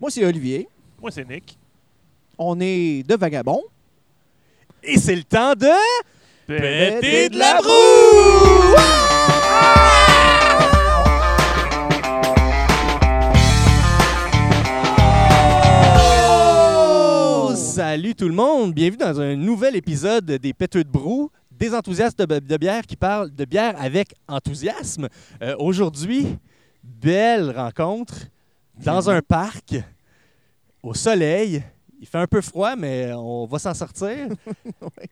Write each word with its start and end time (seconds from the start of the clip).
Moi, 0.00 0.10
c'est 0.10 0.24
Olivier. 0.24 0.68
Moi, 1.00 1.10
c'est 1.10 1.26
Nick. 1.28 1.58
On 2.38 2.58
est 2.60 3.02
de 3.06 3.14
Vagabond. 3.16 3.62
Et 4.82 4.98
c'est 4.98 5.16
le 5.16 5.24
temps 5.24 5.54
de... 5.54 5.66
Péter 6.46 7.28
de 7.30 7.38
la 7.38 7.60
broue! 7.60 8.76
Oh! 16.28 17.52
Salut 17.56 18.14
tout 18.14 18.28
le 18.28 18.34
monde, 18.34 18.72
bienvenue 18.74 18.98
dans 18.98 19.20
un 19.20 19.34
nouvel 19.36 19.76
épisode 19.76 20.24
des 20.24 20.52
Péteux 20.52 20.84
de 20.84 20.88
Brou, 20.88 21.30
des 21.50 21.74
enthousiastes 21.74 22.18
de, 22.20 22.38
de 22.38 22.56
bière 22.56 22.82
qui 22.86 22.96
parlent 22.96 23.34
de 23.34 23.44
bière 23.44 23.74
avec 23.80 24.14
enthousiasme. 24.28 25.08
Euh, 25.42 25.56
Aujourd'hui, 25.58 26.26
belle 26.82 27.50
rencontre 27.50 28.14
dans 28.82 29.10
un 29.10 29.20
parc, 29.22 29.74
au 30.82 30.94
soleil. 30.94 31.62
Il 32.00 32.06
fait 32.06 32.18
un 32.18 32.26
peu 32.26 32.40
froid, 32.40 32.76
mais 32.76 33.12
on 33.14 33.46
va 33.46 33.58
s'en 33.58 33.74
sortir. 33.74 34.28
Ouais. 34.80 35.08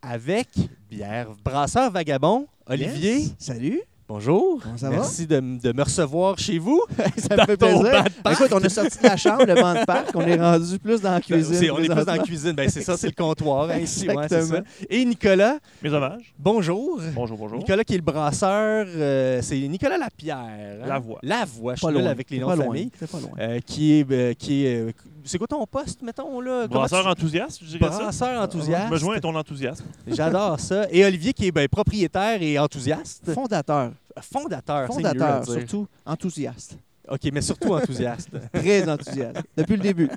Avec 0.00 0.48
bière 0.90 1.28
brasseur 1.44 1.90
vagabond, 1.90 2.48
Olivier. 2.66 3.18
Yes. 3.20 3.34
Salut. 3.38 3.80
Bonjour. 4.08 4.60
Comment 4.62 4.76
ça 4.76 4.90
va? 4.90 4.96
Merci 4.96 5.26
de, 5.26 5.40
me 5.40 5.82
recevoir 5.82 6.38
chez 6.38 6.58
vous. 6.58 6.82
ça 7.16 7.34
Dans 7.36 7.42
me 7.44 7.46
fait 7.46 7.56
ton 7.56 7.80
plaisir. 7.80 8.04
Écoute, 8.30 8.48
on 8.52 8.60
est 8.60 8.68
sorti 8.68 8.98
de 8.98 9.04
la 9.04 9.16
chambre, 9.16 9.44
le 9.46 9.54
banc 9.54 9.72
de 9.74 9.84
parc. 9.86 10.10
On 10.14 10.20
est 10.22 10.36
rendu 10.38 10.78
plus 10.78 11.00
dans 11.00 11.12
la 11.12 11.20
cuisine. 11.20 11.54
C'est- 11.54 11.70
on 11.70 11.78
est 11.78 11.86
plus 11.88 12.04
dans 12.04 12.12
la 12.12 12.18
cuisine. 12.18 12.52
Ben, 12.52 12.68
c'est 12.68 12.82
ça, 12.82 12.96
c'est 12.96 13.06
le 13.06 13.14
comptoir. 13.14 13.70
hein, 13.70 13.78
ouais, 13.78 13.86
ça. 13.86 14.60
Et 14.90 15.04
Nicolas, 15.04 15.58
Mes 15.82 15.90
hommages. 15.92 16.34
bonjour. 16.38 17.00
Bonjour, 17.14 17.38
bonjour. 17.38 17.58
Nicolas 17.58 17.84
qui 17.84 17.94
est 17.94 17.98
le 17.98 18.02
brasseur, 18.02 18.86
euh, 18.88 19.40
c'est 19.40 19.56
Nicolas 19.60 19.96
Lapierre. 19.96 20.36
hein? 20.38 20.86
Lavoie. 20.86 21.18
Lavoie, 21.22 21.74
je 21.76 21.80
Pas 21.80 21.86
suis 21.88 21.94
nul 21.96 22.02
loin. 22.04 22.10
avec 22.10 22.30
les 22.30 22.38
noms 22.40 22.46
pas 22.48 22.56
de 22.56 22.60
loin. 22.62 22.66
famille. 22.68 22.90
C'est 22.98 23.10
pas 23.10 23.20
loin. 23.20 23.30
Euh, 23.38 23.60
qui 23.64 23.94
est, 24.00 24.10
euh, 24.10 24.34
qui 24.34 24.66
est 24.66 24.76
euh, 24.76 24.92
c'est 25.24 25.38
quoi 25.38 25.46
ton 25.46 25.66
poste, 25.66 26.02
mettons 26.02 26.40
là? 26.40 26.66
Brasseur 26.66 27.02
tu- 27.02 27.08
enthousiaste, 27.08 27.60
je 27.62 27.76
dirais 27.76 27.90
ça. 27.90 27.98
Brasseur 27.98 28.42
enthousiaste. 28.42 28.86
Je 28.88 28.92
me 28.92 28.98
joins 28.98 29.16
à 29.16 29.20
ton 29.20 29.34
enthousiasme. 29.34 29.84
J'adore 30.06 30.58
ça. 30.60 30.86
Et 30.90 31.04
Olivier 31.04 31.32
qui 31.32 31.46
est 31.46 31.52
ben, 31.52 31.68
propriétaire 31.68 32.42
et 32.42 32.58
enthousiaste, 32.58 33.32
Fondateur. 33.32 33.92
fondateur, 34.20 34.82
mieux 34.82 34.94
Fondateur, 34.94 35.44
surtout 35.46 35.86
enthousiaste. 36.04 36.76
Ok, 37.08 37.20
mais 37.32 37.42
surtout 37.42 37.74
enthousiaste. 37.74 38.30
Très 38.52 38.88
enthousiaste. 38.88 39.42
Depuis 39.56 39.76
le 39.76 39.82
début. 39.82 40.08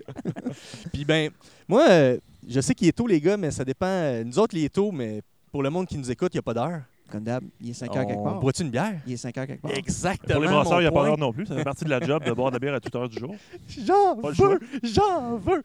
Puis 0.94 1.04
ben, 1.04 1.32
moi, 1.68 1.86
euh, 1.90 2.18
je 2.48 2.62
sais 2.62 2.76
qu'il 2.76 2.88
est 2.88 2.92
tôt 2.92 3.08
les 3.08 3.20
gars, 3.20 3.38
mais 3.38 3.52
ça 3.52 3.66
dépend. 3.66 4.24
Nous 4.24 4.38
autres, 4.40 4.56
il 4.56 4.66
est 4.66 4.74
tôt, 4.74 4.92
mais 4.92 5.22
pour 5.52 5.64
le 5.64 5.70
monde 5.70 5.88
qui 5.88 5.98
nous 5.98 6.10
écoute, 6.12 6.34
il 6.34 6.38
n'y 6.38 6.40
a 6.40 6.44
pas 6.44 6.54
d'heure. 6.54 6.82
Comme 7.12 7.24
d'hab, 7.24 7.44
il 7.62 7.70
est 7.70 7.74
5 7.74 7.96
heures 7.96 8.06
quelque 8.08 8.20
On 8.20 8.24
part. 8.24 8.40
boit-tu 8.40 8.64
une 8.64 8.72
bière? 8.72 8.94
Il 9.06 9.14
est 9.14 9.18
5 9.18 9.38
heures 9.38 9.46
quelque 9.48 9.62
part. 9.62 9.72
Exactement. 9.72 10.34
Pour 10.34 10.42
les 10.42 10.48
brasseurs, 10.50 10.80
il 10.80 10.84
n'y 10.84 10.88
a 10.88 10.92
pas 10.92 11.06
d'heure 11.06 11.18
non 11.20 11.32
plus. 11.32 11.46
Ça 11.46 11.56
fait 11.56 11.64
partie 11.64 11.86
de 11.86 11.90
la 11.90 12.00
job 12.00 12.24
de 12.26 12.32
boire 12.32 12.50
de 12.50 12.56
la 12.56 12.60
bière 12.60 12.74
à 12.74 12.80
toute 12.80 12.96
heure 12.96 13.08
du 13.08 13.20
jour. 13.20 13.36
J'en 13.86 14.16
veux, 14.16 14.60
j'en 14.84 15.38
veux, 15.38 15.64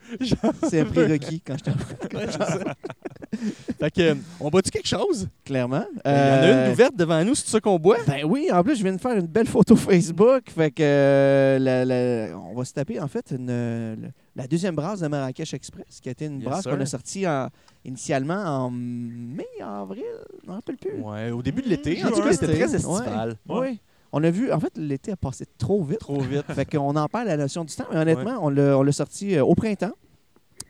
C'est 0.69 0.81
un 0.81 0.85
prérequis 0.85 1.41
quand 1.41 1.57
je 1.59 1.65
t'en 1.65 1.73
fait 3.79 3.91
que, 3.91 4.01
euh, 4.03 4.15
on 4.41 4.51
boit-tu 4.51 4.71
quelque 4.71 4.89
chose? 4.89 5.29
Clairement. 5.45 5.85
Il 6.05 6.11
y 6.11 6.15
en 6.15 6.15
a 6.15 6.17
Euh, 6.17 6.67
une 6.67 6.73
ouverte 6.73 6.97
devant 6.97 7.25
nous, 7.25 7.35
c'est 7.35 7.49
ça 7.49 7.61
qu'on 7.61 7.79
boit? 7.79 7.99
Ben 8.07 8.25
oui, 8.25 8.49
en 8.53 8.63
plus, 8.63 8.77
je 8.77 8.83
viens 8.83 8.93
de 8.95 9.01
faire 9.01 9.17
une 9.17 9.27
belle 9.27 9.47
photo 9.47 9.77
Facebook. 9.77 10.51
Fait 10.51 10.71
que 10.71 10.83
euh, 10.83 11.59
la- 11.59 11.85
la- 11.85 12.39
on 12.39 12.55
va 12.55 12.65
se 12.65 12.73
taper, 12.75 13.01
en 13.01 13.09
fait, 13.09 13.33
une, 13.37 13.49
euh, 13.51 13.97
la 14.43 14.47
deuxième 14.49 14.75
brasse 14.75 15.01
de 15.01 15.09
Marrakech 15.09 15.55
Express, 15.55 16.01
qui 16.01 16.09
a 16.09 16.13
été 16.13 16.27
une 16.27 16.37
Yes, 16.41 16.45
brasse 16.45 16.65
qu'on 16.65 16.81
a 16.81 16.87
sortie 16.87 17.27
en- 17.29 17.49
initialement 17.85 18.35
en 18.67 18.71
mai, 18.71 19.47
avril, 19.61 20.03
je 20.43 20.47
ne 20.47 20.51
me 20.51 20.55
rappelle 20.57 20.77
plus. 20.77 21.01
Ouais, 21.01 21.31
au 21.31 21.43
début 21.43 21.63
de 21.63 21.69
l'été. 21.69 22.03
Mmh, 22.03 22.07
En 22.07 22.11
tout 22.11 22.23
cas, 22.23 22.33
c'était 22.33 22.55
très 22.55 22.75
estival. 22.75 23.37
Oui. 23.49 23.81
On 24.13 24.25
a 24.25 24.31
vu, 24.31 24.51
en 24.53 24.59
fait, 24.59 24.77
l'été 24.77 25.13
a 25.13 25.17
passé 25.17 25.47
trop 25.59 25.83
vite. 25.85 26.01
Trop 26.01 26.21
vite. 26.21 26.43
fait 26.55 26.65
qu'on 26.65 26.97
en 26.97 27.07
perd 27.09 27.27
la 27.29 27.37
notion 27.37 27.65
du 27.65 27.75
temps, 27.75 27.85
mais 27.93 27.99
honnêtement, 27.99 28.39
on 28.43 28.49
l'a 28.49 28.77
on 28.77 28.83
l'a 28.83 28.93
sorti 28.93 29.37
euh, 29.37 29.45
au 29.45 29.55
printemps. 29.55 29.93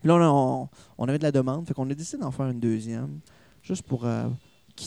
Puis 0.01 0.09
là, 0.09 0.15
on, 0.17 0.21
a- 0.21 0.29
on- 0.29 0.69
on 0.99 1.09
avait 1.09 1.19
de 1.19 1.23
la 1.23 1.33
demande, 1.33 1.67
fait 1.67 1.73
qu'on 1.75 1.89
a 1.91 1.95
décidé 1.95 2.21
d'en 2.23 2.31
faire 2.31 2.47
une 2.49 2.61
deuxième, 2.61 3.21
juste 3.63 3.83
pour 3.83 4.05
euh, 4.05 4.25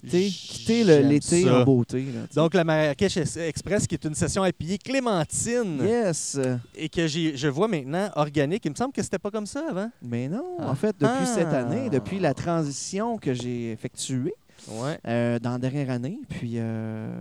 quitter, 0.01 0.27
quitter 0.29 0.83
l'été 1.03 1.49
en 1.49 1.63
beauté. 1.63 2.03
là. 2.13 2.21
Donc, 2.35 2.53
la 2.53 2.63
Marrakech 2.63 3.17
Es- 3.17 3.37
Express, 3.47 3.87
qui 3.87 3.95
est 3.95 4.05
une 4.05 4.15
session 4.15 4.43
IPA 4.45 4.77
Clémentine, 4.83 5.79
yes! 5.83 6.39
et 6.75 6.89
que 6.89 7.07
j'ai- 7.07 7.35
je 7.37 7.47
vois 7.47 7.67
maintenant 7.67 8.09
organique. 8.15 8.63
Il 8.65 8.71
me 8.71 8.75
semble 8.75 8.93
que 8.93 9.01
c'était 9.03 9.19
pas 9.19 9.31
comme 9.31 9.45
ça 9.45 9.63
avant. 9.69 9.89
Mais 10.01 10.27
non, 10.27 10.43
Ah. 10.59 10.69
en 10.71 10.75
fait, 10.75 10.95
depuis 10.99 11.07
Ah. 11.21 11.25
cette 11.35 11.53
année, 11.53 11.89
depuis 11.89 12.19
la 12.19 12.33
transition 12.33 13.17
que 13.17 13.33
j'ai 13.33 13.71
effectuée 13.71 14.33
Ouais. 14.69 14.97
euh, 15.07 15.39
dans 15.39 15.51
la 15.51 15.57
dernière 15.59 15.89
année, 15.89 16.19
puis 16.29 16.53
euh, 16.55 17.13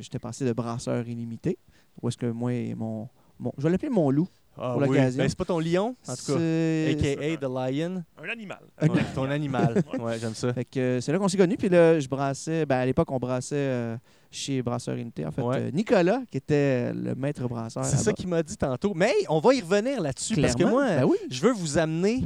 j'étais 0.00 0.18
passé 0.18 0.44
de 0.44 0.52
brasseur 0.52 1.06
illimité, 1.08 1.56
où 2.02 2.08
est-ce 2.08 2.16
que 2.16 2.26
moi, 2.26 2.52
et 2.52 2.74
mon, 2.74 3.08
mon- 3.38 3.52
je 3.58 3.62
vais 3.62 3.70
l'appeler 3.70 3.90
mon 3.90 4.10
loup. 4.10 4.28
Ah, 4.58 4.72
Pour 4.72 4.82
oui. 4.82 4.88
l'occasion. 4.88 5.22
Ben, 5.22 5.28
c'est 5.28 5.38
pas 5.38 5.44
ton 5.44 5.58
lion, 5.58 5.94
en 6.06 6.14
tout 6.16 6.32
cas. 6.32 6.38
C'est- 6.38 6.96
A.K.A. 6.98 7.36
The 7.38 7.42
Lion. 7.44 8.02
Un 8.22 8.28
animal. 8.30 8.58
Un- 8.78 8.88
Ouais, 8.88 9.00
ton 9.14 9.30
animal. 9.30 9.82
Ouais, 10.00 10.18
j'aime 10.18 10.34
ça. 10.34 10.52
Fait 10.52 10.64
que 10.64 10.78
euh, 10.80 11.00
c'est 11.00 11.12
là 11.12 11.18
qu'on 11.18 11.28
s'est 11.28 11.38
connus. 11.38 11.56
Puis 11.56 11.68
là, 11.68 11.98
je 11.98 12.08
brassais. 12.08 12.66
Ben, 12.66 12.76
à 12.78 12.84
l'époque, 12.86 13.10
on 13.10 13.18
brassait 13.18 13.54
euh, 13.56 13.96
chez 14.30 14.60
Brasseur 14.60 14.96
Unité. 14.96 15.24
En 15.24 15.30
fait, 15.30 15.40
Ouais. 15.42 15.56
euh, 15.58 15.70
Nicolas, 15.70 16.20
qui 16.30 16.36
était 16.36 16.92
le 16.92 17.14
maître 17.14 17.46
brasseur. 17.48 17.84
C'est 17.84 17.96
ça 17.96 18.12
qu'il 18.12 18.28
m'a 18.28 18.42
dit 18.42 18.56
tantôt. 18.56 18.92
Mais 18.94 19.06
hey, 19.10 19.26
on 19.30 19.38
va 19.40 19.54
y 19.54 19.60
revenir 19.62 20.00
là-dessus 20.00 20.36
parce 20.40 20.54
que 20.54 20.64
moi, 20.64 20.84
Ben 20.86 21.04
oui. 21.04 21.16
je 21.30 21.40
veux 21.40 21.52
vous 21.52 21.78
amener 21.78 22.24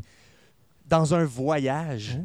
dans 0.88 1.14
un 1.14 1.24
voyage 1.24 2.18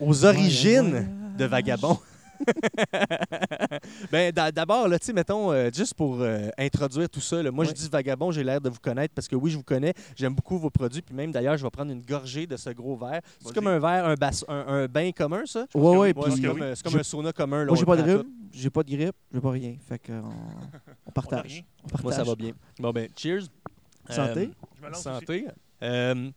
Oh. 0.00 0.06
aux 0.10 0.24
origines 0.24 0.90
Voyage. 0.90 1.06
de 1.38 1.44
Vagabond. 1.44 1.98
ben, 4.12 4.32
d'a- 4.32 4.52
d'abord, 4.52 4.88
là, 4.88 4.98
tu 4.98 5.06
sais, 5.06 5.12
mettons, 5.12 5.52
euh, 5.52 5.70
juste 5.72 5.94
pour 5.94 6.20
euh, 6.20 6.48
introduire 6.58 7.08
tout 7.08 7.20
ça, 7.20 7.42
là, 7.42 7.50
moi, 7.50 7.64
je 7.64 7.72
dis 7.72 7.88
Vagabond, 7.88 8.30
j'ai 8.30 8.44
l'air 8.44 8.60
de 8.60 8.68
vous 8.68 8.78
connaître 8.80 9.14
parce 9.14 9.28
que 9.28 9.36
oui, 9.36 9.50
je 9.50 9.56
vous 9.56 9.62
connais, 9.62 9.94
j'aime 10.16 10.34
beaucoup 10.34 10.58
vos 10.58 10.70
produits, 10.70 11.02
puis 11.02 11.14
même 11.14 11.30
d'ailleurs, 11.32 11.56
je 11.56 11.62
vais 11.64 11.70
prendre 11.70 11.90
une 11.92 12.02
gorgée 12.02 12.46
de 12.46 12.56
ce 12.56 12.70
gros 12.70 12.96
verre. 12.96 13.20
C'est 13.44 13.54
comme 13.54 13.66
un 13.66 13.78
verre, 13.78 14.06
un, 14.06 14.14
bas- 14.14 14.30
un, 14.48 14.64
un 14.68 14.86
bain 14.86 15.10
commun, 15.12 15.42
ça? 15.46 15.66
Ouais, 15.74 15.82
ouais. 15.82 15.96
Ouais, 15.98 16.14
puis 16.14 16.22
c'est 16.36 16.42
comme, 16.42 16.56
oui. 16.56 16.62
euh, 16.62 16.74
c'est 16.74 16.82
comme 16.82 16.92
J'ai- 16.92 17.00
un 17.00 17.04
sauna 17.04 17.32
commun. 17.32 17.60
Là, 17.60 17.66
moi, 17.66 17.76
j'ai 17.76 17.84
pas 17.86 17.96
de 17.96 18.02
rhume, 18.02 18.30
j'ai 18.52 18.70
pas 18.70 18.82
de 18.82 18.90
grippe, 18.96 19.16
j'ai 19.32 19.40
pas 19.40 19.50
rien. 19.50 19.76
Fait 19.88 19.98
que 19.98 20.12
on, 21.06 21.10
partage. 21.10 21.64
On. 21.84 22.02
Moi, 22.02 22.12
ça 22.12 22.24
va 22.24 22.34
bien. 22.34 22.52
Bon, 22.78 22.90
ben, 22.90 23.08
cheers. 23.16 23.42
Santé. 24.10 24.50
Je 24.80 24.82
me 24.86 24.90
lance 24.90 24.98
aussi. 25.06 25.18
santé. 25.20 25.46
Euh, 25.82 26.30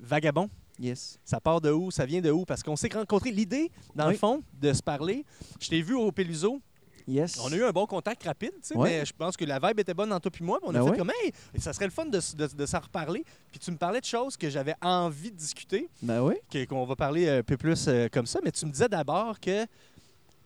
Vagabond. 0.00 0.48
Yes. 0.78 1.18
Ça 1.24 1.40
part 1.40 1.60
de 1.60 1.70
où? 1.70 1.90
Ça 1.90 2.06
vient 2.06 2.20
de 2.20 2.30
où? 2.30 2.44
Parce 2.44 2.62
qu'on 2.62 2.76
s'est 2.76 2.88
rencontrés. 2.92 3.30
L'idée, 3.30 3.70
dans 3.94 4.06
Oui. 4.06 4.12
le 4.12 4.18
fond, 4.18 4.42
de 4.60 4.72
se 4.72 4.82
parler, 4.82 5.24
je 5.60 5.68
t'ai 5.68 5.82
vu 5.82 5.94
au 5.94 6.10
Peluso. 6.12 6.60
Yes. 7.08 7.36
On 7.42 7.50
a 7.52 7.56
eu 7.56 7.64
un 7.64 7.72
bon 7.72 7.84
contact 7.84 8.22
rapide, 8.22 8.52
tu 8.62 8.68
sais, 8.68 8.76
Ouais. 8.76 9.00
mais 9.00 9.04
je 9.04 9.12
pense 9.12 9.36
que 9.36 9.44
la 9.44 9.58
vibe 9.58 9.80
était 9.80 9.92
bonne 9.92 10.12
entre 10.12 10.22
toi 10.22 10.30
puis 10.30 10.44
moi. 10.44 10.60
On 10.62 10.70
a 10.70 10.78
Ben 10.78 10.84
fait 10.84 10.90
ouais. 10.92 10.96
comme, 10.98 11.10
hey, 11.24 11.32
ça 11.58 11.72
serait 11.72 11.86
le 11.86 11.90
fun 11.90 12.04
de, 12.06 12.20
de, 12.36 12.46
de 12.54 12.66
s'en 12.66 12.78
reparler. 12.78 13.24
Puis 13.50 13.58
tu 13.58 13.72
me 13.72 13.76
parlais 13.76 14.00
de 14.00 14.04
choses 14.04 14.36
que 14.36 14.48
j'avais 14.48 14.76
envie 14.80 15.32
de 15.32 15.36
discuter, 15.36 15.88
Ben 16.00 16.22
oui. 16.22 16.36
qu'on 16.66 16.84
va 16.84 16.94
parler 16.94 17.28
un 17.28 17.42
peu 17.42 17.56
plus 17.56 17.86
euh, 17.88 18.08
comme 18.08 18.26
ça. 18.26 18.38
Mais 18.44 18.52
tu 18.52 18.64
me 18.66 18.70
disais 18.70 18.88
d'abord 18.88 19.40
que 19.40 19.66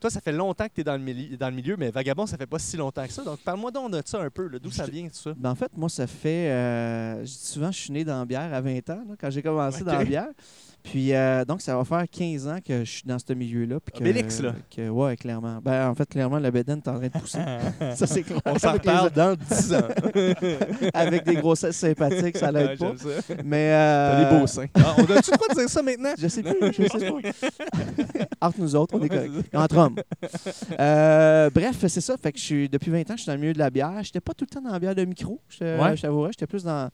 toi, 0.07 0.11
ça 0.13 0.21
fait 0.21 0.33
longtemps 0.33 0.69
que 0.69 0.75
tu 0.75 0.83
es 0.83 0.85
dans 0.85 0.97
le, 0.97 1.37
dans 1.37 1.49
le 1.49 1.57
milieu, 1.57 1.77
mais 1.77 1.91
Vagabond, 1.91 2.27
ça 2.27 2.37
fait 2.37 2.47
pas 2.47 2.61
si 2.61 2.77
longtemps 2.77 3.05
que 3.05 3.13
ça. 3.13 3.25
Donc 3.25 3.41
parle-moi 3.41 3.73
donc 3.73 3.91
de 3.91 4.01
ça 4.05 4.21
un 4.21 4.31
peu. 4.31 4.49
D'où 4.61 4.71
ça 4.71 4.87
vient, 4.87 5.09
tout 5.09 5.17
ça? 5.17 5.35
Ben, 5.37 5.51
en 5.51 5.55
fait, 5.57 5.77
moi, 5.77 5.89
ça 5.89 6.07
fait. 6.07 6.49
euh, 6.51 7.27
souvent, 7.27 7.73
je 7.73 7.79
suis 7.79 7.93
né 7.93 8.05
dans 8.05 8.21
la 8.21 8.25
bière 8.25 8.55
à 8.55 8.61
20 8.61 8.89
ans, 8.91 9.05
là, 9.09 9.15
quand 9.21 9.31
j'ai 9.31 9.43
commencé 9.43 9.83
dans 9.83 9.95
la 9.99 10.05
bière. 10.05 10.29
Puis, 10.89 11.13
euh, 11.13 11.45
donc, 11.45 11.61
ça 11.63 11.77
va 11.77 11.85
faire 11.85 12.05
15 12.09 12.47
ans 12.47 12.59
que 12.65 12.85
je 12.85 12.91
suis 12.91 13.03
dans 13.05 13.19
ce 13.19 13.33
milieu-là. 13.33 13.81
puis 13.81 13.93
que- 13.93 14.05
Obélix, 14.05 14.41
là. 14.41 14.55
Que, 14.75 14.89
ouais, 14.89 15.17
clairement. 15.17 15.59
Ben, 15.61 15.89
en 15.91 15.95
fait, 15.97 16.09
clairement, 16.09 16.39
le 16.39 16.49
bédaine 16.53 16.79
est 16.79 16.89
en 16.89 16.95
train 16.99 17.09
de 17.09 17.13
pousser. 17.13 17.39
ça, 17.97 18.07
c'est 18.07 18.23
clair. 18.23 18.39
On 18.47 18.57
s'en 18.57 18.69
Avec 18.69 18.85
les- 18.87 18.93
reparle 18.93 19.11
dans 19.11 19.35
10 19.35 19.75
ans. 19.75 19.89
Avec 20.95 21.25
des 21.25 21.35
grossesses 21.35 21.77
sympathiques, 21.77 22.37
ça 22.37 22.53
l'aide 22.53 22.81
Ouais, 22.81 22.93
pas. 22.93 22.93
ça. 22.99 23.35
Mais. 23.45 23.69
T'as 23.71 23.77
euh, 23.77 24.31
des 24.33 24.39
beaux 24.39 24.47
seins. 24.47 24.67
Ah, 24.77 24.95
on 24.97 25.03
a-tu 25.03 25.31
le 25.33 25.37
droit 25.37 25.49
de 25.51 25.55
dire 25.59 25.69
ça 25.69 25.83
maintenant? 25.83 26.11
Je 26.17 26.29
sais 26.29 26.43
plus, 26.45 26.55
je 26.73 26.83
sais 26.89 27.11
pas. 27.11 28.27
Entre 28.47 28.61
nous 28.61 28.77
autres, 28.77 28.95
on 28.97 29.03
est 29.03 29.09
correct. 29.09 29.33
Entre 29.55 29.77
hommes. 29.79 29.97
Euh, 30.79 31.51
bref, 31.51 31.77
c'est 31.89 32.01
ça. 32.01 32.17
Fait 32.17 32.31
que 32.33 32.39
je 32.39 32.45
suis, 32.45 32.69
depuis 32.69 32.91
20 32.93 33.01
ans, 33.11 33.15
je 33.17 33.23
suis 33.23 33.27
dans 33.27 33.35
le 33.35 33.41
milieu 33.41 33.53
de 33.53 33.59
la 33.59 33.71
bière. 33.71 33.99
J'étais 34.03 34.21
pas 34.21 34.35
tout 34.35 34.47
le 34.49 34.55
temps 34.55 34.63
dans 34.63 34.71
la 34.73 34.79
bière 34.79 34.95
de 34.95 35.05
micro, 35.05 35.41
je 35.49 35.65
Ouais. 35.65 35.97
je 35.97 36.03
t'avouerais. 36.03 36.31
J'étais 36.33 36.47
plus 36.47 36.63
dans 36.63 36.91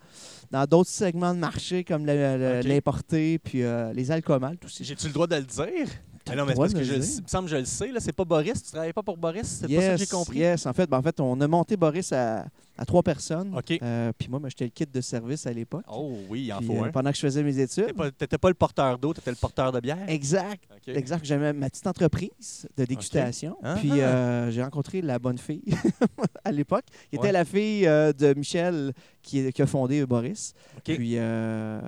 dans 0.51 0.65
d'autres 0.67 0.91
segments 0.91 1.33
de 1.35 1.39
marché 1.39 1.83
comme 1.85 2.05
l'importé 2.07 3.39
puis 3.39 3.63
euh, 3.63 3.82
les 3.95 4.11
alcools. 4.11 4.41
J'ai-tu 4.81 5.07
le 5.07 5.13
droit 5.13 5.27
de 5.27 5.37
le 5.37 5.43
dire? 5.43 5.89
Ah 6.31 6.37
non, 6.37 6.45
mais 6.47 6.55
parce 6.55 6.73
que 6.73 6.83
je, 6.83 6.95
il 6.95 6.99
me 6.99 7.27
semble 7.27 7.49
que 7.49 7.53
je 7.53 7.57
le 7.57 7.65
sais. 7.65 7.89
Là, 7.89 8.01
c'est 8.01 8.13
pas 8.13 8.25
Boris. 8.25 8.63
Tu 8.63 8.71
travailles 8.71 8.93
pas 8.93 9.03
pour 9.03 9.17
Boris. 9.17 9.61
C'est 9.61 9.69
yes, 9.69 9.81
pas 9.81 9.87
ça 9.87 9.93
que 9.93 9.99
j'ai 9.99 10.07
compris? 10.07 10.39
Yes, 10.39 10.67
en 10.67 10.73
fait, 10.73 10.89
ben, 10.89 10.99
en 10.99 11.03
fait, 11.03 11.19
on 11.21 11.41
a 11.41 11.49
monté 11.49 11.77
Boris 11.77 12.13
à, 12.13 12.47
à 12.79 12.85
trois 12.85 13.03
personnes. 13.03 13.55
OK. 13.57 13.79
Euh, 13.83 14.13
puis 14.17 14.29
moi, 14.29 14.39
ben, 14.39 14.49
j'étais 14.49 14.65
le 14.65 14.71
kit 14.71 14.87
de 14.87 15.01
service 15.01 15.47
à 15.47 15.53
l'époque. 15.53 15.85
Oh 15.93 16.17
oui, 16.29 16.45
il 16.45 16.53
en 16.53 16.59
Puis, 16.59 16.69
faut 16.69 16.75
euh, 16.75 16.85
un. 16.85 16.91
pendant 16.91 17.11
que 17.11 17.17
je 17.17 17.23
faisais 17.23 17.43
mes 17.43 17.59
études. 17.59 17.93
T'étais 18.19 18.39
pas, 18.39 18.39
pas 18.39 18.49
le 18.49 18.55
porteur 18.55 18.99
d'eau, 18.99 19.13
t'étais 19.13 19.31
le 19.31 19.37
porteur 19.37 19.73
de 19.73 19.81
bière? 19.81 20.09
Exact. 20.09 20.63
Exact. 20.87 21.25
J'avais 21.25 21.53
ma 21.53 21.69
petite 21.69 21.87
entreprise 21.87 22.69
de 22.77 22.85
dégustation. 22.85 23.57
Ah. 23.63 23.77
Puis 23.79 24.01
euh, 24.01 24.51
j'ai 24.51 24.63
rencontré 24.63 25.03
la 25.03 25.19
bonne 25.19 25.39
fille 25.39 25.63
à 26.45 26.53
l'époque, 26.53 26.85
qui 27.11 27.17
était 27.17 27.33
la 27.33 27.45
fille 27.45 27.87
euh, 27.87 28.13
de 28.13 28.35
Michel 28.35 28.93
qui, 29.23 29.53
qui 29.53 29.63
a 29.63 29.67
fondé 29.67 30.05
Boris. 30.07 30.55
Puis 30.85 31.15
euh, 31.17 31.81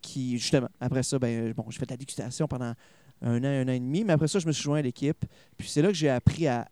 qui, 0.00 0.38
justement, 0.38 0.68
après 0.80 1.02
ça, 1.02 1.18
ben, 1.18 1.52
bon, 1.52 1.64
j'ai 1.68 1.78
fait 1.78 1.86
de 1.86 1.92
la 1.92 1.96
dégustation 1.96 2.46
pendant 2.48 2.74
un 3.22 3.38
an, 3.44 3.46
un 3.46 3.68
an 3.68 3.72
et 3.72 3.80
demi, 3.80 4.04
mais 4.04 4.12
après 4.14 4.28
ça, 4.28 4.38
je 4.38 4.46
me 4.46 4.52
suis 4.52 4.62
joint 4.62 4.78
à 4.78 4.82
l'équipe. 4.82 5.24
Puis 5.56 5.68
c'est 5.68 5.82
là 5.82 5.88
que 5.88 5.94
j'ai 5.94 6.08
appris 6.10 6.46
à 6.46 6.66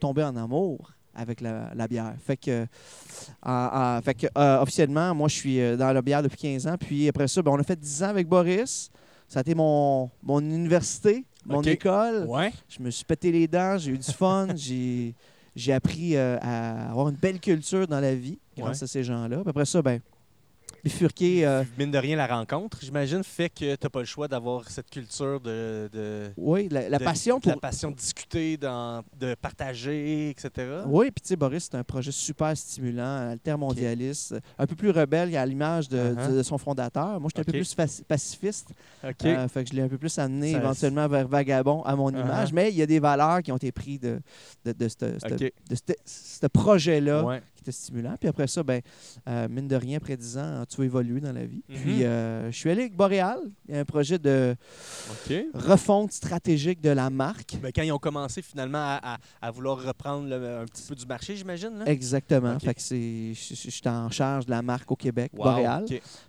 tomber 0.00 0.22
en 0.22 0.36
amour 0.36 0.92
avec 1.14 1.40
la, 1.40 1.70
la 1.74 1.88
bière. 1.88 2.14
Fait 2.24 2.36
que, 2.36 2.66
fait 4.02 4.14
que 4.14 4.26
euh, 4.36 4.60
officiellement, 4.60 5.14
moi, 5.14 5.28
je 5.28 5.34
suis 5.34 5.60
euh, 5.60 5.76
dans 5.76 5.92
la 5.92 6.02
bière 6.02 6.22
depuis 6.22 6.36
15 6.38 6.66
ans. 6.66 6.76
Puis 6.78 7.08
après 7.08 7.28
ça, 7.28 7.42
ben, 7.42 7.52
on 7.52 7.58
a 7.58 7.62
fait 7.62 7.78
10 7.78 8.02
ans 8.02 8.08
avec 8.08 8.28
Boris. 8.28 8.90
Ça 9.28 9.40
a 9.40 9.42
été 9.42 9.54
mon, 9.54 10.10
mon 10.22 10.40
université, 10.40 11.24
mon 11.46 11.62
école. 11.62 12.26
Ouais. 12.26 12.52
Je 12.68 12.80
me 12.82 12.90
suis 12.90 13.04
pété 13.04 13.32
les 13.32 13.48
dents, 13.48 13.76
j'ai 13.78 13.92
eu 13.92 13.98
du 13.98 14.12
fun, 14.12 14.48
j'ai, 14.56 15.14
j'ai 15.56 15.72
appris 15.72 16.16
euh, 16.16 16.38
à 16.40 16.90
avoir 16.90 17.08
une 17.08 17.16
belle 17.16 17.40
culture 17.40 17.86
dans 17.88 17.98
la 18.00 18.14
vie 18.14 18.38
grâce 18.56 18.78
Ouais. 18.80 18.84
à 18.84 18.86
ces 18.86 19.02
gens-là. 19.02 19.38
Puis 19.38 19.48
après 19.50 19.64
ça, 19.64 19.82
ben, 19.82 20.00
bifurqué. 20.84 21.46
euh, 21.46 21.64
Mine 21.78 21.90
de 21.90 21.98
rien, 21.98 22.16
la 22.16 22.26
rencontre, 22.26 22.78
j'imagine, 22.82 23.22
fait 23.24 23.48
que 23.50 23.74
tu 23.74 23.78
n'as 23.82 23.88
pas 23.90 24.00
le 24.00 24.04
choix 24.06 24.28
d'avoir 24.28 24.68
cette 24.68 24.90
culture 24.90 25.40
de. 25.40 25.88
de- 25.92 26.30
oui, 26.36 26.68
la, 26.70 26.88
la 26.88 26.98
de- 26.98 27.04
passion 27.04 27.40
pour. 27.40 27.50
La 27.52 27.58
passion 27.58 27.90
de 27.90 27.96
discuter, 27.96 28.56
de 28.56 29.34
partager, 29.34 30.30
etc. 30.30 30.50
Oui, 30.86 31.10
puis 31.10 31.22
tu 31.22 31.28
sais, 31.28 31.36
Boris, 31.36 31.68
c'est 31.70 31.76
un 31.76 31.84
projet 31.84 32.12
super 32.12 32.56
stimulant, 32.56 33.30
altermondialiste, 33.30 34.34
un 34.58 34.66
peu 34.66 34.74
plus 34.76 34.90
rebelle 34.90 35.34
à 35.36 35.44
l'image 35.46 35.88
de, 35.88 35.96
Uh-huh. 35.96 36.30
de- 36.30 36.36
de 36.38 36.42
son 36.42 36.58
fondateur. 36.58 37.20
Moi, 37.20 37.30
j'étais 37.34 37.40
OK. 37.40 37.48
un 37.48 37.52
peu 37.52 37.58
plus 37.58 38.02
pacifiste, 38.06 38.68
OK. 39.04 39.24
euh, 39.24 39.48
fait 39.48 39.64
que 39.64 39.70
je 39.70 39.74
l'ai 39.74 39.82
un 39.82 39.88
peu 39.88 39.98
plus 39.98 40.16
amené 40.18 40.52
Ça- 40.52 40.58
éventuellement 40.58 41.08
vers 41.08 41.26
Vagabond 41.26 41.82
à 41.82 41.96
mon 41.96 42.10
Uh-huh. 42.10 42.20
image, 42.20 42.52
mais 42.52 42.70
il 42.70 42.76
y 42.76 42.82
a 42.82 42.86
des 42.86 42.98
valeurs 43.00 43.42
qui 43.42 43.50
ont 43.52 43.56
été 43.56 43.72
prises 43.72 44.00
de, 44.00 44.20
de, 44.64 44.72
de 44.72 44.88
ce 46.04 46.46
projet-là 46.46 47.24
Ouais. 47.24 47.42
Stimulant. 47.72 48.14
Puis 48.18 48.28
après 48.28 48.46
ça, 48.46 48.62
ben, 48.62 48.80
euh, 49.28 49.48
mine 49.48 49.68
de 49.68 49.76
rien, 49.76 49.96
après 49.98 50.16
10 50.16 50.38
ans, 50.38 50.64
tu 50.68 50.76
vas 50.78 50.84
évoluer 50.84 51.20
dans 51.20 51.32
la 51.32 51.44
vie. 51.46 51.62
Mhm. 51.68 51.76
Puis 51.82 52.04
euh, 52.04 52.50
je 52.50 52.56
suis 52.56 52.70
allé 52.70 52.82
avec 52.82 52.96
Boréal. 52.96 53.38
Il 53.68 53.74
y 53.74 53.78
a 53.78 53.80
un 53.80 53.84
projet 53.84 54.18
de 54.18 54.54
refonte 55.54 56.12
stratégique 56.12 56.80
de 56.80 56.90
la 56.90 57.10
marque. 57.10 57.56
Ben, 57.62 57.70
quand 57.74 57.82
ils 57.82 57.92
ont 57.92 57.98
commencé 57.98 58.42
finalement 58.42 58.78
à, 58.78 59.14
à- 59.14 59.18
à 59.42 59.50
vouloir 59.50 59.82
reprendre 59.82 60.28
le- 60.28 60.58
un 60.60 60.64
petit 60.64 60.82
peu 60.88 60.94
du 60.94 61.06
marché, 61.06 61.36
j'imagine. 61.36 61.82
Exactement. 61.86 62.58
Fait 62.58 62.74
que 62.74 62.80
c'est, 62.82 63.32
je 63.34 63.70
suis 63.70 63.88
en 63.88 64.10
charge 64.10 64.46
de 64.46 64.50
la 64.50 64.62
marque 64.62 64.90
au 64.90 64.96
Québec, 64.96 65.32
Wow, 65.34 65.44
Boréal. 65.44 65.84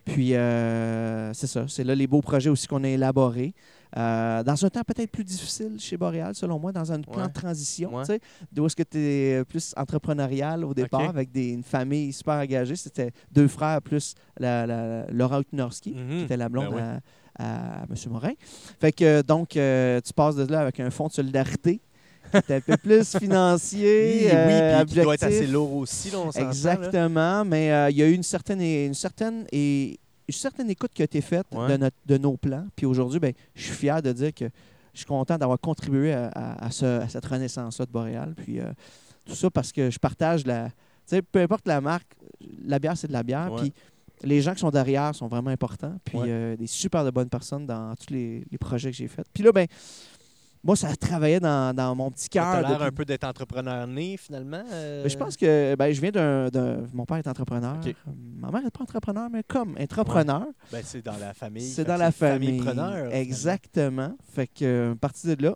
Puis 0.06 0.34
euh, 0.36 1.34
c'est 1.34 1.48
ça. 1.48 1.66
C'est 1.68 1.84
là 1.84 1.96
les 1.96 2.08
beaux 2.08 2.22
projets 2.22 2.50
aussi 2.50 2.68
qu'on 2.68 2.84
a 2.84 2.88
élaborés. 2.90 3.54
Euh, 3.98 4.44
dans 4.44 4.64
un 4.66 4.70
temps 4.70 4.84
peut-être 4.86 5.10
plus 5.12 5.24
difficile 5.24 5.78
chez 5.80 5.98
Boréal, 5.98 6.36
selon 6.36 6.60
moi, 6.60 6.72
dans 6.72 6.92
un 6.92 7.02
plan 7.02 7.24
Ouais. 7.24 7.28
de 7.30 7.34
transition, 7.34 7.96
Ouais. 7.96 8.04
tu 8.04 8.14
sais, 8.14 8.20
d'où 8.52 8.66
est-ce 8.68 8.76
que 8.76 8.84
tu 8.84 8.98
es 9.00 9.44
plus 9.46 9.74
entrepreneurial 9.76 10.64
au 10.64 10.74
départ, 10.74 11.10
avec 11.10 11.32
des, 11.32 11.50
une 11.50 11.64
famille 11.64 12.14
super 12.14 12.36
engagée. 12.36 12.76
C'était 12.76 13.12
deux 13.32 13.48
frères 13.48 13.82
plus 13.82 14.14
la, 14.40 14.68
la- 14.68 15.06
Laura 15.12 15.40
Utnorski, 15.40 15.92
Mhm. 15.96 16.18
qui 16.20 16.24
était 16.26 16.38
la 16.38 16.48
blonde 16.50 16.70
Ben 16.70 16.76
ouais. 16.76 17.00
à, 17.40 17.82
à 17.82 17.84
M. 17.90 17.96
Morin. 18.12 18.34
Fait 18.80 18.92
que 18.92 19.22
donc, 19.24 19.58
euh, 19.58 20.00
tu 20.06 20.14
passes 20.14 20.36
de 20.36 20.46
là 20.52 20.62
avec 20.62 20.80
un 20.80 20.90
fonds 20.92 21.08
de 21.08 21.14
solidarité 21.14 21.82
qui 22.32 22.38
était 22.38 22.56
un 22.56 22.62
peu 22.62 22.78
plus 22.78 23.18
financier. 23.20 24.22
Oui, 24.26 24.30
euh, 24.32 24.78
oui, 24.80 24.86
puis 24.86 24.94
qui 24.96 25.02
doit 25.02 25.14
être 25.16 25.24
assez 25.24 25.48
lourd 25.48 25.74
aussi, 25.76 26.12
là, 26.12 26.20
on 26.20 26.26
là. 26.30 26.48
Exactement, 26.48 27.46
mais 27.46 27.72
euh, 27.72 27.90
il 27.90 27.98
y 27.98 28.04
a 28.04 28.08
eu 28.08 28.14
une 28.14 28.24
certaine, 28.24 28.62
une 28.62 28.94
certaine, 28.94 29.46
et, 29.52 29.98
une 30.28 30.34
certaine 30.34 30.70
écoute 30.70 30.92
qui 30.94 31.02
a 31.02 31.06
été 31.06 31.22
faite 31.22 31.48
Ouais. 31.54 31.68
de, 31.70 31.78
notre, 31.78 31.96
de 32.06 32.18
nos 32.18 32.36
plans. 32.38 32.66
Puis 32.76 32.86
aujourd'hui, 32.86 33.20
ben, 33.20 33.34
je 33.56 33.64
suis 33.64 33.74
fier 33.76 34.02
de 34.02 34.12
dire 34.12 34.34
que 34.34 34.46
je 34.94 34.98
suis 35.00 35.06
content 35.06 35.38
d'avoir 35.38 35.60
contribué 35.60 36.12
à, 36.14 36.28
à- 36.30 36.66
à 36.66 36.72
ce- 36.72 37.02
à 37.02 37.08
cette 37.08 37.26
renaissance-là 37.26 37.86
de 37.86 37.92
Boréal. 37.92 38.34
Puis 38.36 38.60
euh, 38.60 38.72
tout 39.26 39.36
ça 39.36 39.50
parce 39.50 39.72
que 39.72 39.90
je 39.90 40.00
partage 40.00 40.46
la. 40.46 40.70
Tu 40.70 40.74
sais, 41.16 41.22
peu 41.22 41.40
importe 41.40 41.68
la 41.68 41.80
marque, 41.80 42.08
la 42.66 42.80
bière, 42.80 42.98
c'est 42.98 43.08
de 43.08 43.14
la 43.14 43.24
bière. 43.24 43.52
Ouais. 43.54 43.62
Puis 43.62 43.74
les 44.24 44.42
gens 44.42 44.54
qui 44.54 44.60
sont 44.60 44.72
derrière 44.72 45.14
sont 45.16 45.28
vraiment 45.28 45.52
importants. 45.52 45.96
Puis 46.04 46.18
Ouais. 46.18 46.26
euh, 46.30 46.56
des 46.58 46.68
super 46.68 47.06
de 47.06 47.12
bonnes 47.12 47.30
personnes 47.30 47.66
dans 47.66 47.96
tous 47.96 48.12
les, 48.14 48.44
les 48.52 48.58
projets 48.58 48.92
que 48.92 48.98
j'ai 48.98 49.08
faits. 49.08 49.26
Puis 49.34 49.44
là, 49.44 49.52
ben, 49.52 49.68
moi, 50.64 50.76
ça 50.76 50.96
travaillait 50.96 51.40
dans, 51.40 51.74
dans 51.76 51.96
mon 51.96 52.12
petit 52.12 52.26
Tu 52.30 52.38
cœur. 52.38 52.46
as 52.48 52.62
l'air 52.62 52.72
depuis- 52.74 52.84
un 52.86 52.92
peu 52.92 53.06
d'être 53.06 53.24
entrepreneur 53.24 53.88
né, 53.88 54.18
finalement. 54.18 54.64
euh, 54.72 55.04
ben, 55.04 55.10
je 55.10 55.18
pense 55.18 55.38
que 55.38 55.76
ben, 55.76 55.92
je 55.94 56.02
viens 56.02 56.12
d'un, 56.12 56.50
Mon 56.94 57.06
père 57.06 57.18
est 57.18 57.28
entrepreneur. 57.28 57.78
Ma 58.40 58.52
mère 58.52 58.64
n'est 58.64 58.72
pas 58.72 58.84
entrepreneur, 58.84 59.30
mais 59.32 59.44
comme 59.44 59.76
entrepreneur. 59.80 60.46
ben, 60.72 60.82
c'est 60.84 61.04
dans 61.06 61.18
la 61.18 61.34
famille. 61.34 61.64
C'est 61.64 61.84
Fait 61.84 61.88
dans 61.88 61.98
la 61.98 62.12
famille. 62.12 62.60
finalement. 62.60 63.10
Exactement. 63.12 64.16
Fait 64.34 64.48
que 64.48 64.66
euh, 64.66 64.96
parti 64.96 65.28
de 65.36 65.42
là. 65.44 65.56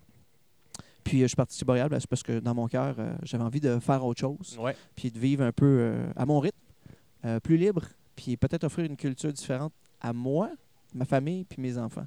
Puis 1.03 1.19
euh, 1.19 1.23
je 1.23 1.27
suis 1.29 1.35
parti 1.35 1.57
chez 1.57 1.65
Boréal, 1.65 1.89
ben, 1.89 1.99
c'est 1.99 2.07
parce 2.09 2.23
que 2.23 2.39
dans 2.39 2.53
mon 2.53 2.67
cœur, 2.67 2.95
euh, 2.99 3.13
j'avais 3.23 3.43
envie 3.43 3.59
de 3.59 3.79
faire 3.79 4.05
autre 4.05 4.19
chose. 4.21 4.57
Ouais. 4.59 4.75
Puis 4.95 5.11
de 5.11 5.17
vivre 5.19 5.43
un 5.43 5.51
peu 5.51 5.93
à 6.15 6.25
mon 6.25 6.39
rythme, 6.39 6.57
plus 7.43 7.57
libre. 7.57 7.81
Puis 8.15 8.37
peut-être 8.37 8.63
offrir 8.65 8.85
une 8.85 8.95
culture 8.97 9.33
différente 9.33 9.73
à 9.99 10.13
moi, 10.13 10.49
ma 10.93 11.05
famille, 11.05 11.43
puis 11.45 11.61
mes 11.61 11.77
enfants. 11.77 12.05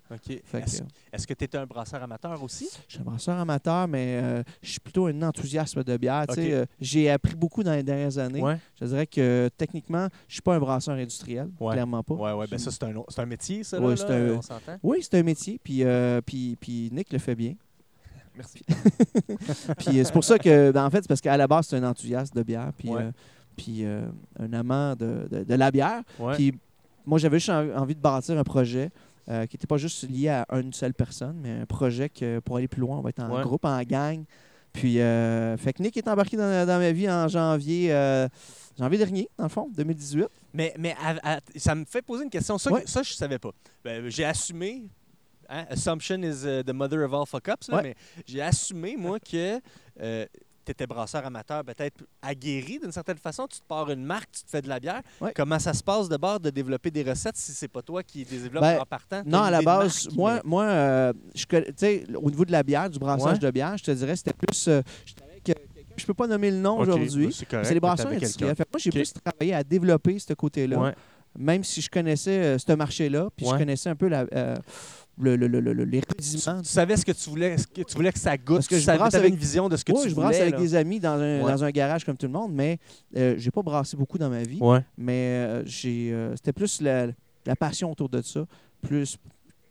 Est-ce 1.13 1.27
que 1.27 1.35
tu 1.35 1.45
étais 1.45 1.59
un 1.59 1.67
brasseur 1.67 2.03
amateur 2.03 2.43
aussi? 2.43 2.69
je 2.89 2.93
suis 2.95 3.01
un 3.01 3.05
brasseur 3.05 3.39
amateur, 3.39 3.89
mais 3.89 4.21
euh, 4.23 4.43
je 4.63 4.71
suis 4.73 4.81
plutôt 4.81 5.07
un 5.07 5.23
enthousiasme 5.23 5.83
de 5.83 5.97
bière. 5.97 6.25
Euh, 6.37 6.67
j'ai 6.81 7.11
appris 7.11 7.35
beaucoup 7.35 7.63
dans 7.63 7.73
les 7.73 7.83
dernières 7.83 8.19
années. 8.19 8.43
Ouais. 8.43 8.59
Je 8.81 8.87
dirais 8.87 9.07
que 9.07 9.49
techniquement, 9.57 10.09
je 10.29 10.35
suis 10.35 10.43
pas 10.43 10.55
un 10.55 10.61
brasseur 10.61 10.95
industriel, 10.97 11.49
Ouais. 11.61 11.73
clairement 11.75 12.03
pas. 12.03 12.15
Ouais, 12.15 12.33
ouais. 12.33 12.47
Ben, 12.51 12.59
ça, 12.59 12.71
c'est 12.71 12.83
un, 12.85 12.93
c'est 13.09 13.21
un 13.21 13.27
métier, 13.27 13.65
ça, 13.65 13.79
là, 13.81 13.89
là, 13.95 14.15
un- 14.15 14.37
on 14.37 14.43
s'entend? 14.43 14.77
Oui, 14.83 14.99
c'est 15.01 15.19
un 15.19 15.23
métier, 15.23 15.59
puis, 15.63 15.83
euh, 15.85 16.21
puis, 16.21 16.57
puis 16.61 16.91
Nick 16.93 17.13
le 17.13 17.19
fait 17.19 17.35
bien. 17.35 17.55
Merci. 18.37 18.59
Puis 19.79 20.05
c'est 20.05 20.13
pour 20.13 20.25
ça 20.25 20.39
que, 20.39 20.73
ben, 20.73 20.85
en 20.85 20.91
fait, 20.91 21.03
c'est 21.03 21.09
parce 21.09 21.21
qu'à 21.21 21.37
la 21.37 21.47
base, 21.47 21.69
c'est 21.69 21.77
un 21.77 21.85
enthousiaste 21.89 22.35
de 22.35 22.43
bière, 22.43 22.73
puis, 22.77 22.91
puis 23.57 23.85
un 23.85 24.53
amant 24.53 24.97
de, 24.97 25.29
de- 25.31 25.45
de 25.45 25.55
la 25.55 25.71
bière. 25.71 26.03
Puis 26.35 26.53
moi, 27.07 27.19
j'avais 27.19 27.39
juste 27.39 27.51
en- 27.51 27.77
envie 27.77 27.95
de 27.95 28.01
bâtir 28.01 28.39
un 28.39 28.45
projet 28.45 28.91
euh, 29.29 29.47
qui 29.47 29.57
n'était 29.57 29.67
pas 29.67 29.79
juste 29.79 30.09
lié 30.09 30.29
à 30.29 30.47
une 30.53 30.73
seule 30.73 30.93
personne, 30.95 31.39
mais 31.43 31.51
un 31.63 31.67
projet 31.67 32.09
que 32.11 32.41
pour 32.41 32.57
aller 32.59 32.69
plus 32.69 32.81
loin, 32.81 32.99
on 32.99 33.01
va 33.01 33.09
être 33.11 33.23
en 33.23 33.35
Ouais. 33.35 33.43
groupe, 33.43 33.65
en 33.65 33.83
gang. 33.83 34.23
Puis, 34.73 35.01
euh, 35.01 35.57
fait 35.57 35.73
que 35.73 35.83
Nick 35.83 35.97
est 35.97 36.09
embarqué 36.09 36.37
dans, 36.37 36.67
dans 36.67 36.79
ma 36.79 36.93
vie 36.93 37.09
en 37.11 37.27
janvier, 37.29 37.93
euh, 37.95 38.29
janvier 38.79 38.99
dernier, 38.99 39.29
dans 39.39 39.45
le 39.45 39.49
fond, 39.51 39.71
2018. 39.75 40.27
Mais, 40.53 40.75
mais 40.79 40.95
à- 41.03 41.37
à- 41.37 41.41
ça 41.57 41.75
me 41.75 41.85
fait 41.85 42.03
poser 42.03 42.25
une 42.25 42.31
question. 42.31 42.59
Ça, 42.59 42.71
Ouais. 42.73 42.83
ça 42.87 43.03
je 43.03 43.13
savais 43.15 43.39
pas. 43.39 43.51
Ben, 43.85 44.09
j'ai 44.09 44.25
assumé. 44.25 44.83
hein, 45.49 45.67
assumption 45.71 46.23
is 46.23 46.45
uh, 46.47 46.65
the 46.65 46.73
mother 46.73 47.01
of 47.05 47.13
all 47.15 47.27
fuck-ups. 47.27 47.69
là, 47.69 47.77
Ouais. 47.77 47.83
Mais 47.83 47.95
j'ai 48.27 48.41
assumé, 48.43 48.97
moi, 48.97 49.19
que 49.21 49.61
tu 50.65 50.73
étais 50.73 50.87
brasseur 50.87 51.25
amateur, 51.27 51.65
peut-être 51.65 52.05
aguerri 52.23 52.79
d'une 52.83 52.93
certaine 52.93 53.19
façon. 53.19 53.47
Tu 53.47 53.59
te 53.61 53.65
pars 53.67 53.91
une 53.91 54.05
marque, 54.05 54.31
tu 54.33 54.43
te 54.45 54.51
fais 54.51 54.63
de 54.63 54.69
la 54.69 54.81
bière. 54.81 55.03
Ouais. 55.21 55.33
Comment 55.35 55.59
ça 55.59 55.73
se 55.73 55.83
passe 55.83 56.09
de 56.09 56.17
bord 56.17 56.41
de 56.41 56.51
développer 56.51 56.91
des 56.91 57.03
recettes 57.03 57.37
si 57.37 57.53
c'est 57.53 57.69
pas 57.69 57.83
toi 57.83 58.03
qui 58.03 58.19
les 58.31 58.39
développe 58.39 58.63
Ben, 58.63 58.81
en 58.81 58.87
partant? 58.87 59.23
Non, 59.27 59.43
à 59.43 59.51
la 59.51 59.63
base, 59.63 60.05
marque, 60.07 60.17
moi, 60.17 60.35
mais- 60.37 60.41
moi 60.45 60.65
euh, 60.65 61.13
je 61.35 62.17
au 62.17 62.31
niveau 62.31 62.45
de 62.45 62.53
la 62.53 62.63
bière, 62.63 62.89
du 62.91 62.99
brassage 62.99 63.35
Ouais. 63.35 63.39
de 63.39 63.51
bière, 63.51 63.77
je 63.77 63.85
te 63.85 63.91
dirais, 63.91 64.17
c'était 64.17 64.33
plus. 64.33 64.69
euh, 64.69 64.83
je 65.05 65.13
euh, 65.13 65.27
quelqu'un, 65.45 65.61
je 65.97 66.07
peux 66.07 66.15
pas 66.15 66.27
nommer 66.27 66.51
le 66.51 66.57
nom 66.59 66.79
aujourd'hui. 66.79 67.27
ben, 67.51 67.65
c'est 67.65 67.75
les 67.75 67.81
brasseurs 67.81 68.09
industriels. 68.11 68.55
moi, 68.59 68.65
j'ai 68.79 68.91
plus 68.91 69.13
travaillé 69.13 69.55
à 69.55 69.63
développer 69.63 70.19
ce 70.19 70.33
côté-là, 70.35 70.79
Ouais. 70.81 70.95
même 71.39 71.63
si 71.65 71.81
je 71.81 71.91
connaissais 71.91 72.39
euh, 72.43 72.59
ce 72.59 72.73
marché-là, 72.73 73.29
puis 73.37 73.47
Ouais. 73.47 73.53
je 73.53 73.59
connaissais 73.59 73.91
un 73.91 73.97
peu 73.97 74.09
la, 74.09 74.25
euh, 74.35 74.57
le, 75.19 75.37
le- 75.37 75.47
le- 75.47 75.61
le- 75.61 75.73
le- 75.73 75.85
les 75.85 76.01
Tu, 76.01 76.15
tu 76.17 76.39
savais 76.65 76.97
ce 76.97 77.05
que 77.05 77.13
tu 77.13 77.31
voulais, 77.31 77.57
ce 77.59 77.67
que 77.67 77.83
tu 77.83 77.95
voulais 77.95 78.13
que 78.13 78.19
ça 78.19 78.37
goûte. 78.37 78.57
Parce 78.57 78.69
que 78.69 78.75
tu 78.75 78.81
je 78.81 78.87
brasse 78.87 79.15
avec- 79.15 79.31
une 79.33 79.37
vision 79.39 79.69
de 79.69 79.77
ce 79.77 79.85
que 79.85 79.93
Oui, 79.93 80.03
tu 80.03 80.09
je 80.11 80.15
voulais. 80.15 80.27
brasse 80.29 80.41
avec 80.41 80.55
là. 80.55 80.61
des 80.61 80.75
amis 80.75 80.99
dans 81.01 81.11
un, 81.21 81.43
Ouais. 81.43 81.53
dans 81.53 81.65
un 81.65 81.71
garage 81.71 82.05
comme 82.05 82.17
tout 82.17 82.27
le 82.27 82.33
monde, 82.33 82.53
mais 82.53 82.79
euh, 83.17 83.35
j'ai 83.39 83.51
pas 83.51 83.63
brassé 83.63 83.97
beaucoup 83.97 84.19
dans 84.19 84.29
ma 84.31 84.43
vie. 84.43 84.59
Ouais. 84.61 84.81
Mais 84.99 85.13
euh, 85.47 85.63
j'ai, 85.67 86.13
euh, 86.13 86.35
c'était 86.37 86.53
plus 86.53 86.81
la, 86.81 87.09
la 87.47 87.57
passion 87.57 87.91
autour 87.93 88.09
de 88.09 88.21
ça, 88.23 88.45
plus 88.83 89.17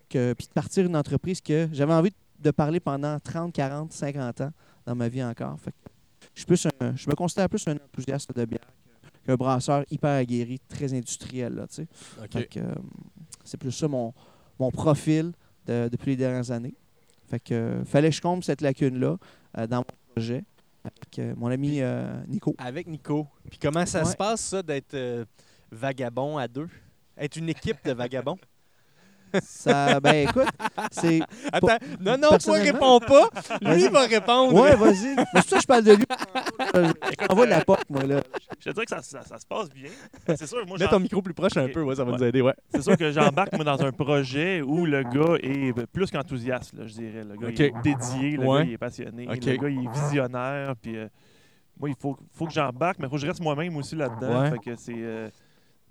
que 0.09 0.33
puis 0.33 0.47
de 0.47 0.53
partir 0.53 0.85
une 0.85 0.95
entreprise 0.95 1.41
que 1.41 1.67
j'avais 1.73 1.93
envie 1.93 2.11
de 2.39 2.51
parler 2.51 2.79
pendant 2.79 3.19
30, 3.19 3.51
40, 3.53 3.91
50 3.91 4.41
ans 4.41 4.51
dans 4.85 4.95
ma 4.95 5.07
vie 5.09 5.23
encore. 5.23 5.57
Fait 5.59 5.71
que 5.71 5.77
je, 6.33 6.39
suis 6.41 6.45
plus 6.45 6.67
un- 6.79 6.95
je 6.95 7.09
me 7.09 7.15
considère 7.15 7.49
plus 7.49 7.67
un 7.67 7.75
enthousiaste 7.75 8.33
de 8.35 8.45
bière 8.45 8.59
qu'un 9.25 9.35
brasseur 9.35 9.83
hyper 9.89 10.11
aguerri, 10.11 10.59
très 10.67 10.93
industriel. 10.93 11.53
Là, 11.55 11.67
tu 11.67 11.75
sais. 11.75 11.87
OK. 12.21 12.31
Fait 12.33 12.45
que, 12.45 12.59
euh, 12.59 12.63
c'est 13.45 13.57
plus 13.57 13.71
ça 13.71 13.87
mon, 13.87 14.13
mon 14.59 14.71
profil 14.71 15.31
de- 15.65 15.87
depuis 15.91 16.11
les 16.11 16.17
dernières 16.17 16.51
années. 16.51 16.75
Fait 17.29 17.39
que 17.39 17.53
euh, 17.53 17.85
fallait 17.85 18.09
que 18.09 18.15
je 18.15 18.21
comble 18.21 18.43
cette 18.43 18.61
lacune-là 18.61 19.17
euh, 19.57 19.67
dans 19.67 19.77
mon 19.77 19.85
projet 20.13 20.43
avec 20.83 21.19
euh, 21.19 21.33
mon 21.37 21.47
ami 21.47 21.81
Nico. 22.27 22.55
Avec 22.57 22.87
Nico. 22.87 23.27
Puis 23.49 23.57
comment 23.59 23.85
ça 23.85 24.03
Ouais. 24.03 24.11
se 24.11 24.15
passe, 24.17 24.41
ça, 24.41 24.61
d'être 24.61 24.95
vagabond 25.71 26.37
à 26.37 26.47
deux? 26.47 26.67
Être 27.17 27.37
une 27.37 27.49
équipe 27.49 27.77
de 27.85 27.91
vagabonds? 27.93 28.37
Ça, 29.41 29.99
ben 29.99 30.27
écoute, 30.27 30.47
c'est. 30.91 31.21
Attends, 31.51 31.77
non, 31.99 32.17
non, 32.17 32.37
toi, 32.37 32.57
réponds 32.57 32.99
pas. 32.99 33.29
Lui, 33.61 33.83
il 33.85 33.89
va 33.89 34.01
répondre. 34.05 34.53
Ouais, 34.53 34.75
vas-y. 34.75 35.15
C'est 35.35 35.49
ça 35.49 35.55
que 35.57 35.61
je 35.61 35.67
parle 35.67 35.83
de 35.83 35.93
lui. 35.93 36.05
De 36.73 37.43
la 37.49 37.65
porte, 37.65 37.89
moi, 37.89 38.03
là. 38.03 38.21
Je 38.59 38.69
te 38.69 38.73
dirais 38.73 38.85
que 38.85 38.89
ça, 38.91 39.01
ça- 39.01 39.23
ça 39.23 39.37
se 39.37 39.45
passe 39.45 39.69
bien. 39.69 39.89
C'est 40.35 40.47
sûr, 40.47 40.65
moi, 40.67 40.77
Mets 40.79 40.87
ton 40.87 40.99
micro 40.99 41.21
plus 41.21 41.33
proche 41.33 41.57
un 41.57 41.67
peu, 41.67 41.81
ouais, 41.81 41.95
ça 41.95 42.03
va 42.03 42.11
Ouais. 42.11 42.17
nous 42.17 42.23
aider, 42.23 42.41
ouais. 42.41 42.53
c'est 42.73 42.81
sûr 42.81 42.95
que 42.97 43.11
j'embarque 43.11 43.53
moi, 43.53 43.63
dans 43.65 43.81
un 43.83 43.91
projet 43.91 44.61
où 44.61 44.85
le 44.85 45.03
gars 45.03 45.35
est 45.41 45.73
plus 45.87 46.09
qu'enthousiaste, 46.11 46.73
là, 46.73 46.83
je 46.87 46.93
dirais. 46.93 47.23
Le 47.23 47.35
gars 47.35 47.49
il 47.49 47.61
est 47.61 47.73
dédié, 47.83 48.37
le 48.37 48.45
Ouais. 48.47 48.59
gars 48.59 48.65
il 48.65 48.73
est 48.73 48.77
passionné, 48.77 49.25
le 49.25 49.35
gars 49.35 49.69
il 49.69 49.85
est 49.85 49.91
visionnaire. 49.91 50.73
Puis, 50.81 50.97
euh, 50.97 51.07
moi, 51.79 51.89
il 51.89 51.95
faut, 51.99 52.17
faut 52.33 52.45
que 52.45 52.53
j'embarque, 52.53 52.99
mais 52.99 53.07
il 53.07 53.09
faut 53.09 53.15
que 53.15 53.21
je 53.21 53.27
reste 53.27 53.41
moi-même 53.41 53.75
aussi 53.77 53.95
là-dedans. 53.95 54.41
Ouais. 54.41 54.51
Fait 54.51 54.59
que 54.59 54.75
c'est. 54.75 54.93
euh, 54.95 55.29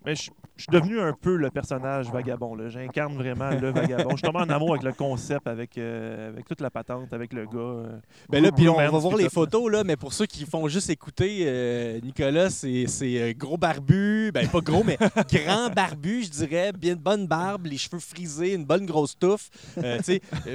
mais 0.04 0.14
je, 0.14 0.23
suis 0.23 0.71
devenu 0.71 1.00
un 1.00 1.12
peu 1.12 1.37
le 1.37 1.50
personnage 1.50 2.11
vagabond. 2.11 2.56
J'incarne 2.68 3.14
vraiment 3.16 3.50
le 3.50 3.71
vagabond. 3.73 4.11
Je 4.11 4.16
suis 4.16 4.23
tombé 4.23 4.38
en 4.40 4.50
amour 4.50 4.71
avec 4.73 4.82
le 4.82 4.92
concept, 4.92 5.47
avec, 5.47 5.76
euh, 5.78 6.28
avec 6.28 6.47
toute 6.47 6.61
la 6.61 6.71
patente, 6.71 7.12
avec 7.12 7.32
le 7.32 7.47
gars. 7.47 7.59
euh, 7.59 7.99
Ben 8.28 8.42
là, 8.42 8.52
puis 8.52 8.68
on 8.68 8.76
va 8.76 8.88
voir 8.90 9.16
les 9.16 9.28
photos, 9.30 9.71
là, 9.71 9.82
mais 9.85 9.97
pour 9.97 10.12
ceux 10.12 10.26
qui 10.26 10.44
font 10.44 10.68
juste 10.68 10.90
écouter, 10.90 11.44
euh, 11.47 12.00
Nicolas, 12.02 12.50
c'est 12.50 13.35
gros 13.37 13.56
barbu, 13.56 14.30
ben 14.32 14.47
pas 14.49 14.61
gros, 14.61 14.85
mais 14.85 14.99
grand 15.32 15.71
barbu, 15.71 16.25
je 16.25 16.30
dirais, 16.30 16.73
bien 16.73 16.94
de 16.94 17.00
bonne 17.00 17.26
barbe, 17.26 17.66
les 17.66 17.78
cheveux 17.78 17.99
frisés, 18.00 18.54
une 18.54 18.64
bonne 18.64 18.87
grosse 18.87 19.18
touffe. 19.18 19.49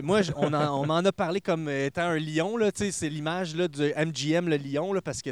Moi, 0.04 0.22
on, 0.36 0.54
en- 0.54 0.82
on 0.82 0.86
m'en 0.86 0.98
a 0.98 1.12
parlé 1.12 1.42
comme 1.42 1.70
étant 1.70 2.04
un 2.04 2.20
lion, 2.20 2.56
c'est 2.74 3.10
l'image 3.10 3.54
du 3.56 3.94
MGM, 3.96 4.48
le 4.48 4.58
lion, 4.58 4.94
là, 4.94 5.02
parce 5.02 5.22
que 5.22 5.32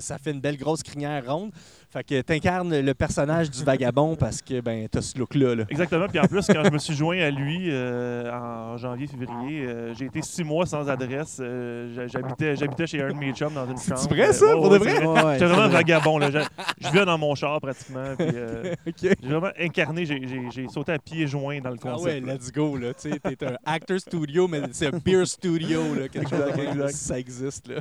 ça 0.00 0.18
fait 0.18 0.30
une 0.32 0.40
belle 0.40 0.56
grosse 0.58 0.82
crinière 0.82 1.24
ronde. 1.26 1.52
Fait 1.92 2.04
que 2.04 2.20
t'incarnes 2.20 2.78
le 2.80 2.94
personnage 2.94 3.50
du 3.50 3.64
vagabond 3.64 4.14
parce 4.14 4.42
que 4.42 4.60
ben 4.60 4.86
t'as 4.88 5.02
ce 5.02 5.18
look-là. 5.18 5.56
là. 5.56 5.64
Exactement. 5.68 6.06
Puis 6.06 6.20
en 6.20 6.26
plus, 6.26 6.46
quand 6.46 6.62
je 6.64 6.70
me 6.70 6.78
suis 6.78 6.94
joint 6.94 7.18
à 7.18 7.30
lui 7.30 7.66
euh, 7.68 8.30
en 8.32 8.76
janvier-février, 8.76 9.62
euh, 9.66 9.92
j'ai 9.94 10.04
été 10.04 10.22
six 10.22 10.44
mois 10.44 10.66
sans 10.66 10.88
adresse. 10.88 11.38
Euh, 11.40 12.06
J'habitais 12.06 12.54
j'habitais 12.54 12.86
chez 12.86 13.02
un 13.02 13.08
de 13.08 13.14
mes 13.14 13.32
chums 13.32 13.52
dans 13.54 13.66
une 13.68 13.76
chambre. 13.76 14.08
vrai, 14.14 14.32
ça, 14.32 14.52
pour 14.52 14.70
de 14.70 14.78
c'est 14.78 14.84
vrai? 14.98 15.04
Ouais, 15.06 15.24
ouais, 15.24 15.32
J'étais 15.34 15.46
vraiment 15.46 15.56
c'est 15.56 15.64
un 15.64 15.68
vrai. 15.68 15.76
vagabond. 15.78 16.18
Là. 16.18 16.30
Je, 16.30 16.38
je 16.80 16.88
vivais 16.92 17.04
dans 17.04 17.18
mon 17.18 17.34
char 17.34 17.60
pratiquement. 17.60 18.14
Puis, 18.16 18.28
euh, 18.34 18.74
OK. 18.86 18.94
j'ai 19.00 19.14
vraiment 19.28 19.50
incarné. 19.58 20.04
j'ai- 20.04 20.28
J'ai 20.28 20.42
j'ai 20.52 20.68
sauté 20.68 20.92
à 20.92 20.98
pieds 21.00 21.26
joints 21.26 21.60
dans 21.60 21.70
le 21.70 21.76
Ah 21.84 21.88
concept. 21.90 22.04
ouais, 22.06 22.20
là. 22.20 22.34
let's 22.34 22.52
go, 22.52 22.76
là. 22.76 22.94
Tu 22.94 23.10
sais, 23.10 23.18
t'es 23.18 23.46
un 23.46 23.56
actor 23.64 23.98
studio, 23.98 24.46
mais 24.46 24.62
c'est 24.70 24.86
un 24.94 24.98
beer 25.04 25.24
studio, 25.26 25.80
là. 25.94 26.08
Quelque 26.08 26.28
chose 26.30 26.38
Exact, 26.40 26.56
même, 26.56 26.70
exact. 26.72 26.90
ça 26.92 27.18
existe, 27.18 27.66
là. 27.68 27.80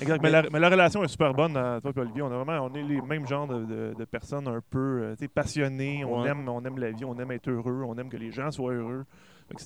Exact. 0.00 0.22
Mais, 0.22 0.30
la, 0.30 0.42
mais 0.50 0.58
la 0.60 0.68
relation 0.70 1.04
est 1.04 1.08
super 1.08 1.34
bonne, 1.34 1.52
toi 1.52 1.80
et 1.94 1.98
Olivier. 2.00 2.22
On, 2.22 2.26
a 2.32 2.42
vraiment, 2.42 2.66
on 2.70 2.74
est 2.74 2.82
les 2.82 3.00
mêmes 3.02 3.17
genres 3.26 3.46
de, 3.48 3.64
de- 3.64 3.94
de 3.98 4.04
personnes 4.04 4.46
un 4.48 4.60
peu 4.70 4.78
euh, 5.02 5.14
tu 5.16 5.24
sais, 5.24 5.28
passionnées. 5.28 6.04
On, 6.04 6.22
Ouais. 6.22 6.28
aime, 6.30 6.48
on 6.48 6.64
aime 6.64 6.78
la 6.78 6.90
vie, 6.90 7.04
on 7.04 7.18
aime 7.18 7.32
être 7.32 7.48
heureux, 7.50 7.82
on 7.86 7.96
aime 7.98 8.08
que 8.08 8.16
les 8.16 8.30
gens 8.30 8.50
soient 8.50 8.72
heureux. 8.74 9.04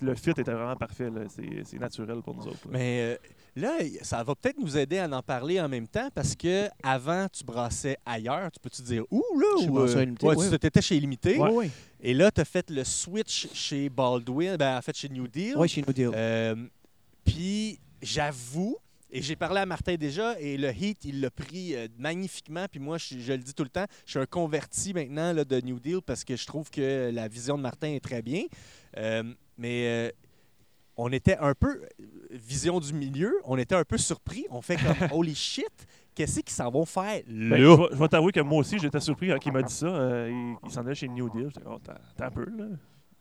Le 0.01 0.15
fit 0.15 0.31
était 0.31 0.45
vraiment 0.53 0.77
parfait. 0.77 1.11
C'est 1.29 1.63
c'est 1.65 1.79
naturel 1.81 2.23
pour 2.23 2.37
nous 2.37 2.47
autres. 2.47 2.67
là. 2.67 2.71
Mais 2.79 3.01
euh, 3.03 3.17
là, 3.57 3.79
ça 4.03 4.23
va 4.23 4.37
peut-être 4.37 4.57
nous 4.61 4.79
aider 4.79 4.99
à 4.99 5.09
en 5.11 5.23
parler 5.23 5.61
en 5.61 5.69
même 5.69 5.89
temps 5.89 6.09
parce 6.15 6.37
que 6.37 6.69
avant 6.85 7.27
tu 7.29 7.43
brassais 7.43 7.97
ailleurs. 8.07 8.49
Tu 8.53 8.61
peux-tu 8.61 8.81
dire 8.83 9.03
où, 9.11 9.25
là? 9.41 9.47
Chez 9.61 9.69
ou, 9.69 9.79
euh, 9.81 9.87
ouais, 10.23 10.37
oui. 10.37 10.49
tu 10.51 10.55
étais 10.67 10.81
chez. 10.81 11.01
Ouais, 11.37 11.51
ouais. 11.51 11.71
Et 12.01 12.15
là, 12.15 12.31
tu 12.31 12.41
as 12.41 12.45
fait 12.45 12.71
le 12.71 12.85
switch 12.85 13.49
chez 13.55 13.89
Baldwin, 13.89 14.57
ben, 14.57 14.79
en 14.79 14.83
fait, 14.83 14.97
chez 14.97 15.09
New 15.09 15.27
Deal. 15.27 15.57
Ouais, 15.57 15.67
chez 15.67 15.83
nous 15.85 15.93
Deal. 15.93 16.11
Euh, 16.15 16.55
Puis, 17.25 17.81
j'avoue, 18.01 18.77
et 19.12 19.21
j'ai 19.21 19.37
parlé 19.37 19.61
à 19.61 19.66
Martin 19.66 19.97
déjà, 19.97 20.40
et 20.40 20.57
le 20.57 20.71
Heat, 20.71 21.04
il 21.04 21.21
l'a 21.21 21.31
pris 21.31 21.76
euh, 21.76 21.87
magnifiquement. 21.99 22.64
Puis 22.71 22.81
moi, 22.81 22.97
je, 22.97 23.19
je 23.19 23.33
le 23.33 23.38
dis 23.38 23.52
tout 23.52 23.62
le 23.62 23.69
temps, 23.69 23.85
je 24.07 24.12
suis 24.12 24.19
un 24.19 24.26
converti 24.26 24.95
maintenant 24.95 25.35
là, 25.35 25.45
de 25.45 25.61
New 25.61 25.78
Deal 25.78 26.00
parce 26.00 26.25
que 26.25 26.35
je 26.35 26.47
trouve 26.47 26.71
que 26.71 27.11
la 27.12 27.28
vision 27.28 27.59
de 27.59 27.62
Martin 27.62 27.88
est 27.88 28.02
très 28.02 28.23
bien. 28.23 28.45
Euh, 28.97 29.23
mais 29.59 29.87
euh, 29.87 30.11
on 30.97 31.12
était 31.12 31.37
un 31.37 31.54
peu, 31.54 31.83
vision 32.31 32.81
du 32.81 32.95
milieu, 32.95 33.35
on 33.45 33.59
était 33.59 33.75
un 33.75 33.85
peu 33.85 33.99
surpris. 33.99 34.47
On 34.50 34.62
fait 34.62 34.76
comme, 34.76 34.97
holy 35.12 35.35
shit, 35.35 35.87
qu'est-ce 36.14 36.40
qu'ils 36.40 36.50
s'en 36.50 36.71
vont 36.71 36.87
faire 36.87 37.21
Ben, 37.26 37.50
là? 37.50 37.57
je 37.59 37.64
vais, 37.64 37.88
je 37.92 37.97
vais 37.99 38.09
t'avouer 38.09 38.33
que 38.33 38.40
moi 38.40 38.61
aussi, 38.61 38.78
j'étais 38.78 39.00
surpris 39.00 39.28
quand 39.28 39.45
il 39.45 39.52
m'a 39.52 39.62
dit 39.62 39.75
ça. 39.75 39.87
Euh, 39.87 40.31
il 40.31 40.57
il 40.66 40.73
s'en 40.73 40.81
allait 40.87 40.95
chez 40.95 41.09
New 41.09 41.28
Deal. 41.28 41.50
J'étais, 41.54 41.66
oh, 41.66 41.78
t'as 41.83 41.99
t'as 42.16 42.26
un 42.28 42.31
peu, 42.31 42.47
là. 42.47 42.64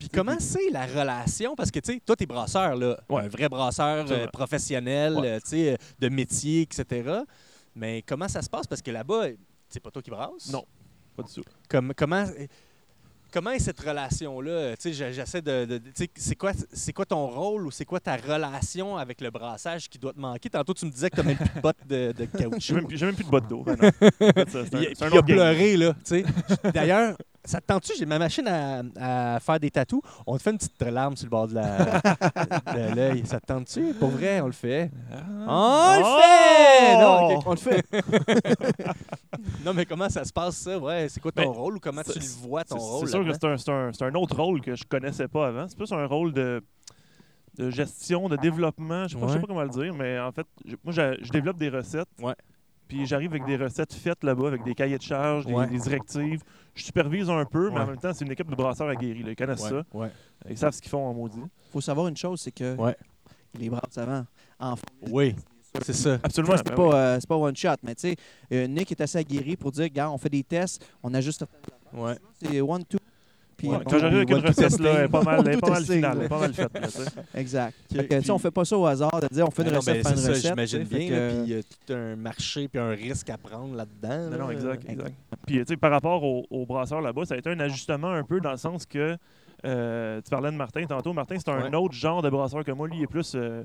Puis 0.02 0.10
comment 0.10 0.40
c'est 0.40 0.72
la 0.72 0.88
relation? 0.88 1.56
Parce 1.56 1.70
que, 1.70 1.80
tu 1.80 1.94
sais, 1.94 2.00
toi, 2.04 2.16
t'es 2.16 2.26
brasseur, 2.26 2.76
là. 2.76 3.00
Ouais. 3.08 3.22
Un 3.22 3.28
vrai 3.28 3.48
brasseur 3.48 4.04
euh, 4.10 4.26
professionnel, 4.34 5.14
Ouais. 5.14 5.28
euh, 5.28 5.40
tu 5.40 5.50
sais, 5.50 5.74
euh, 5.74 5.78
de 6.00 6.10
métier, 6.10 6.62
etc. 6.62 7.20
Mais 7.76 8.02
comment 8.02 8.28
ça 8.28 8.42
se 8.42 8.50
passe? 8.50 8.66
Parce 8.66 8.82
que 8.82 8.90
là-bas, 8.90 9.28
c'est 9.70 9.80
pas 9.80 9.92
toi 9.92 10.02
qui 10.02 10.10
brasses. 10.10 10.52
Non. 10.52 10.66
Pas 11.16 11.22
du 11.22 11.32
tout. 11.36 11.44
Comme, 11.70 11.94
comment, 11.96 12.26
comment 13.32 13.52
est 13.52 13.60
cette 13.60 13.80
relation-là? 13.80 14.76
Tu 14.78 14.92
j'essaie 14.92 15.44
de... 15.44 15.80
tu 15.96 16.10
c'est 16.16 16.36
quoi, 16.36 16.52
c'est 16.74 16.94
quoi 16.94 17.06
ton 17.06 17.28
rôle 17.28 17.68
ou 17.68 17.72
c'est 17.72 17.86
quoi 17.86 18.00
ta 18.00 18.16
relation 18.16 18.98
avec 18.98 19.22
le 19.22 19.30
brassage 19.30 19.88
qui 19.88 20.00
doit 20.00 20.14
te 20.14 20.20
manquer? 20.20 20.50
Tantôt, 20.50 20.74
tu 20.74 20.86
me 20.88 20.92
disais 20.92 21.12
que 21.12 21.18
t'as 21.18 21.24
même 21.24 21.38
plus 21.38 21.50
de 21.56 21.62
bottes 21.62 21.88
de, 21.88 22.14
caoutchouc. 22.40 22.88
j'ai 22.90 23.06
même 23.06 23.16
plus 23.16 23.24
de 23.26 23.30
bottes 23.30 23.48
d'eau. 23.48 23.62
ben 23.64 23.78
Il, 23.80 23.94
il 25.00 25.04
a 25.04 25.10
game. 25.10 25.26
pleuré, 25.26 25.78
là. 25.78 25.94
tu 26.04 26.24
sais. 26.24 26.26
D'ailleurs, 26.74 27.16
ça 27.44 27.60
te 27.60 27.66
tente-tu? 27.66 27.94
J'ai 27.98 28.06
ma 28.06 28.20
machine 28.20 28.48
à, 28.48 28.84
à 29.36 29.40
faire 29.40 29.60
des 29.60 29.72
tatous. 29.72 30.02
On 30.28 30.38
te 30.38 30.44
fait 30.44 30.52
une 30.52 30.58
petite 30.58 30.82
larme 30.82 31.16
sur 31.16 31.26
le 31.26 31.30
bord 31.30 31.48
de 31.48 31.56
l'œil. 32.96 33.24
Ça 33.26 33.40
te 33.40 33.48
tente-tu? 33.48 33.94
Pour 33.96 34.10
vrai, 34.10 34.42
on 34.42 34.48
le 34.48 34.52
fait. 34.52 34.92
On 35.48 35.98
le 35.98 36.04
fait! 36.22 36.98
Non, 37.02 37.38
ok. 37.38 37.44
On 37.46 37.52
le 37.52 37.58
fait. 37.58 37.86
Non, 39.66 39.74
mais 39.74 39.86
comment 39.86 40.10
ça 40.10 40.24
se 40.24 40.34
passe, 40.34 40.58
ça? 40.58 40.78
Ouais, 40.78 41.08
c'est 41.10 41.20
quoi 41.20 41.32
ton 41.32 41.44
Ben, 41.44 41.50
rôle 41.50 41.78
ou 41.78 41.80
comment 41.80 42.04
tu 42.04 42.18
le 42.18 42.48
vois, 42.48 42.64
ton 42.64 42.78
rôle? 42.78 43.08
C'est 43.08 43.12
sûr 43.12 43.26
que 43.26 43.58
c'est 43.94 44.04
un, 44.04 44.16
autre 44.16 44.36
rôle 44.36 44.62
que 44.62 44.76
je 44.76 44.84
connaissais 44.84 45.28
pas 45.28 45.48
avant. 45.48 45.68
C'est 45.68 45.78
plus 45.78 45.92
un 45.92 46.06
rôle 46.06 46.34
de, 46.34 46.64
de 47.58 47.70
gestion, 47.70 48.30
de 48.30 48.36
développement. 48.38 49.08
Je 49.08 49.16
sais 49.16 49.20
pas, 49.20 49.28
je 49.28 49.34
sais 49.34 49.40
pas 49.40 49.48
comment 49.48 49.64
le 49.64 49.70
dire, 49.70 49.94
mais 49.94 50.20
en 50.20 50.32
fait, 50.32 50.46
moi, 50.84 50.94
je, 50.94 51.18
je 51.22 51.32
développe 51.32 51.58
des 51.58 51.70
recettes. 51.70 52.10
Ouais. 52.20 52.36
Puis 52.92 53.06
j'arrive 53.06 53.32
avec 53.32 53.46
des 53.46 53.56
recettes 53.56 53.94
faites 53.94 54.22
là-bas, 54.22 54.50
avec 54.50 54.66
des 54.66 54.76
cahiers 54.76 54.98
de 54.98 55.02
charges, 55.02 55.46
des, 55.46 55.54
Ouais. 55.54 55.66
des 55.66 55.78
directives. 55.80 56.42
Je 56.76 56.84
supervise 56.84 57.30
un 57.30 57.46
peu, 57.46 57.70
mais 57.70 57.78
Ouais. 57.78 57.82
en 57.84 57.88
même 57.88 57.98
temps, 57.98 58.12
c'est 58.14 58.26
une 58.26 58.32
équipe 58.34 58.50
de 58.50 58.56
brasseurs 58.56 58.90
aguerris. 58.90 59.24
Ils 59.26 59.34
connaissent 59.34 59.64
Ouais, 59.64 59.70
ça. 59.70 59.84
ouais. 59.94 60.12
Ils 60.50 60.58
savent 60.58 60.74
ce 60.74 60.82
qu'ils 60.82 60.90
font 60.92 61.06
en 61.08 61.14
maudit. 61.14 61.40
faut 61.72 61.80
savoir 61.80 62.10
une 62.10 62.18
chose, 62.18 62.42
c'est 62.42 62.52
que 62.52 62.76
Ouais. 62.76 62.98
les 63.58 63.70
brasses 63.70 63.98
avant, 63.98 64.26
en 64.60 64.76
Oui, 65.10 65.34
c'est 65.84 65.94
ça. 65.94 66.20
Absolument. 66.22 66.58
c'est 66.58 66.68
ben 66.68 66.76
pas, 66.76 66.94
euh, 66.94 67.18
c'est 67.22 67.30
pas 67.30 67.38
one 67.38 67.56
shot, 67.56 67.70
mais 67.82 67.96
tu 67.96 68.10
sais, 68.10 68.16
euh, 68.52 68.68
Nick 68.68 68.92
est 68.92 69.00
assez 69.00 69.20
aguerri 69.20 69.56
pour 69.56 69.72
dire, 69.72 69.88
gars, 69.88 70.12
on 70.12 70.18
fait 70.18 70.28
des 70.28 70.44
tests, 70.44 70.86
on 71.02 71.14
ajuste 71.14 71.46
Ouais. 71.94 72.18
c'est 72.44 72.60
one, 72.60 72.84
two. 72.84 72.98
Puis 73.62 73.70
Ouais, 73.70 73.78
quand 73.88 74.00
j'arrive 74.00 74.18
avec 74.18 74.30
une 74.32 74.38
recette, 74.38 74.80
là, 74.80 74.90
elle 74.98 75.06
est 75.06 75.08
pas 75.08 75.22
mal, 75.22 75.44
pas 75.60 75.70
mal 75.70 75.78
tester, 75.80 75.96
finale, 75.96 76.12
elle 76.14 76.18
là. 76.20 76.26
est 76.26 76.30
pas 76.30 76.40
mal 76.40 76.54
faite. 76.54 76.74
là, 76.74 76.88
tu 76.88 76.92
sais. 76.92 77.10
Exact. 77.36 77.76
Que, 77.94 78.00
on 78.32 78.36
puis- 78.36 78.42
fait 78.44 78.52
pas 78.52 78.66
ça 78.66 78.78
au 78.78 78.86
hasard 78.88 79.22
de 79.22 79.28
dire 79.34 79.48
on 79.48 79.52
fait 79.52 79.62
une 79.64 79.70
non, 79.72 79.78
recette, 79.78 79.98
une 79.98 80.04
ça, 80.04 80.30
recette. 80.30 80.46
j'imagine 80.48 80.84
bien. 80.84 81.00
que- 81.10 81.30
Puis 81.30 81.38
il 81.44 81.50
y 81.50 81.60
a 81.60 81.62
tout 81.64 81.94
un 81.94 82.16
marché 82.16 82.68
puis 82.68 82.80
un 82.80 82.90
risque 82.90 83.30
à 83.30 83.38
prendre 83.38 83.76
là-dedans. 83.76 84.38
Non, 84.38 84.50
exact, 84.50 84.84
exact. 84.90 85.14
Puis, 85.46 85.58
tu 85.60 85.66
sais, 85.68 85.78
par 85.78 85.92
rapport 85.92 86.24
au, 86.24 86.46
au 86.50 86.66
brasseur 86.66 87.02
là-bas, 87.02 87.26
ça 87.26 87.36
a 87.36 87.38
été 87.38 87.50
un 87.50 87.60
ajustement 87.60 88.10
un 88.12 88.24
peu 88.24 88.40
dans 88.42 88.52
le 88.52 88.58
sens 88.58 88.86
que 88.86 89.16
euh, 89.64 90.22
tu 90.24 90.30
parlais 90.32 90.50
de 90.52 90.56
Martin 90.58 90.84
tantôt. 90.88 91.14
Martin, 91.14 91.36
c'est 91.38 91.50
un 91.52 91.70
Ouais. 91.70 91.76
autre 91.76 91.94
genre 91.94 92.22
de 92.24 92.30
brasseur 92.32 92.64
que 92.64 92.72
moi. 92.72 92.88
Lui, 92.88 92.98
il 92.98 93.04
est 93.04 93.08
plus, 93.08 93.34
euh, 93.36 93.64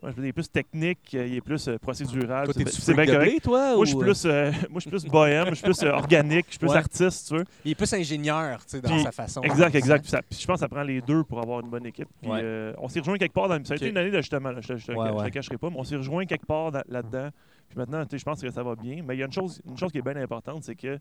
comment 0.00 0.10
je 0.10 0.16
peux 0.16 0.22
dire, 0.22 0.26
il 0.26 0.28
est 0.28 0.32
plus 0.32 0.50
technique, 0.50 0.98
euh, 1.14 1.26
il 1.26 1.34
est 1.36 1.40
plus 1.40 1.68
euh, 1.68 1.78
procédural. 1.78 2.44
Toi, 2.46 2.54
C'est- 2.66 2.94
bien 2.94 3.06
correct. 3.06 3.42
toi? 3.42 3.74
Moi, 3.76 3.84
je 3.84 3.90
suis 3.90 3.98
plus, 3.98 4.24
euh, 4.26 4.50
moi, 4.70 4.74
je 4.76 4.80
suis 4.80 4.90
plus 4.90 5.04
bohème, 5.06 5.48
je 5.50 5.54
suis 5.54 5.64
plus 5.64 5.82
euh, 5.82 5.92
organique, 5.92 6.46
je 6.46 6.52
suis 6.52 6.58
plus 6.58 6.68
Ouais. 6.70 6.76
artiste, 6.76 7.28
tu 7.28 7.36
veux. 7.36 7.44
Il 7.64 7.70
est 7.72 7.74
plus 7.74 7.92
ingénieur, 7.94 8.58
tu 8.64 8.70
sais, 8.72 8.80
dans 8.80 8.90
Puis- 8.90 9.02
sa 9.02 9.12
façon. 9.12 9.40
Exact, 9.42 9.74
exact. 9.74 10.00
Puis 10.02 10.10
ça- 10.10 10.22
puis 10.22 10.38
je 10.40 10.46
pense 10.46 10.56
que 10.56 10.60
ça 10.60 10.68
prend 10.68 10.82
les 10.82 11.00
deux 11.00 11.24
pour 11.24 11.40
avoir 11.40 11.60
une 11.60 11.70
bonne 11.70 11.86
équipe. 11.86 12.08
Puis, 12.20 12.30
Ouais. 12.30 12.40
euh, 12.42 12.72
on 12.78 12.88
s'est 12.88 13.00
rejoint 13.00 13.18
quelque 13.18 13.32
part 13.34 13.48
dans 13.48 13.64
Ça 13.64 13.74
a 13.74 13.76
été 13.76 13.88
une 13.88 13.96
année 13.96 14.10
d'ajustement, 14.10 14.50
là, 14.50 14.60
je 14.60 14.68
te, 14.68 14.76
je 14.76 14.86
te- 14.86 14.92
Ouais, 14.92 15.30
cacherai 15.30 15.56
pas, 15.58 15.70
mais 15.70 15.76
on 15.78 15.84
s'est 15.84 15.96
rejoint 15.96 16.26
quelque 16.26 16.46
part 16.46 16.70
dans- 16.72 16.82
là-dedans. 16.88 17.30
Puis 17.68 17.78
maintenant, 17.78 18.02
tu 18.04 18.10
sais, 18.10 18.18
je 18.18 18.24
pense 18.24 18.40
que 18.42 18.50
ça 18.50 18.62
va 18.62 18.74
bien. 18.76 19.02
Mais 19.06 19.16
il 19.16 19.20
y 19.20 19.22
a 19.22 19.26
une 19.26 19.32
chose, 19.32 19.60
une 19.66 19.76
chose 19.78 19.90
qui 19.90 19.98
est 19.98 20.02
bien 20.02 20.16
importante, 20.16 20.64
c'est 20.64 20.74
que 20.76 20.98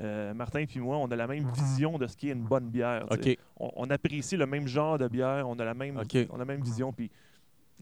euh, 0.00 0.34
Martin 0.34 0.58
et 0.74 0.78
moi, 0.80 0.96
on 0.96 1.06
a 1.06 1.14
la 1.16 1.28
même 1.28 1.48
vision 1.54 1.98
de 1.98 2.08
ce 2.08 2.16
qui 2.16 2.28
est 2.28 2.32
une 2.32 2.42
bonne 2.42 2.68
bière. 2.68 3.06
On, 3.60 3.70
on 3.76 3.90
apprécie 3.90 4.36
le 4.36 4.44
même 4.44 4.66
genre 4.66 4.98
de 4.98 5.06
bière, 5.06 5.48
on 5.48 5.54
a 5.60 5.64
la 5.64 5.74
même, 5.74 5.98
OK. 5.98 6.16
on 6.30 6.34
a 6.34 6.38
la 6.40 6.44
même 6.44 6.62
vision. 6.62 6.92
Puis 6.92 7.10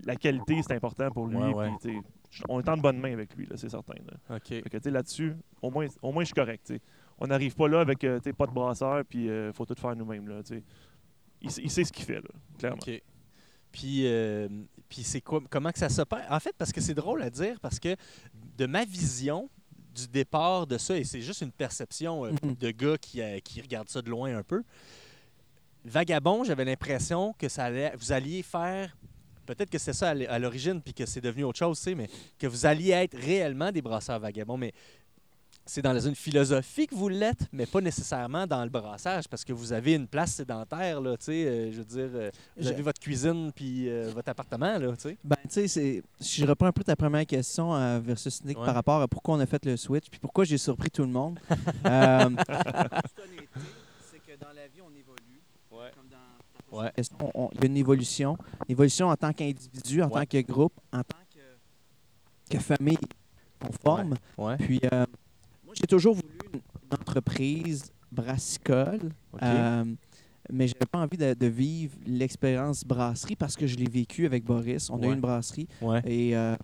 la 0.04 0.16
qualité, 0.16 0.60
c'est 0.66 0.74
important 0.74 1.10
pour 1.10 1.26
lui. 1.26 1.36
Ouais, 1.36 1.52
ouais. 1.54 1.68
puis, 1.80 1.90
tu 1.92 2.00
sais, 2.38 2.42
on 2.48 2.60
est 2.60 2.68
en 2.68 2.76
bonne 2.76 2.98
main 2.98 3.12
avec 3.12 3.34
lui, 3.36 3.46
c'est 3.56 3.68
certain. 3.68 3.94
là. 4.28 4.38
Fait 4.40 4.62
que, 4.62 4.88
là-dessus, 4.88 5.34
au 5.60 5.70
moins, 5.70 5.86
au 6.00 6.12
moins, 6.12 6.22
je 6.22 6.26
suis 6.26 6.34
correct. 6.34 6.72
On 7.18 7.26
n'arrive 7.26 7.54
pas 7.54 7.68
là 7.68 7.80
avec 7.80 8.02
euh, 8.04 8.18
pas 8.36 8.46
de 8.46 8.52
brasseur, 8.52 9.04
puis 9.04 9.26
il 9.26 9.52
faut 9.54 9.64
tout 9.66 9.74
faire 9.78 9.94
nous-mêmes. 9.94 10.26
là. 10.28 10.40
Il, 11.40 11.50
sait- 11.50 11.62
il 11.62 11.70
sait 11.70 11.84
ce 11.84 11.92
qu'il 11.92 12.04
fait, 12.04 12.20
là, 12.20 12.30
clairement. 12.58 12.78
Puis, 13.70 14.06
euh, 14.06 14.48
puis 14.88 15.02
c'est 15.02 15.20
quoi, 15.22 15.40
comment 15.48 15.70
que 15.72 15.78
ça 15.78 15.88
s'opère? 15.88 16.26
En 16.30 16.38
fait, 16.40 16.54
parce 16.58 16.72
que 16.72 16.80
c'est 16.80 16.94
drôle 16.94 17.22
à 17.22 17.30
dire, 17.30 17.58
parce 17.60 17.78
que 17.80 17.96
de 18.58 18.66
ma 18.66 18.84
vision 18.84 19.48
du 19.94 20.06
départ 20.08 20.66
de 20.66 20.76
ça, 20.78 20.96
et 20.96 21.04
c'est 21.04 21.20
juste 21.22 21.40
une 21.42 21.52
perception 21.52 22.24
euh, 22.26 22.32
Mhm. 22.42 22.54
de 22.54 22.70
gars 22.70 22.98
qui, 22.98 23.20
euh, 23.22 23.38
qui 23.40 23.60
regarde 23.60 23.88
ça 23.88 24.02
de 24.02 24.10
loin 24.10 24.36
un 24.36 24.42
peu, 24.42 24.62
Vagabond, 25.84 26.44
j'avais 26.44 26.64
l'impression 26.64 27.34
que 27.38 27.48
ça 27.48 27.64
allait, 27.64 27.92
vous 27.96 28.12
alliez 28.12 28.42
faire, 28.42 28.96
peut-être 29.46 29.70
que 29.70 29.78
c'est 29.78 29.92
ça 29.92 30.10
à 30.10 30.38
l'origine, 30.38 30.80
puis 30.80 30.94
que 30.94 31.06
c'est 31.06 31.20
devenu 31.20 31.44
autre 31.44 31.58
chose, 31.58 31.78
tu 31.78 31.84
sais, 31.84 31.94
mais 31.94 32.08
que 32.38 32.46
vous 32.46 32.66
alliez 32.66 32.90
être 32.90 33.16
réellement 33.16 33.70
des 33.72 33.82
brasseurs 33.82 34.18
vagabonds, 34.20 34.56
mais 34.56 34.72
c'est 35.64 35.80
dans 35.82 35.96
une 35.96 36.16
philosophie 36.16 36.88
que 36.88 36.94
vous 36.96 37.08
l'êtes, 37.08 37.46
mais 37.52 37.66
pas 37.66 37.80
nécessairement 37.80 38.48
dans 38.48 38.64
le 38.64 38.68
brassage, 38.68 39.28
parce 39.28 39.44
que 39.44 39.52
vous 39.52 39.72
avez 39.72 39.94
une 39.94 40.08
place 40.08 40.32
sédentaire, 40.34 41.00
là, 41.00 41.16
tu 41.16 41.26
sais, 41.26 41.46
euh, 41.46 41.70
je 41.70 41.76
veux 41.78 41.84
dire, 41.84 42.08
euh, 42.14 42.30
vous 42.56 42.68
Je- 42.76 42.82
votre 42.82 42.98
cuisine 43.00 43.52
puis 43.54 43.88
euh, 43.88 44.10
votre 44.12 44.28
appartement, 44.28 44.76
là, 44.76 44.88
tu 44.96 45.02
sais. 45.10 45.16
Ben, 45.22 45.36
tu 45.44 45.50
sais, 45.50 45.68
c'est- 45.68 46.02
si 46.18 46.40
je 46.40 46.46
reprends 46.46 46.66
un 46.66 46.72
peu 46.72 46.82
ta 46.82 46.96
première 46.96 47.24
question 47.26 47.72
euh, 47.76 48.00
versus 48.00 48.42
Nick 48.44 48.58
Ouais. 48.58 48.66
par 48.66 48.74
rapport 48.74 49.02
à 49.02 49.06
pourquoi 49.06 49.36
on 49.36 49.40
a 49.40 49.46
fait 49.46 49.64
le 49.64 49.76
switch, 49.76 50.06
puis 50.10 50.18
pourquoi 50.18 50.42
j'ai 50.44 50.58
surpris 50.58 50.90
tout 50.90 51.02
le 51.02 51.08
monde. 51.10 51.38
euh, 51.86 52.30
c'est 54.10 54.18
que 54.18 54.36
dans 54.40 54.52
la 54.52 54.66
vie, 54.66 54.80
on 54.84 54.90
évolue. 54.98 55.11
Ouais. 56.72 56.90
question, 56.96 57.16
on- 57.34 57.50
il 57.52 57.60
y 57.60 57.62
a 57.64 57.66
une 57.66 57.76
évolution? 57.76 58.36
Une 58.68 58.72
évolution 58.72 59.08
en 59.08 59.16
tant 59.16 59.32
qu'individu, 59.32 60.02
en 60.02 60.08
Ouais. 60.08 60.20
tant 60.20 60.26
que 60.26 60.40
groupe, 60.46 60.72
en 60.92 61.02
tant 61.02 61.18
que, 61.34 62.56
que 62.56 62.58
famille 62.62 62.98
qu'on 63.60 63.72
forme. 63.72 64.14
Ouais. 64.38 64.56
Puis, 64.56 64.80
euh, 64.92 65.04
moi, 65.64 65.74
j'ai 65.74 65.86
toujours 65.86 66.14
voulu 66.14 66.28
une, 66.52 66.60
une 66.60 66.94
entreprise 66.98 67.92
brassicole. 68.10 69.10
OK. 69.32 69.42
Euh, 69.42 69.84
mais 70.50 70.66
j'avais 70.66 70.86
pas 70.90 70.98
envie 70.98 71.16
de, 71.16 71.34
de 71.34 71.46
vivre 71.46 71.94
l'expérience 72.06 72.84
brasserie 72.84 73.36
parce 73.36 73.54
que 73.56 73.66
je 73.66 73.76
l'ai 73.76 73.88
vécu 73.88 74.26
avec 74.26 74.44
Boris. 74.44 74.90
On 74.90 75.00
a 75.02 75.06
eu 75.06 75.12
une 75.12 75.20
brasserie 75.20 75.68
ouais. 75.80 76.00
et, 76.04 76.36
euh, 76.36 76.56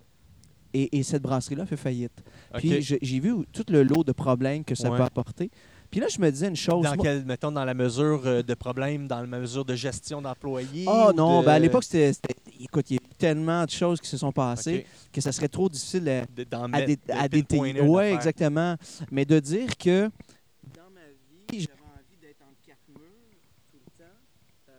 et, 0.73 0.97
et 0.99 1.03
cette 1.03 1.23
brasserie-là 1.23 1.65
fait 1.65 1.77
faillite. 1.77 2.23
Puis 2.55 2.81
j'ai 2.81 3.19
vu 3.19 3.33
tout 3.53 3.63
le 3.69 3.83
lot 3.83 4.03
de 4.03 4.11
problèmes 4.11 4.63
que 4.65 4.75
ça 4.75 4.89
peut 4.89 5.01
apporter. 5.01 5.49
Puis 5.91 5.99
là, 5.99 6.07
je 6.07 6.19
me 6.21 6.29
disais 6.31 6.47
une 6.47 6.55
chose. 6.55 6.83
Dans 6.83 6.95
quel, 6.95 7.25
mettons, 7.25 7.51
dans 7.51 7.65
la 7.65 7.73
mesure 7.73 8.21
euh, 8.25 8.43
de 8.43 8.53
problème, 8.53 9.07
dans 9.07 9.21
la 9.21 9.25
mesure 9.39 9.65
de 9.65 9.73
gestion 9.75 10.21
d'employés? 10.21 10.85
Ah 10.87 11.11
non, 11.15 11.41
de- 11.41 11.45
ben 11.47 11.53
à 11.53 11.59
l'époque, 11.59 11.83
c'était. 11.83 12.11
Écoute, 12.59 12.91
il 12.91 12.95
y 12.95 12.97
a 12.97 13.01
eu 13.03 13.15
tellement 13.17 13.65
de 13.65 13.69
choses 13.71 13.99
qui 13.99 14.07
se 14.07 14.17
sont 14.17 14.31
passées 14.31 14.85
que 15.11 15.19
ça 15.21 15.31
serait 15.31 15.47
trop 15.47 15.67
difficile 15.69 16.07
à, 16.09 16.25
De- 16.25 16.45
à, 16.73 16.81
dé- 16.85 16.99
à 17.09 17.27
détailler. 17.27 17.81
Oui, 17.81 18.03
exactement. 18.03 18.75
Mais 19.11 19.25
de 19.25 19.39
dire 19.39 19.75
que 19.77 20.09
dans 20.75 20.89
ma 20.93 21.01
vie, 21.51 21.61
j'avais 21.61 21.79
envie 21.81 22.17
d'être 22.21 22.41
entre 22.43 22.61
quatre 22.65 22.87
murs 22.89 22.99
tout 23.71 23.77
le 23.83 24.03
temps. 24.03 24.11
Euh, 24.69 24.73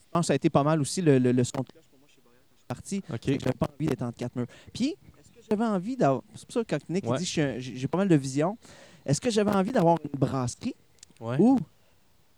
je 0.00 0.10
pense 0.10 0.20
que 0.22 0.26
ça 0.26 0.32
a 0.32 0.36
été 0.36 0.50
pas 0.50 0.64
mal 0.64 0.80
aussi 0.80 1.00
le, 1.00 1.18
le, 1.18 1.32
le 1.32 1.44
son 1.44 1.62
de 1.62 1.68
cloche 1.68 1.84
pour 1.88 1.98
moi 1.98 2.08
chez 2.14 2.20
Boréal 2.22 2.42
quand 2.68 2.74
je 2.74 2.86
suis 2.88 3.00
parti. 3.00 3.02
OK. 3.34 3.40
J'avais 3.42 3.56
pas 3.56 3.68
envie 3.72 3.86
d'être 3.86 4.02
entre 4.02 4.18
quatre 4.18 4.36
murs. 4.36 4.46
Puis, 4.74 4.88
est-ce 5.18 5.30
que 5.30 5.46
j'avais 5.48 5.64
envie 5.64 5.96
d'avoir. 5.96 6.22
C'est 6.34 6.44
pour 6.44 6.52
ça 6.54 6.64
que 6.64 6.74
quand 6.76 6.90
Nick 6.90 7.06
Ouais. 7.08 7.16
dit 7.18 7.24
j'ai 7.24 7.56
j'ai 7.60 7.88
pas 7.88 7.98
mal 7.98 8.08
de 8.08 8.16
vision. 8.16 8.58
Est-ce 9.06 9.20
que 9.20 9.30
j'avais 9.30 9.52
envie 9.52 9.72
d'avoir 9.72 9.98
une 10.04 10.18
brasserie 10.18 10.74
Ouais. 11.20 11.36
ou 11.38 11.58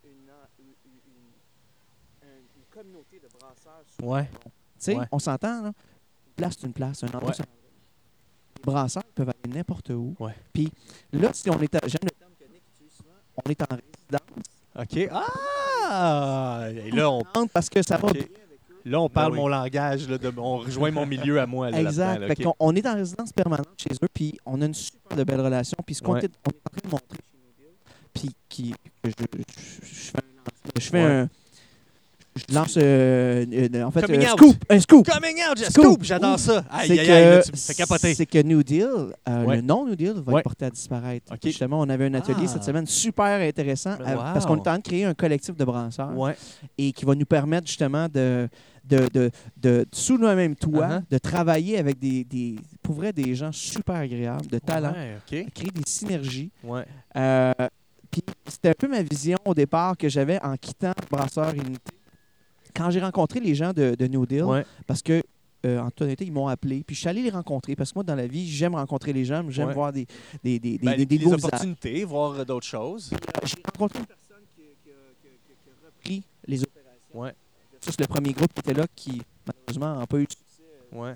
une, 0.03 0.09
une- 0.59 0.73
une- 2.23 2.29
une 2.57 2.65
communauté 2.71 3.19
de 3.19 3.27
brasseurs 3.27 3.83
sur 3.97 4.05
Ouais. 4.07 4.29
Tu 4.33 4.39
sais, 4.77 4.95
Ouais. 4.95 5.05
on 5.11 5.19
s'entend, 5.19 5.61
là. 5.63 5.67
Une 6.27 6.33
place, 6.35 6.55
c'est 6.59 6.67
une 6.67 6.73
place. 6.73 7.03
Un 7.03 7.07
endroit, 7.07 7.31
Ouais. 7.31 7.37
Les 8.57 8.63
brasseurs 8.63 9.03
peuvent 9.15 9.29
aller 9.29 9.53
n'importe 9.55 9.89
où. 9.89 10.15
Ouais. 10.19 10.35
Puis 10.53 10.71
là, 11.11 11.33
si 11.33 11.49
on 11.49 11.59
est 11.61 11.75
à, 11.75 11.79
j'aime 11.87 11.99
le 12.03 12.11
terme 12.11 12.31
que 12.39 12.45
Nick 12.45 12.61
utilise 12.75 12.93
souvent, 12.93 13.09
on 13.45 13.49
est 13.49 13.61
en 13.61 13.75
résidence. 13.75 14.45
OK. 14.75 15.09
Ah! 15.91 16.67
Et 16.71 16.91
là, 16.91 17.09
on, 17.11 17.23
Parce 17.47 17.69
que 17.69 17.81
ça 17.81 17.97
va 17.97 18.09
OK. 18.09 18.17
Là, 18.85 19.01
on 19.01 19.09
parle 19.09 19.31
Ben 19.31 19.37
oui. 19.37 19.41
mon 19.43 19.47
langage. 19.47 20.07
Là, 20.09 20.17
de, 20.17 20.31
on 20.37 20.57
rejoint 20.57 20.91
mon 20.91 21.05
milieu 21.05 21.39
à 21.39 21.45
moi. 21.45 21.69
Là, 21.71 21.81
Exact. 21.81 22.19
là. 22.19 22.27
Fait 22.27 22.45
on 22.59 22.75
est 22.75 22.87
en 22.87 22.95
résidence 22.95 23.31
permanente 23.33 23.67
chez 23.77 23.93
eux, 24.03 24.07
puis 24.13 24.37
on 24.45 24.61
a 24.61 24.65
une 24.65 24.73
super 24.73 25.17
de 25.17 25.23
belle 25.23 25.41
relation. 25.41 25.77
Puis 25.85 25.95
ce 25.95 26.01
qu'on 26.01 26.13
Ouais. 26.13 26.25
est, 26.25 26.31
on 26.45 26.49
est 26.51 26.55
en 26.55 26.69
train 26.79 26.81
de 26.87 26.91
montrer 26.91 27.19
puis 28.13 28.31
qui, 28.49 28.71
que 29.03 29.09
je, 29.09 29.11
je- 29.11 29.85
je 29.85 30.11
fais 30.11 30.17
un 30.17 30.79
je 30.79 30.89
fais 30.89 31.05
Ouais. 31.05 31.11
un. 31.11 31.29
Je 32.35 32.53
lance, 32.55 32.75
euh, 32.77 33.45
une- 33.51 33.83
en 33.83 33.91
fait, 33.91 34.01
Coming 34.05 34.21
un 34.25 34.31
out. 34.31 34.37
scoop. 34.39 34.55
Un 34.69 34.79
scoop. 34.79 35.09
Coming 35.09 35.35
out, 35.49 35.57
Scoop. 35.57 35.83
scoop! 35.85 36.03
J'adore 36.03 36.39
ça. 36.39 36.63
Aïe, 36.69 36.87
C'est 36.87 36.99
aïe, 36.99 37.11
aïe, 37.11 37.25
là, 37.25 37.39
que, 37.41 37.45
tu 37.47 37.51
me 37.51 37.57
fais 37.57 37.73
capoter. 37.73 38.13
c'est 38.13 38.25
que 38.25 38.41
New 38.41 38.63
Deal, 38.63 38.85
euh, 39.27 39.45
Ouais. 39.45 39.55
le 39.57 39.61
nom 39.61 39.85
New 39.85 39.95
Deal 39.95 40.13
va 40.25 40.33
Ouais. 40.33 40.39
être 40.39 40.43
porté 40.43 40.65
à 40.65 40.69
disparaître. 40.69 41.33
OK. 41.33 41.39
Justement, 41.43 41.79
on 41.81 41.89
avait 41.89 42.05
un 42.05 42.13
atelier 42.13 42.43
Ah. 42.45 42.47
cette 42.47 42.63
semaine 42.63 42.85
super 42.85 43.41
intéressant 43.41 43.95
Ben, 43.99 44.05
euh, 44.11 44.15
wow. 44.15 44.21
parce 44.33 44.45
qu'on 44.45 44.55
est 44.55 44.59
en 44.59 44.63
train 44.63 44.77
de 44.77 44.83
créer 44.83 45.05
un 45.05 45.13
collectif 45.13 45.55
de 45.57 45.65
brasseurs 45.65 46.15
Ouais. 46.17 46.35
et 46.77 46.91
qui 46.93 47.03
va 47.03 47.15
nous 47.15 47.25
permettre 47.25 47.67
justement 47.67 48.07
de, 48.07 48.47
de, 48.85 49.07
de, 49.13 49.31
de- 49.57 49.85
sous 49.91 50.17
le 50.17 50.33
même 50.35 50.55
toit, 50.55 50.87
Uh-huh. 50.87 51.01
de 51.09 51.17
travailler 51.17 51.77
avec 51.77 51.99
des, 51.99 52.23
des, 52.23 52.55
pour 52.81 52.95
vrai, 52.95 53.11
des 53.11 53.35
gens 53.35 53.51
super 53.51 53.95
agréables, 53.95 54.47
de 54.47 54.59
talent, 54.59 54.93
Ouais, 54.93 55.17
OK. 55.17 55.51
créer 55.53 55.71
des 55.71 55.83
synergies. 55.85 56.51
Ouais. 56.63 56.85
Euh, 57.17 57.53
Puis 58.11 58.23
c'était 58.47 58.69
un 58.69 58.73
peu 58.75 58.87
ma 58.87 59.03
vision 59.03 59.37
au 59.45 59.53
départ 59.53 59.95
que 59.95 60.09
j'avais 60.09 60.41
en 60.43 60.55
quittant 60.57 60.93
Brasseur 61.11 61.53
Unité. 61.53 61.91
Quand 62.75 62.89
j'ai 62.91 62.99
rencontré 63.01 63.39
les 63.39 63.55
gens 63.55 63.73
de, 63.73 63.95
de 63.95 64.07
New 64.07 64.25
Deal, 64.25 64.43
Ouais. 64.43 64.65
parce 64.87 65.01
que, 65.01 65.23
euh, 65.65 65.79
en 65.79 65.89
toute 65.89 66.03
honnêteté, 66.03 66.25
ils 66.25 66.31
m'ont 66.31 66.47
appelé. 66.47 66.83
Puis 66.85 66.95
je 66.95 67.01
suis 67.01 67.09
allé 67.09 67.21
les 67.21 67.29
rencontrer. 67.31 67.75
Parce 67.75 67.91
que 67.91 67.95
moi, 67.99 68.03
dans 68.03 68.15
la 68.15 68.27
vie, 68.27 68.47
j'aime 68.49 68.75
rencontrer 68.75 69.11
les 69.13 69.25
gens. 69.25 69.43
J'aime 69.49 69.67
Ouais. 69.69 69.73
voir 69.73 69.91
des, 69.91 70.05
des, 70.43 70.59
des, 70.59 70.77
des, 70.77 70.85
Ben, 70.85 71.03
des, 71.05 71.33
opportunités, 71.33 72.03
voir 72.05 72.31
euh, 72.39 72.45
d'autres 72.45 72.65
choses. 72.67 73.09
J'ai 73.43 73.55
rencontré 73.65 73.99
une 73.99 74.05
personne 74.05 74.43
qui, 74.55 74.61
qui 74.83 74.89
qui 74.89 74.91
a- 74.91 75.53
qui 75.53 75.85
repris 75.85 76.23
les 76.47 76.63
opérations. 76.63 76.99
Ouais. 77.13 77.33
C'est 77.81 77.99
le 77.99 78.07
premier 78.07 78.31
groupe 78.33 78.53
qui 78.53 78.59
était 78.59 78.73
là 78.73 78.85
qui, 78.95 79.21
malheureusement, 79.45 79.99
n'a 79.99 80.07
pas 80.07 80.17
eu 80.19 80.25
de 80.25 80.31
succès. 80.31 80.63
euh, 80.93 80.97
Ouais. 80.97 81.15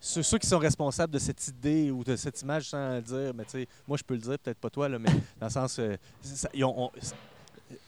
Ceux, 0.00 0.22
ceux 0.22 0.36
qui 0.38 0.46
sont 0.46 0.58
responsables 0.58 1.14
de 1.14 1.18
cette 1.18 1.48
idée 1.48 1.90
ou 1.90 2.04
de 2.04 2.14
cette 2.14 2.42
image, 2.42 2.68
sans 2.68 2.96
le 2.96 3.00
dire, 3.00 3.32
mais 3.34 3.44
tu 3.44 3.52
sais, 3.52 3.66
moi 3.88 3.96
je 3.96 4.02
peux 4.02 4.12
le 4.12 4.20
dire, 4.20 4.38
peut-être 4.38 4.58
pas 4.58 4.68
toi, 4.68 4.86
là, 4.86 4.98
mais 4.98 5.08
dans 5.40 5.46
le 5.46 5.50
sens, 5.52 5.78
euh, 5.78 5.96
ça, 6.20 6.48
ils 6.52 6.62
ont- 6.62 6.74
on- 6.78 6.90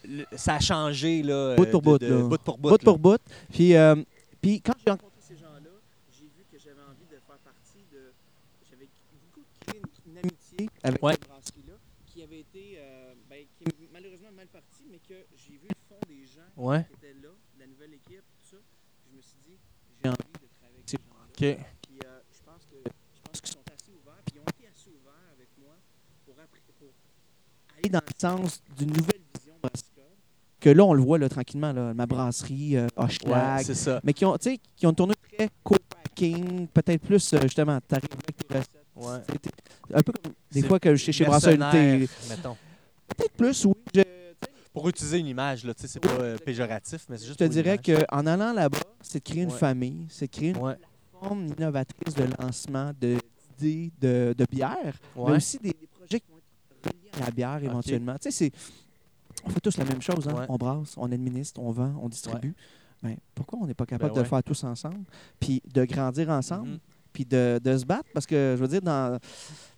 le- 0.04 0.26
ça 0.36 0.54
a 0.54 0.60
changé 0.60 1.22
là, 1.22 1.54
Bout 1.56 1.64
euh, 1.66 1.70
pour 1.70 1.82
bout, 1.82 1.98
bout 1.98 2.38
pour 2.38 2.58
bout. 2.58 2.68
bout 2.70 2.78
pour 2.78 2.98
bout. 2.98 3.20
Puis, 3.52 3.74
euh, 3.76 3.96
puis 4.40 4.60
quand 4.60 4.74
j'ai 4.84 4.90
rencontré 4.90 5.20
ces 5.20 5.36
gens-là, 5.36 5.70
j'ai 6.12 6.24
vu 6.24 6.44
que 6.50 6.58
j'avais 6.58 6.80
envie 6.82 7.06
de 7.10 7.16
faire 7.26 7.38
partie 7.38 7.84
de. 7.92 8.12
J'avais 8.70 8.88
beaucoup 9.22 9.44
créé 9.60 9.80
une, 9.80 10.12
une 10.12 10.18
amitié 10.18 10.68
avec 10.82 11.02
Ouais. 11.02 11.12
cette 11.12 11.28
brasserie-là 11.28 11.74
qui 12.06 12.22
avait 12.22 12.40
été. 12.40 12.74
euh, 12.78 13.12
ben, 13.28 13.44
qui 13.58 13.64
est 13.64 13.88
malheureusement 13.92 14.30
mal 14.32 14.46
partie, 14.46 14.84
mais 14.90 14.98
que 14.98 15.26
j'ai 15.36 15.54
vu 15.58 15.68
le 15.68 15.76
fond 15.88 15.98
des 16.08 16.24
gens 16.26 16.46
Ouais. 16.56 16.84
qui 16.88 16.94
étaient 16.94 17.14
là, 17.20 17.28
la 17.58 17.66
nouvelle 17.66 17.94
équipe, 17.94 18.22
tout 18.40 18.56
ça. 18.56 18.56
Je 19.10 19.16
me 19.16 19.20
suis 19.20 19.36
dit, 19.46 19.56
j'ai 20.02 20.08
envie 20.08 20.16
de 20.16 20.48
travailler 20.58 20.78
avec 20.78 20.88
ces 20.88 20.96
gens-là. 20.96 21.26
OK. 21.28 21.66
Puis 21.82 21.98
euh, 22.04 22.20
je 22.32 22.42
pense 22.44 22.62
que 22.70 22.76
je 22.86 23.20
pense 23.22 23.40
qu'ils 23.40 23.52
sont 23.52 23.66
assez 23.72 23.92
ouverts, 23.92 24.22
puis 24.24 24.36
ils 24.36 24.40
ont 24.40 24.50
été 24.56 24.68
assez 24.68 24.90
ouverts 24.90 25.28
avec 25.36 25.48
moi 25.58 25.74
pour, 26.24 26.34
aller 27.78 27.88
dans 27.90 28.00
le 28.00 28.12
sens 28.18 28.62
d'une 28.76 28.88
nouvelle. 28.92 29.20
Que 30.66 30.70
là, 30.72 30.84
on 30.84 30.94
le 30.94 31.00
voit 31.00 31.16
là, 31.16 31.28
tranquillement, 31.28 31.72
là, 31.72 31.94
ma 31.94 32.06
brasserie, 32.06 32.76
euh, 32.76 32.88
Ouais, 32.96 33.04
Hochelag, 33.04 33.62
c'est 33.64 33.76
ça. 33.76 34.00
mais 34.02 34.12
qui 34.12 34.24
ont, 34.24 34.36
qui 34.74 34.84
ont 34.84 34.92
tourné 34.92 35.14
très 35.32 35.48
co-packing, 35.62 36.66
peut-être 36.66 37.02
plus 37.02 37.32
euh, 37.34 37.38
justement, 37.42 37.78
t'arrives 37.86 38.08
avec 38.12 38.36
tes 38.36 38.52
recettes. 38.52 38.70
Ouais. 38.96 39.94
Un 39.94 40.02
peu 40.02 40.12
comme 40.20 40.32
des 40.50 40.62
fois 40.64 40.80
que 40.80 40.96
chez, 40.96 41.12
chez 41.12 41.24
mettons. 41.24 42.56
Peut-être 43.06 43.32
plus, 43.36 43.64
oui. 43.64 43.74
Je, 43.94 44.02
Pour 44.72 44.88
utiliser 44.88 45.18
une 45.18 45.28
image, 45.28 45.64
là, 45.64 45.72
c'est 45.76 46.00
pas 46.00 46.08
euh, 46.18 46.36
péjoratif, 46.44 47.06
mais 47.08 47.16
c'est 47.16 47.22
je 47.22 47.28
juste 47.28 47.38
te 47.38 47.44
pour 47.44 47.52
dirais 47.52 47.78
qu'en 47.78 48.26
allant 48.26 48.52
là-bas, 48.52 48.76
c'est 49.02 49.20
de 49.24 49.30
créer 49.30 49.42
une 49.44 49.52
Ouais. 49.52 49.56
famille, 49.58 50.06
c'est 50.10 50.26
de 50.26 50.36
créer 50.36 50.48
une 50.48 50.56
Ouais. 50.56 50.74
forme 51.12 51.46
innovatrice 51.46 52.12
de 52.12 52.24
lancement 52.40 52.90
de- 53.00 53.18
d'idées 53.56 53.92
de, 54.00 54.34
de 54.36 54.46
bière, 54.50 54.98
mais 55.14 55.36
aussi 55.36 55.58
des, 55.58 55.68
des 55.68 55.86
projets 55.86 56.18
qui 56.18 56.26
vont 56.32 56.38
être 56.38 56.92
reliés 56.92 57.10
à 57.22 57.26
la 57.26 57.30
bière 57.30 57.60
éventuellement. 57.62 58.14
Tu 58.14 58.32
sais, 58.32 58.50
c'est- 58.50 58.52
on 59.44 59.50
fait 59.50 59.60
tous 59.60 59.76
la 59.78 59.84
même 59.84 60.02
chose. 60.02 60.26
hein. 60.28 60.34
Ouais. 60.34 60.46
On 60.48 60.56
brasse, 60.56 60.94
on 60.96 61.10
administre, 61.12 61.60
on 61.60 61.70
vend, 61.72 61.94
on 62.02 62.08
distribue. 62.08 62.54
Mais 63.02 63.18
pourquoi 63.34 63.58
on 63.62 63.66
n'est 63.66 63.74
pas 63.74 63.86
capable 63.86 64.10
Ben 64.12 64.16
de 64.16 64.22
le 64.22 64.28
faire 64.28 64.42
tous 64.42 64.64
ensemble, 64.64 65.04
puis 65.38 65.62
de 65.72 65.84
grandir 65.84 66.30
ensemble, 66.30 66.68
Mhm. 66.70 66.78
puis 67.12 67.24
de, 67.26 67.60
de 67.62 67.76
se 67.76 67.84
battre? 67.84 68.08
Parce 68.14 68.24
que, 68.26 68.54
je 68.56 68.62
veux 68.62 68.68
dire, 68.68 68.80
dans, 68.80 69.18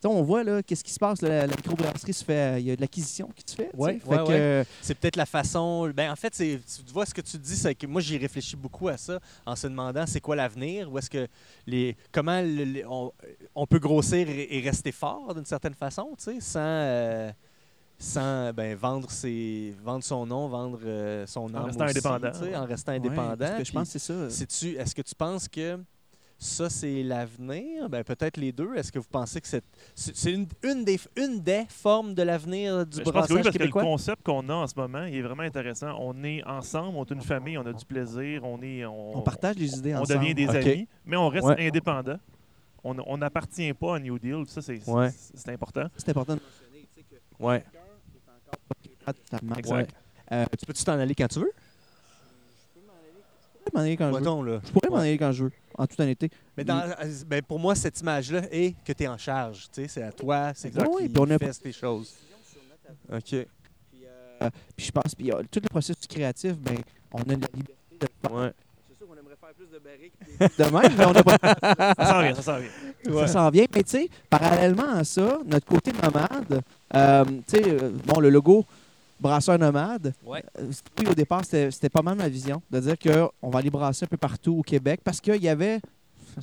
on 0.05 0.23
voit 0.23 0.45
là, 0.45 0.63
qu'est-ce 0.63 0.85
qui 0.85 0.93
se 0.93 1.01
passe. 1.01 1.21
là, 1.21 1.29
la, 1.29 1.47
la 1.49 1.57
microbrasserie 1.57 2.13
se 2.13 2.25
fait, 2.25 2.61
il 2.63 2.67
y 2.69 2.71
a 2.71 2.77
de 2.77 2.81
l'acquisition 2.81 3.29
qui 3.35 3.43
se 3.51 3.57
fait. 3.57 3.71
Fait 3.73 3.77
ouais, 3.77 3.99
que, 3.99 4.29
ouais. 4.29 4.65
C'est 4.83 4.95
peut-être 4.95 5.17
la 5.17 5.27
façon. 5.27 5.91
Ben, 5.95 6.13
en 6.13 6.17
fait, 6.17 6.31
tu 6.31 6.61
vois 6.93 7.07
ce 7.07 7.13
que 7.13 7.21
tu 7.21 7.37
dis, 7.39 7.57
c'est 7.57 7.75
que 7.75 7.89
moi, 7.89 8.01
j'y 8.01 8.17
réfléchis 8.19 8.57
beaucoup 8.57 8.87
à 8.89 8.97
ça 8.97 9.19
en 9.45 9.57
se 9.57 9.67
demandant 9.67 10.07
c'est 10.07 10.21
quoi 10.21 10.37
l'avenir, 10.37 10.91
où 10.91 10.97
est-ce 10.99 11.11
que 11.11 11.27
les, 11.67 11.97
comment 12.13 12.41
le- 12.41 12.65
les- 12.65 12.85
on, 12.87 13.13
on 13.57 13.67
peut 13.67 13.81
grossir 13.81 14.29
et, 14.31 14.57
et 14.57 14.61
rester 14.61 14.93
fort 14.93 15.35
d'une 15.35 15.45
certaine 15.45 15.75
façon, 15.75 16.11
tu 16.17 16.25
sais, 16.25 16.41
sans, 16.41 16.61
euh, 16.61 17.33
sans 17.99 18.53
ben, 18.53 18.77
vendre, 18.77 19.11
ses, 19.11 19.75
vendre 19.83 20.05
son 20.05 20.25
nom, 20.27 20.49
vendre 20.49 20.79
euh, 20.85 21.27
son 21.27 21.53
âme 21.55 21.65
restant 21.65 21.85
aussi, 21.85 21.91
indépendant, 21.99 22.29
en 22.57 22.65
restant 22.67 22.93
Ouais, 22.93 22.99
indépendant. 22.99 23.37
parce 23.37 23.59
que 23.59 23.65
je 23.65 23.73
pense 23.73 23.93
que 23.93 23.99
c'est 23.99 24.51
ça. 24.51 24.83
est-ce 24.83 24.95
que 24.95 25.03
tu 25.03 25.15
penses 25.17 25.49
que 25.49 25.79
ça, 26.41 26.71
c'est 26.71 27.03
l'avenir? 27.03 27.89
Ben, 27.89 28.05
peut-être 28.05 28.37
les 28.37 28.53
deux. 28.53 28.73
Est-ce 28.77 28.93
que 28.93 29.01
vous 29.01 29.09
pensez 29.11 29.41
que 29.41 29.49
c'est, 29.49 30.31
une, 30.33 30.47
une, 30.63 30.85
des, 30.85 31.01
une 31.17 31.41
des 31.41 31.65
formes 31.69 32.15
de 32.15 32.23
l'avenir 32.23 32.87
du 32.87 32.99
Ben, 32.99 33.03
Je 33.07 33.11
pense 33.11 33.27
que 33.27 33.33
oui, 33.35 33.43
parce 33.43 33.59
que 33.59 33.63
le 33.65 33.71
concept 33.71 34.23
qu'on 34.23 34.49
a 34.49 34.55
en 34.55 34.67
ce 34.69 34.75
moment, 34.77 35.03
il 35.05 35.17
est 35.17 35.23
vraiment 35.23 35.43
intéressant. 35.43 35.97
On 35.99 36.23
est 36.23 36.45
ensemble, 36.47 36.97
on 36.97 37.05
est 37.05 37.11
une 37.11 37.23
famille, 37.23 37.59
on 37.59 37.67
a 37.67 37.73
du 37.73 37.85
plaisir, 37.85 38.45
on 38.45 38.63
est, 38.63 38.85
on, 38.85 39.17
On 39.19 39.23
partage 39.23 39.57
les 39.57 39.77
idées 39.77 39.97
on 39.97 40.03
ensemble. 40.03 40.21
devient 40.21 40.35
des 40.37 40.49
amis, 40.49 40.87
mais 41.05 41.17
on 41.17 41.29
reste 41.29 41.47
Ouais. 41.49 41.67
indépendant. 41.67 42.19
On 42.85 42.97
on 43.05 43.19
n'appartient 43.19 43.73
pas 43.75 43.97
à 43.97 43.99
New 43.99 44.17
Deal, 44.21 44.45
ça 44.47 44.63
c'est 44.63 44.79
c'est- 44.79 44.89
Ouais. 44.93 45.11
important. 45.53 45.87
C'est 45.97 46.11
important 46.11 46.37
de 46.37 46.41
mentionner 46.41 46.89
que 46.95 47.45
Ouais. 47.45 47.65
Ouais. 49.71 49.87
Euh, 50.33 50.45
Tu 50.59 50.67
peux-tu 50.67 50.85
t'en 50.85 50.99
aller 50.99 51.15
quand 51.15 51.29
tu 51.29 51.39
veux? 51.41 51.53
je 53.65 53.71
pourrais 53.71 53.73
m'en 53.75 53.81
aller 53.81 53.97
quand 53.97 54.13
je 54.13 54.19
veux. 54.19 54.51
Là. 54.53 54.61
Je 54.65 54.71
pourrais 54.73 54.89
m'en 54.91 54.97
aller 54.97 55.19
quand 55.19 55.33
je 55.33 55.45
veux, 55.45 55.53
en 55.77 55.87
toute 55.87 56.01
honnêteté. 56.01 56.31
Mais 56.57 56.65
dans, 56.65 56.81
euh, 56.81 56.95
ben, 57.27 57.43
pour 57.43 57.59
moi, 57.59 57.75
cette 57.75 58.01
image-là 58.01 58.43
est 58.51 58.75
que 58.85 58.93
tu 58.93 59.03
es 59.05 59.09
en 59.09 59.19
charge. 59.19 59.69
C'est 59.73 60.03
à 60.03 60.13
toi, 60.13 60.53
c'est 60.55 60.71
toi 60.71 60.85
Oui, 60.89 61.11
qui 61.13 61.33
a- 61.33 61.39
fais 61.39 61.53
tes 61.53 61.73
choses. 61.73 62.15
OK. 63.13 63.21
Puis, 63.23 63.47
euh, 64.43 64.51
puis 64.77 64.87
je 64.87 64.93
pense, 64.93 65.15
puis 65.15 65.31
euh, 65.33 65.43
tout 65.51 65.61
le 65.63 65.69
processus 65.69 66.07
créatif, 66.07 66.57
ben, 66.59 66.79
on 67.13 67.21
a 67.21 67.25
de 67.25 67.31
la 67.31 67.37
liberté 67.55 67.75
de 68.01 68.07
le 68.07 68.29
faire. 68.29 68.33
Ouais. 68.33 68.53
C'est 68.91 68.97
sûr 68.97 69.07
qu'on 69.07 69.17
aimerait 69.17 69.37
faire 69.49 69.55
plus 69.55 69.67
de 69.67 69.79
barriques 69.79 70.13
de 70.59 70.65
même, 70.65 70.97
mais 70.99 71.07
on 71.07 71.13
n'a 71.13 71.23
pas 71.23 71.95
Ça 71.97 72.13
s'en 72.13 72.21
vient, 72.23 72.35
ça 72.35 72.43
s'en 72.43 72.59
vient. 72.59 73.19
Ça 73.21 73.27
s'en 73.27 73.51
vient. 73.51 73.65
Mais 73.75 73.83
tu 73.83 73.91
sais, 73.91 74.09
parallèlement 74.29 74.91
à 74.95 75.05
ça, 75.05 75.39
notre 75.47 75.67
côté 75.67 75.93
nomade, 75.93 76.61
euh, 76.95 77.25
tu 77.25 77.57
sais, 77.57 77.63
euh, 77.67 77.91
bon, 78.07 78.21
le 78.21 78.31
logo 78.31 78.65
brasseur 79.21 79.59
nomade, 79.59 80.13
Ouais. 80.25 80.43
euh, 80.59 80.71
oui, 81.01 81.07
au 81.11 81.15
départ, 81.15 81.45
c'était 81.45 81.71
c'était 81.71 81.89
pas 81.89 82.03
mal 82.03 82.17
ma 82.17 82.29
vision, 82.29 82.63
de 82.71 82.81
dire 82.81 82.97
qu'on 82.99 83.51
va 83.51 83.59
aller 83.61 83.71
brasser 83.71 84.05
un 84.05 84.09
peu 84.09 84.17
partout 84.17 84.57
au 84.59 84.63
Québec 84.63 85.01
parce 85.03 85.21
qu'il 85.21 85.43
y 85.43 85.49
avait, 85.49 85.81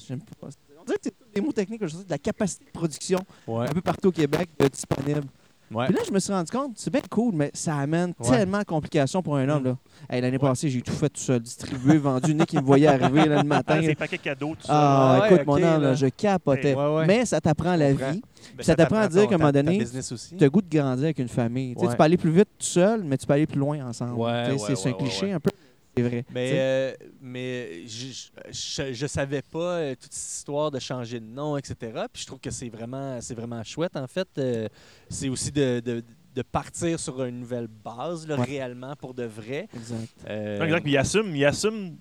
j'aime 0.08 0.20
pas, 0.40 0.48
on 0.80 0.84
dirait 0.86 0.98
que 0.98 1.04
c'est 1.04 1.12
tous 1.18 1.30
des 1.34 1.42
mots 1.42 1.52
techniques, 1.54 1.82
je 1.84 1.88
sais, 1.98 2.04
de 2.04 2.10
la 2.10 2.18
capacité 2.18 2.66
de 2.66 2.72
production 2.72 3.20
Ouais. 3.48 3.68
un 3.70 3.72
peu 3.74 3.82
partout 3.82 4.10
au 4.10 4.12
Québec 4.12 4.50
disponible. 4.72 5.24
Ouais. 5.74 5.86
Puis 5.88 5.96
là, 5.96 6.02
je 6.08 6.12
me 6.14 6.20
suis 6.20 6.32
rendu 6.32 6.52
compte, 6.52 6.74
c'est 6.76 6.92
bien 6.92 7.02
cool, 7.10 7.34
mais 7.36 7.50
ça 7.54 7.76
amène 7.78 8.14
Ouais. 8.20 8.30
tellement 8.30 8.60
de 8.60 8.64
complications 8.66 9.22
pour 9.22 9.36
un 9.38 9.50
homme. 9.50 9.64
Mm. 9.64 9.66
là. 9.66 9.78
Hey, 10.10 10.22
L'année 10.22 10.38
passée, 10.40 10.70
j'ai 10.70 10.82
tout 10.82 10.92
fait 10.94 11.10
tout 11.10 11.20
seul, 11.20 11.40
distribué, 11.40 11.98
vendu, 11.98 12.36
Nick 12.36 12.46
qui 12.48 12.58
me 12.58 12.62
voyait 12.62 12.88
arriver 12.88 13.26
là, 13.26 13.42
le 13.42 13.44
matin. 13.48 13.80
Ces 13.82 13.88
là. 13.88 13.96
paquets 13.96 14.18
cadeaux, 14.20 14.56
tout 14.60 14.68
ça. 14.68 14.74
Ah, 14.74 15.20
Ouais, 15.22 15.34
écoute, 15.34 15.48
mon 15.48 15.54
homme, 15.56 15.62
là. 15.62 15.78
là, 15.80 15.94
je 15.96 16.08
capotais. 16.08 16.76
Ouais, 16.76 16.96
ouais. 16.98 17.06
Mais 17.08 17.26
ça 17.26 17.42
t'apprend 17.42 17.76
la 17.76 17.94
vie. 17.94 18.22
Ben, 18.56 18.64
ça 18.64 18.76
t'apprend 18.76 19.00
à 19.00 19.08
dire 19.08 19.28
qu'à 19.28 19.36
un 19.36 19.38
moment 19.40 19.52
donné. 19.52 19.80
Tu 19.84 19.98
as 19.98 20.38
le 20.42 20.50
goût 20.50 20.62
de 20.62 20.70
grandir 20.70 21.06
avec 21.06 21.18
une 21.20 21.28
famille. 21.28 21.74
Tu 21.74 21.80
sais, 21.80 21.86
Ouais. 21.88 21.92
Tu 21.92 21.98
peux 21.98 22.04
aller 22.04 22.18
plus 22.18 22.32
vite 22.32 22.50
tout 22.60 22.66
seul, 22.66 23.04
mais 23.04 23.18
tu 23.18 23.26
peux 23.26 23.34
aller 23.34 23.48
plus 23.48 23.60
loin 23.60 23.84
ensemble. 23.88 24.22
C'est 24.60 24.76
c'est 24.76 24.90
un 24.90 24.92
ouais, 24.92 24.98
cliché 25.00 25.26
ouais. 25.28 25.32
un 25.34 25.40
peu. 25.40 25.50
C'est 25.98 26.04
vrai. 26.04 26.26
Mais, 26.34 26.52
euh, 26.56 26.94
mais 27.22 27.88
je, 27.88 28.28
je, 28.52 28.94
je 28.94 29.08
savais 29.08 29.42
pas 29.42 29.78
euh, 29.78 29.96
toute 29.96 30.12
cette 30.12 30.38
histoire 30.40 30.70
de 30.72 30.80
changer 30.80 31.20
de 31.20 31.26
nom, 31.26 31.56
etc. 31.58 31.76
Puis 32.12 32.24
je 32.24 32.28
trouve 32.28 32.40
que 32.40 32.52
c'est 32.52 32.70
vraiment, 32.70 33.20
c'est 33.22 33.36
vraiment 33.36 33.64
chouette. 33.64 33.96
En 33.96 34.08
fait, 34.08 34.28
Euh, 34.38 34.68
c'est 35.10 35.30
aussi 35.30 35.52
de, 35.52 35.80
de, 35.80 36.04
de 36.36 36.42
partir 36.42 37.00
sur 37.00 37.24
une 37.24 37.40
nouvelle 37.40 37.68
base, 37.68 38.28
là, 38.28 38.36
Ouais. 38.38 38.44
réellement, 38.46 38.94
pour 38.98 39.14
de 39.14 39.24
vrai. 39.24 39.68
Exact. 39.74 40.10
Euh, 40.30 40.60
Non, 40.60 40.66
exact. 40.66 40.82
Puis 40.84 40.92
ils 40.94 40.98
assument, 40.98 41.34
ils 41.36 41.46
assument 41.46 41.96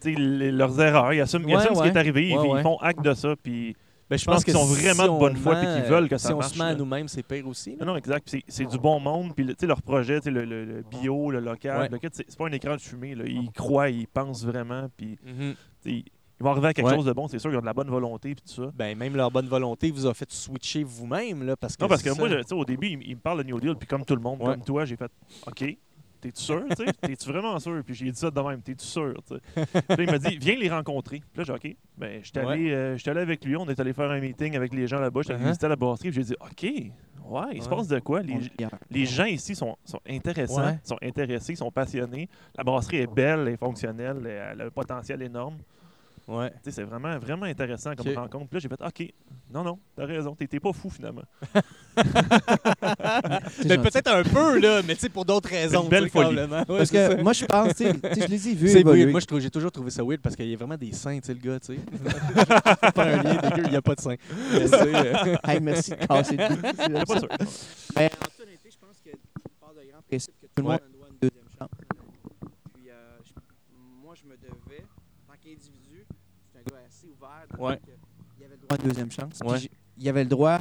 tu 0.00 0.12
sais, 0.12 0.20
les- 0.20 0.50
leurs 0.52 0.78
erreurs, 0.80 1.12
ils 1.14 1.20
assument, 1.20 1.48
ils 1.48 1.54
Ouais, 1.54 1.62
assument 1.62 1.76
ce 1.76 1.82
qui 1.82 1.88
est 1.88 1.96
arrivé, 1.96 2.28
ils- 2.30 2.36
Ouais, 2.36 2.58
ils, 2.58 2.62
font 2.62 2.76
acte 2.78 3.02
de 3.02 3.14
ça. 3.14 3.34
Puis 3.42 3.76
ben, 4.08 4.16
je 4.18 4.24
pense 4.24 4.34
pense 4.36 4.44
qu'ils 4.44 4.54
sont 4.54 4.64
vraiment 4.64 5.02
si 5.04 5.08
de 5.14 5.18
bonne 5.18 5.36
on 5.36 5.40
foi 5.40 5.56
puis 5.56 5.66
ment, 5.66 5.74
qu'ils 5.74 5.84
veulent 5.90 6.08
que 6.08 6.16
si 6.18 6.26
ça 6.26 6.34
on 6.34 6.38
marche, 6.38 6.52
se 6.52 6.58
ment 6.58 6.64
à 6.64 6.74
nous-mêmes, 6.74 7.08
c'est 7.08 7.22
pire 7.22 7.46
aussi. 7.48 7.76
Non, 7.80 7.86
non, 7.86 7.96
exact. 7.96 8.28
Puis 8.30 8.44
C'est 8.48 8.64
c'est 8.64 8.70
du 8.70 8.78
bon 8.78 9.00
monde. 9.00 9.34
Puis 9.34 9.44
le- 9.44 9.54
tu 9.54 9.60
sais, 9.60 9.66
leur 9.66 9.82
projet, 9.82 10.20
tu 10.20 10.24
sais, 10.24 10.30
le, 10.30 10.44
le- 10.44 10.64
le 10.64 10.82
bio, 10.82 11.30
le 11.30 11.40
local, 11.40 11.80
Ouais. 11.80 11.88
le 11.88 11.98
kit, 11.98 12.08
c'est 12.12 12.24
c'est 12.28 12.38
pas 12.38 12.46
un 12.46 12.52
écran 12.52 12.74
de 12.76 12.80
fumée. 12.80 13.14
Là. 13.14 13.24
Ils 13.26 13.50
croient, 13.52 13.90
ils 13.90 14.06
pensent 14.06 14.44
vraiment. 14.44 14.88
Puis 14.96 15.18
Mhm. 15.24 15.54
tu 15.82 15.90
sais, 15.90 16.04
ils 16.38 16.42
vont 16.44 16.50
arriver 16.50 16.68
à 16.68 16.74
quelque 16.74 16.86
Ouais. 16.86 16.94
chose 16.94 17.06
de 17.06 17.12
bon. 17.12 17.28
C'est 17.28 17.38
sûr 17.38 17.50
qu'ils 17.50 17.56
ont 17.58 17.62
de 17.62 17.66
la 17.66 17.72
bonne 17.72 17.88
volonté. 17.90 18.34
Puis 18.34 18.44
tout 18.46 18.62
ça. 18.64 18.70
Ben, 18.74 18.96
même 18.96 19.16
leur 19.16 19.30
bonne 19.30 19.48
volonté 19.48 19.90
vous 19.90 20.06
a 20.06 20.14
fait 20.14 20.30
switcher 20.30 20.84
vous-même. 20.84 21.42
Là, 21.44 21.56
parce 21.56 21.76
que 21.76 21.82
Non, 21.82 21.88
parce 21.88 22.02
que 22.02 22.10
moi, 22.10 22.28
au 22.52 22.64
début, 22.64 22.88
ils, 22.88 23.02
ils 23.08 23.14
me 23.16 23.20
parlent 23.20 23.38
de 23.42 23.48
New 23.50 23.58
Deal. 23.58 23.74
Puis 23.76 23.88
comme 23.88 24.04
tout 24.04 24.14
le 24.14 24.22
monde, 24.22 24.40
Ouais. 24.40 24.52
comme 24.54 24.62
toi, 24.62 24.84
j'ai 24.84 24.96
fait 24.96 25.10
OK. 25.46 25.76
T'es-tu 26.20 26.42
sûr? 26.42 26.64
T'es-tu 27.02 27.28
vraiment 27.30 27.58
sûr? 27.58 27.82
Puis 27.84 27.94
j'ai 27.94 28.10
dit 28.10 28.18
ça 28.18 28.30
de 28.30 28.40
même. 28.40 28.60
T'es-tu 28.62 28.84
sûr? 28.84 29.14
Puis 29.24 29.38
là, 29.88 29.96
il 29.98 30.06
m'a 30.06 30.18
dit, 30.18 30.38
viens 30.38 30.56
les 30.56 30.68
rencontrer. 30.68 31.22
Puis 31.32 31.44
là, 31.44 31.44
j'ai 31.44 31.52
dit, 31.68 31.70
OK. 31.70 31.76
Ben, 31.98 32.20
j'étais 32.22 32.40
Ouais. 32.44 32.52
allé, 32.52 32.70
euh, 32.72 32.96
allé 33.06 33.20
avec 33.20 33.44
lui. 33.44 33.56
On 33.56 33.66
est 33.68 33.78
allé 33.78 33.92
faire 33.92 34.10
un 34.10 34.20
meeting 34.20 34.56
avec 34.56 34.72
les 34.74 34.86
gens 34.86 34.98
là-bas. 34.98 35.20
J'étais 35.22 35.34
allé 35.34 35.44
Uh-huh. 35.44 35.48
visiter 35.48 35.68
la 35.68 35.76
brasserie. 35.76 36.10
Puis 36.10 36.22
j'ai 36.22 36.34
dit, 36.34 36.36
OK. 36.40 36.92
Ouais, 37.28 37.42
il 37.54 37.62
se 37.62 37.68
passe 37.68 37.88
de 37.88 37.98
quoi? 37.98 38.20
Les, 38.90 39.04
gens 39.06 39.24
ici 39.24 39.54
sont, 39.56 39.76
sont 39.84 40.00
intéressants, 40.08 40.64
Ouais. 40.64 40.78
sont 40.84 40.98
intéressés, 41.02 41.56
sont 41.56 41.72
passionnés. 41.72 42.28
La 42.56 42.62
brasserie 42.62 42.98
est 42.98 43.12
belle, 43.12 43.40
elle 43.40 43.48
est 43.54 43.56
fonctionnelle, 43.56 44.24
elle 44.26 44.60
a 44.60 44.64
un 44.66 44.70
potentiel 44.70 45.20
énorme. 45.22 45.56
Ouais. 46.28 46.50
Tu 46.50 46.56
sais, 46.64 46.70
c'est 46.72 46.82
vraiment, 46.82 47.16
vraiment 47.20 47.46
intéressant 47.46 47.94
comme 47.94 48.08
Ok. 48.08 48.16
rencontre. 48.16 48.48
Puis 48.48 48.56
là, 48.56 48.60
j'ai 48.60 48.68
fait 48.68 48.82
OK, 48.82 49.14
non, 49.54 49.62
non, 49.62 49.78
t'as 49.94 50.06
raison, 50.06 50.34
t'es 50.34 50.58
pas 50.58 50.72
fou 50.72 50.90
finalement. 50.90 51.22
C'est 51.96 53.68
Ben, 53.68 53.76
gentil. 53.76 53.90
peut-être 53.90 54.08
un 54.08 54.22
peu, 54.22 54.58
là, 54.58 54.82
mais 54.82 54.94
tu 54.94 55.02
sais, 55.02 55.08
pour 55.08 55.24
d'autres 55.24 55.48
raisons. 55.48 55.84
une 55.84 55.88
belle 55.88 56.10
folie. 56.10 56.34
probablement. 56.34 56.58
Ouais, 56.68 56.78
Parce 56.78 56.90
que 56.90 57.08
ça. 57.16 57.22
moi, 57.22 57.32
je 57.32 57.44
pense, 57.44 57.74
tu 57.74 57.84
sais, 57.84 57.92
je 57.92 58.26
les 58.26 58.48
ai 58.48 58.54
vus 58.54 58.68
C'est 58.68 58.82
weird. 58.82 59.10
Moi, 59.10 59.20
je 59.20 59.26
trouve- 59.26 59.40
j'ai 59.40 59.50
toujours 59.50 59.70
trouvé 59.72 59.90
ça 59.90 60.02
weird 60.02 60.20
parce 60.20 60.34
qu'il 60.36 60.48
y 60.48 60.54
a 60.54 60.56
vraiment 60.56 60.76
des 60.76 60.92
seins, 60.92 61.18
tu 61.20 61.26
sais, 61.26 61.34
le 61.34 61.40
gars, 61.40 61.60
tu 61.60 61.76
sais. 61.76 61.80
Faire 62.94 63.18
un 63.18 63.22
lien 63.22 63.34
dégueu, 63.36 63.62
il 63.64 63.70
n'y 63.70 63.76
a 63.76 63.82
pas 63.82 63.94
de 63.94 64.00
seins. 64.00 64.16
Mais, 64.52 64.74
euh, 64.74 65.36
Hey, 65.46 65.60
merci 65.60 65.90
de 65.92 65.96
casser. 66.06 66.36
J'étais 66.36 67.04
pas 67.04 67.18
sûr. 67.20 67.28
Ben, 67.94 68.06
en 68.06 68.24
toute 68.24 68.40
honnêteté, 68.42 68.70
je 68.70 68.78
pense 68.78 68.98
que 69.04 69.10
je 69.10 69.50
pars 69.60 69.72
de 69.74 69.88
grand 69.90 70.02
principe 70.08 70.34
que 70.40 70.46
tout 70.46 70.62
le 70.62 70.68
Ouais. 70.68 70.72
monde 70.72 70.80
a 70.82 70.86
le 70.86 70.92
droit 70.92 71.06
à 71.06 71.10
une 71.10 71.18
deuxième 71.22 71.48
chance. 71.56 71.68
Puis, 72.74 72.90
euh, 72.90 73.18
je- 73.24 73.32
moi, 74.04 74.14
je 74.16 74.24
me 74.28 74.36
devais, 74.36 74.82
en 75.28 75.32
tant 75.32 75.38
qu'individu, 75.42 76.04
c'est 76.52 76.58
un 76.58 76.62
gars 76.62 76.82
assez 76.86 77.06
ouvert, 77.06 77.28
de 77.28 77.35
Ouais. 77.58 77.78
y 78.40 78.44
avait 78.44 78.54
le 78.54 78.58
droit 78.66 78.76
à 78.78 78.82
une 78.82 78.88
deuxième 78.88 79.10
chance. 79.10 79.38
Puis 79.40 79.48
Ouais. 79.48 79.58
il 79.98 80.04
y 80.04 80.08
avait 80.08 80.24
le 80.24 80.30
droit 80.30 80.58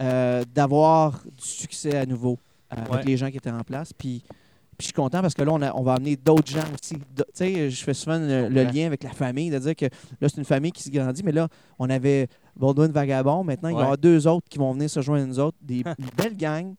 euh, 0.00 0.44
d'avoir 0.54 1.22
du 1.24 1.44
succès 1.46 1.96
à 1.96 2.06
nouveau 2.06 2.38
euh, 2.72 2.76
Ouais. 2.76 2.92
avec 2.94 3.04
les 3.06 3.16
gens 3.16 3.30
qui 3.30 3.36
étaient 3.36 3.50
en 3.50 3.62
place. 3.64 3.92
Puis, 3.92 4.22
puis 4.26 4.32
je 4.78 4.84
suis 4.84 4.92
content 4.94 5.20
parce 5.20 5.34
que 5.34 5.42
là, 5.42 5.52
on, 5.52 5.60
a- 5.60 5.74
on 5.74 5.82
va 5.82 5.94
amener 5.94 6.16
d'autres 6.16 6.50
gens 6.50 6.64
aussi. 6.72 6.94
Tu 6.96 7.22
sais, 7.34 7.68
je 7.70 7.84
fais 7.84 7.92
souvent 7.94 8.18
le, 8.18 8.48
lien 8.48 8.86
avec 8.86 9.02
la 9.04 9.10
famille, 9.10 9.50
de 9.50 9.58
dire 9.58 9.76
que 9.76 9.86
là, 10.20 10.28
c'est 10.28 10.38
une 10.38 10.44
famille 10.44 10.72
qui 10.72 10.82
se 10.82 10.90
grandit, 10.90 11.22
mais 11.22 11.32
là, 11.32 11.48
on 11.78 11.90
avait 11.90 12.28
Baldwin 12.56 12.90
Vagabond. 12.90 13.44
Maintenant, 13.44 13.68
il 13.68 13.74
va 13.74 13.80
y 13.80 13.82
avoir 13.82 13.98
deux 13.98 14.26
autres 14.26 14.48
qui 14.48 14.58
vont 14.58 14.72
venir 14.72 14.88
se 14.88 15.02
joindre 15.02 15.24
à 15.24 15.26
nous 15.26 15.38
autres. 15.38 15.58
Des 15.60 15.80
une 15.98 16.06
belle 16.16 16.36
gang. 16.36 16.74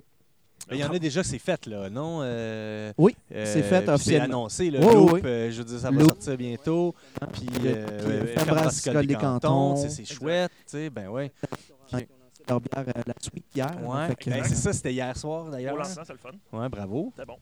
Il 0.72 0.78
y 0.78 0.84
en 0.84 0.92
a 0.92 1.00
déjà, 1.00 1.24
c'est 1.24 1.40
fait, 1.40 1.66
là, 1.66 1.90
non? 1.90 2.20
Euh, 2.22 2.94
Oui, 2.98 3.16
euh, 3.34 3.46
c'est 3.46 3.64
fait 3.64 3.78
puis 3.80 3.86
C'est 3.88 3.92
officiellement. 3.94 4.26
annoncé, 4.26 4.70
le 4.72 4.80
Oui, 4.80 4.86
oui, 4.88 4.94
Loop, 4.96 5.12
oui. 5.14 5.22
euh, 5.26 5.52
je 5.52 5.58
veux 5.58 5.64
dire, 5.66 5.80
ça 5.80 5.90
va 5.92 5.98
Loop. 5.98 6.08
sortir 6.10 6.38
bientôt. 6.38 6.96
Puis, 7.34 7.48
euh, 7.66 8.26
puis, 8.98 9.08
des 9.08 9.16
Cantons. 9.16 9.76
c'est 9.76 9.90
c'est 9.90 10.06
chouette, 10.06 10.52
tu 10.66 10.78
sais, 10.78 10.90
ben 10.90 11.08
ouais. 11.10 11.32
Leur 12.50 12.60
bière 12.60 12.84
euh, 12.88 13.02
la 13.06 13.14
suite 13.22 13.46
hier. 13.56 13.72
Ouais, 13.84 14.16
ben, 14.26 14.44
c'est 14.44 14.56
ça, 14.56 14.74
c'était 14.74 14.94
hier 14.94 15.16
soir, 15.16 15.44
Pour 15.44 15.52
d'ailleurs. 15.52 15.78
l'instant, 15.78 16.02
c'est 16.06 16.14
le 16.14 16.20
fun. 16.20 16.32
Ouais, 16.58 16.70
bravo. 16.70 17.14
C'est 17.18 17.26
bon. 17.26 17.38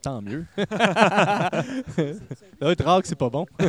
Tant 0.00 0.22
mieux. 0.22 0.46
Là, 0.56 1.50
être 2.70 2.84
rare 2.84 3.02
que 3.02 3.08
c'est 3.08 3.16
pas 3.16 3.28
bon. 3.30 3.46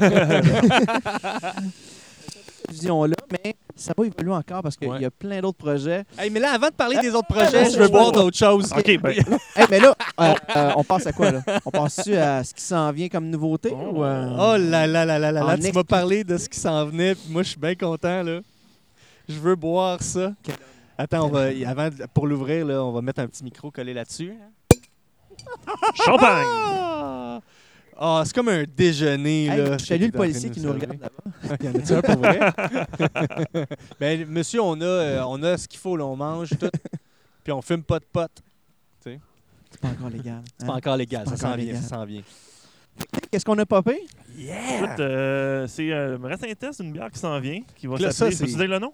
vision-là, 2.69 3.15
mais 3.32 3.55
ça 3.75 3.93
va 3.97 4.05
évoluer 4.05 4.34
encore 4.34 4.62
parce 4.62 4.75
qu'il 4.75 4.88
Ouais. 4.89 5.01
y 5.01 5.05
a 5.05 5.12
plein 5.12 5.39
d'autres 5.41 5.58
projets. 5.58 6.03
Hey, 6.17 6.29
mais 6.29 6.39
là, 6.39 6.51
avant 6.53 6.67
de 6.67 6.73
parler 6.73 6.97
des 6.99 7.10
autres 7.10 7.27
projets, 7.27 7.65
oh, 7.67 7.71
je 7.73 7.79
veux 7.79 7.88
boire 7.88 8.08
oh. 8.10 8.12
d'autres 8.12 8.38
choses. 8.38 8.71
OK, 8.71 8.97
ben, 9.01 9.12
Hey, 9.55 9.65
mais 9.69 9.79
là, 9.79 9.95
euh, 10.19 10.34
euh, 10.55 10.71
on 10.75 10.84
passe 10.84 11.08
à 11.08 11.12
quoi, 11.13 11.32
là? 11.32 11.41
On 11.65 11.71
passe-tu 11.71 12.15
à 12.15 12.43
ce 12.43 12.53
qui 12.53 12.63
s'en 12.63 12.91
vient 12.91 13.08
comme 13.10 13.29
nouveauté? 13.29 13.71
Oh. 13.73 13.97
ou, 13.97 14.03
euh, 14.03 14.27
Oh 14.38 14.58
là 14.58 14.86
là 14.88 15.05
là 15.05 15.19
là 15.19 15.32
là 15.32 15.43
là, 15.43 15.58
tu 15.58 15.71
m'as 15.71 15.84
parlé 15.84 16.23
de 16.23 16.38
ce 16.38 16.47
qui 16.49 16.60
s'en 16.60 16.86
venait, 16.86 17.15
puis 17.15 17.25
moi 17.32 17.43
je 17.43 17.49
suis 17.49 17.60
bien 17.60 17.75
content 17.75 18.23
là. 18.23 18.39
Je 19.27 19.39
veux 19.39 19.55
boire 19.55 20.01
ça. 20.01 20.34
Quel- 20.43 20.55
Attends, 20.97 21.27
on 21.27 21.29
va, 21.29 21.47
avant, 21.65 21.88
pour 22.13 22.27
l'ouvrir, 22.27 22.65
là, 22.65 22.84
on 22.84 22.91
va 22.91 23.01
mettre 23.01 23.21
un 23.21 23.27
petit 23.27 23.43
micro 23.43 23.71
collé 23.71 23.93
là-dessus. 23.93 24.34
champagne! 26.05 26.45
Ah, 28.02 28.24
c'est 28.26 28.34
comme 28.34 28.48
un 28.48 28.64
déjeuner. 28.64 29.48
Hey, 29.48 29.58
là, 29.58 29.78
je 29.78 29.86
salue 29.86 30.04
le 30.06 30.12
policier 30.12 30.50
qui 30.50 30.62
nous 30.62 30.72
regarde 30.72 31.02
là-bas. 31.02 31.58
Il 31.60 31.66
y 31.66 31.70
en 31.70 31.76
a-tu 31.76 31.94
un 31.94 32.02
pour 32.02 32.18
vrai? 32.18 33.68
ben, 34.00 34.26
monsieur, 34.26 34.62
on 34.62 34.80
a, 34.80 34.86
euh, 34.86 35.24
on 35.28 35.44
a 35.44 35.58
ce 35.58 35.68
qu'il 35.68 35.80
faut, 35.82 35.98
là, 35.98 36.06
on 36.06 36.16
mange 36.16 36.52
tout. 36.58 36.70
Puis 37.44 37.52
on 37.52 37.62
fume 37.62 37.84
pas 37.84 38.00
de 38.00 38.06
potes. 38.06 38.42
C'est 39.04 39.82
pas 39.82 39.90
encore 39.90 40.10
légal. 40.10 40.42
C'est 40.58 40.64
hein? 40.64 40.68
pas 40.68 40.74
encore 40.74 40.98
légal, 40.98 41.26
ça 41.26 41.32
pas 41.32 41.38
s'en 41.38 41.48
encore 41.48 41.58
vient, 41.58 41.66
légal. 41.66 41.82
ça 41.84 41.90
s'en 41.90 42.06
vient. 42.06 42.22
Qu'est-ce 43.30 43.46
qu'on 43.46 43.58
a 43.60 43.66
popé? 43.66 44.06
Yeah! 44.36 44.78
Écoute, 44.78 45.00
euh, 45.00 45.68
c'est 45.68 45.92
euh, 45.92 46.18
me 46.18 46.28
reste 46.28 46.44
un 46.44 46.54
test 46.54 46.82
d'une 46.82 46.92
bière 46.92 47.12
qui 47.12 47.20
s'en 47.20 47.40
vient, 47.40 47.62
qui 47.76 47.86
va 47.86 47.98
Là, 47.98 48.12
ça, 48.12 48.32
s'appeler. 48.32 48.36
c'est- 48.36 48.46
Peux-tu 48.46 48.58
dire 48.58 48.68
le 48.68 48.80
nom? 48.80 48.94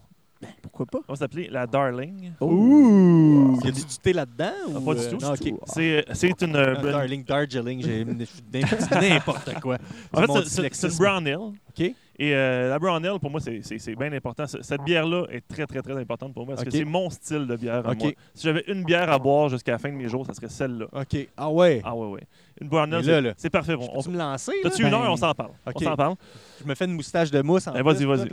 Pourquoi 0.62 0.86
pas? 0.86 1.00
Elle 1.00 1.06
va 1.10 1.16
s'appeler 1.16 1.48
la 1.50 1.66
Darling. 1.68 2.32
Ouh! 2.42 3.60
Y 3.64 3.68
a-tu 3.68 3.82
du 3.82 3.98
thé 4.02 4.14
là-dedans? 4.14 4.52
Ah, 4.68 4.78
ou, 4.78 4.82
pas 4.82 4.94
du 4.96 5.02
euh, 5.02 5.12
tout. 5.12 5.18
non, 5.18 5.32
ok. 5.34 5.54
C'est 5.68 6.06
c'est 6.14 6.42
une. 6.42 6.56
euh, 6.56 6.76
Un 6.76 6.82
une- 6.84 6.92
Darling, 6.92 7.24
Darjeeling, 7.24 7.82
j'ai 7.84 8.06
n'importe 9.02 9.54
quoi. 9.62 9.78
en 10.14 10.22
C'est 10.22 10.28
fait, 10.28 10.34
c'est- 10.44 10.50
c'est 10.62 10.74
c'est 10.76 10.88
une 10.92 10.98
brown 10.98 11.28
ale. 11.28 11.36
OK. 11.38 11.94
Et 12.18 12.34
euh, 12.34 12.70
la 12.70 12.80
brown 12.80 13.06
ale, 13.06 13.20
pour 13.20 13.30
moi, 13.30 13.42
c'est- 13.42 13.60
c'est 13.62 13.78
c'est 13.78 13.96
bien 13.96 14.12
important. 14.14 14.48
Ce- 14.48 14.62
Cette 14.62 14.82
bière-là 14.84 15.26
est 15.32 15.46
très, 15.48 15.66
très, 15.68 15.82
très 15.82 15.98
importante 15.98 16.34
pour 16.34 16.46
moi 16.46 16.56
parce 16.56 16.66
que 16.66 16.72
c'est 16.72 16.86
mon 16.86 17.10
style 17.10 17.46
de 17.46 17.56
bière 17.58 17.86
à 17.88 17.92
OK. 17.92 18.00
moi. 18.04 18.12
Si 18.34 18.44
j'avais 18.48 18.64
une 18.68 18.84
bière 18.86 19.12
à 19.12 19.20
boire 19.20 19.50
jusqu'à 19.50 19.74
la 19.74 19.78
fin 19.80 19.90
de 19.90 19.96
mes 19.96 20.08
jours, 20.08 20.26
ça 20.26 20.34
serait 20.34 20.48
celle-là. 20.50 20.86
OK. 20.94 21.28
Ah 21.36 21.50
ouais. 21.50 21.82
Ah 21.84 21.94
ouais, 21.96 22.08
ouais. 22.08 22.22
Une 22.62 22.70
brown 22.70 22.94
ale, 22.94 23.04
c'est- 23.04 23.34
c'est 23.38 23.50
parfait. 23.50 23.76
On, 23.78 23.98
on- 23.98 24.02
Tu 24.02 24.10
me 24.10 24.18
lancer? 24.18 24.52
là? 24.64 24.70
T'as-tu 24.70 24.84
une 24.84 24.90
Ben, 24.92 24.96
heure? 25.02 25.12
On 25.12 25.18
s'en 25.18 25.34
parle. 25.34 25.52
On 25.74 25.80
s'en 25.80 25.96
parle. 25.96 26.16
Je 26.62 26.68
me 26.68 26.74
fais 26.76 26.86
une 26.86 26.94
moustache 26.94 27.32
de 27.32 27.42
mousse 27.42 27.68
en 27.68 27.74
Ben, 27.74 27.84
vas-y, 27.84 28.06
vas-y. 28.06 28.30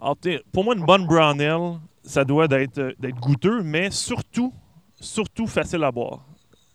Là. 0.00 0.04
Alors, 0.06 0.16
pour 0.52 0.64
moi, 0.64 0.74
une 0.74 0.84
bonne 0.84 1.06
brown 1.06 1.40
ale, 1.40 1.78
ça 2.02 2.24
doit 2.24 2.48
d'être 2.48 2.78
euh, 2.78 2.92
d'être 2.98 3.16
goûteux, 3.16 3.62
mais 3.62 3.90
surtout, 3.90 4.52
surtout 5.00 5.46
facile 5.46 5.84
à 5.84 5.90
boire. 5.92 6.24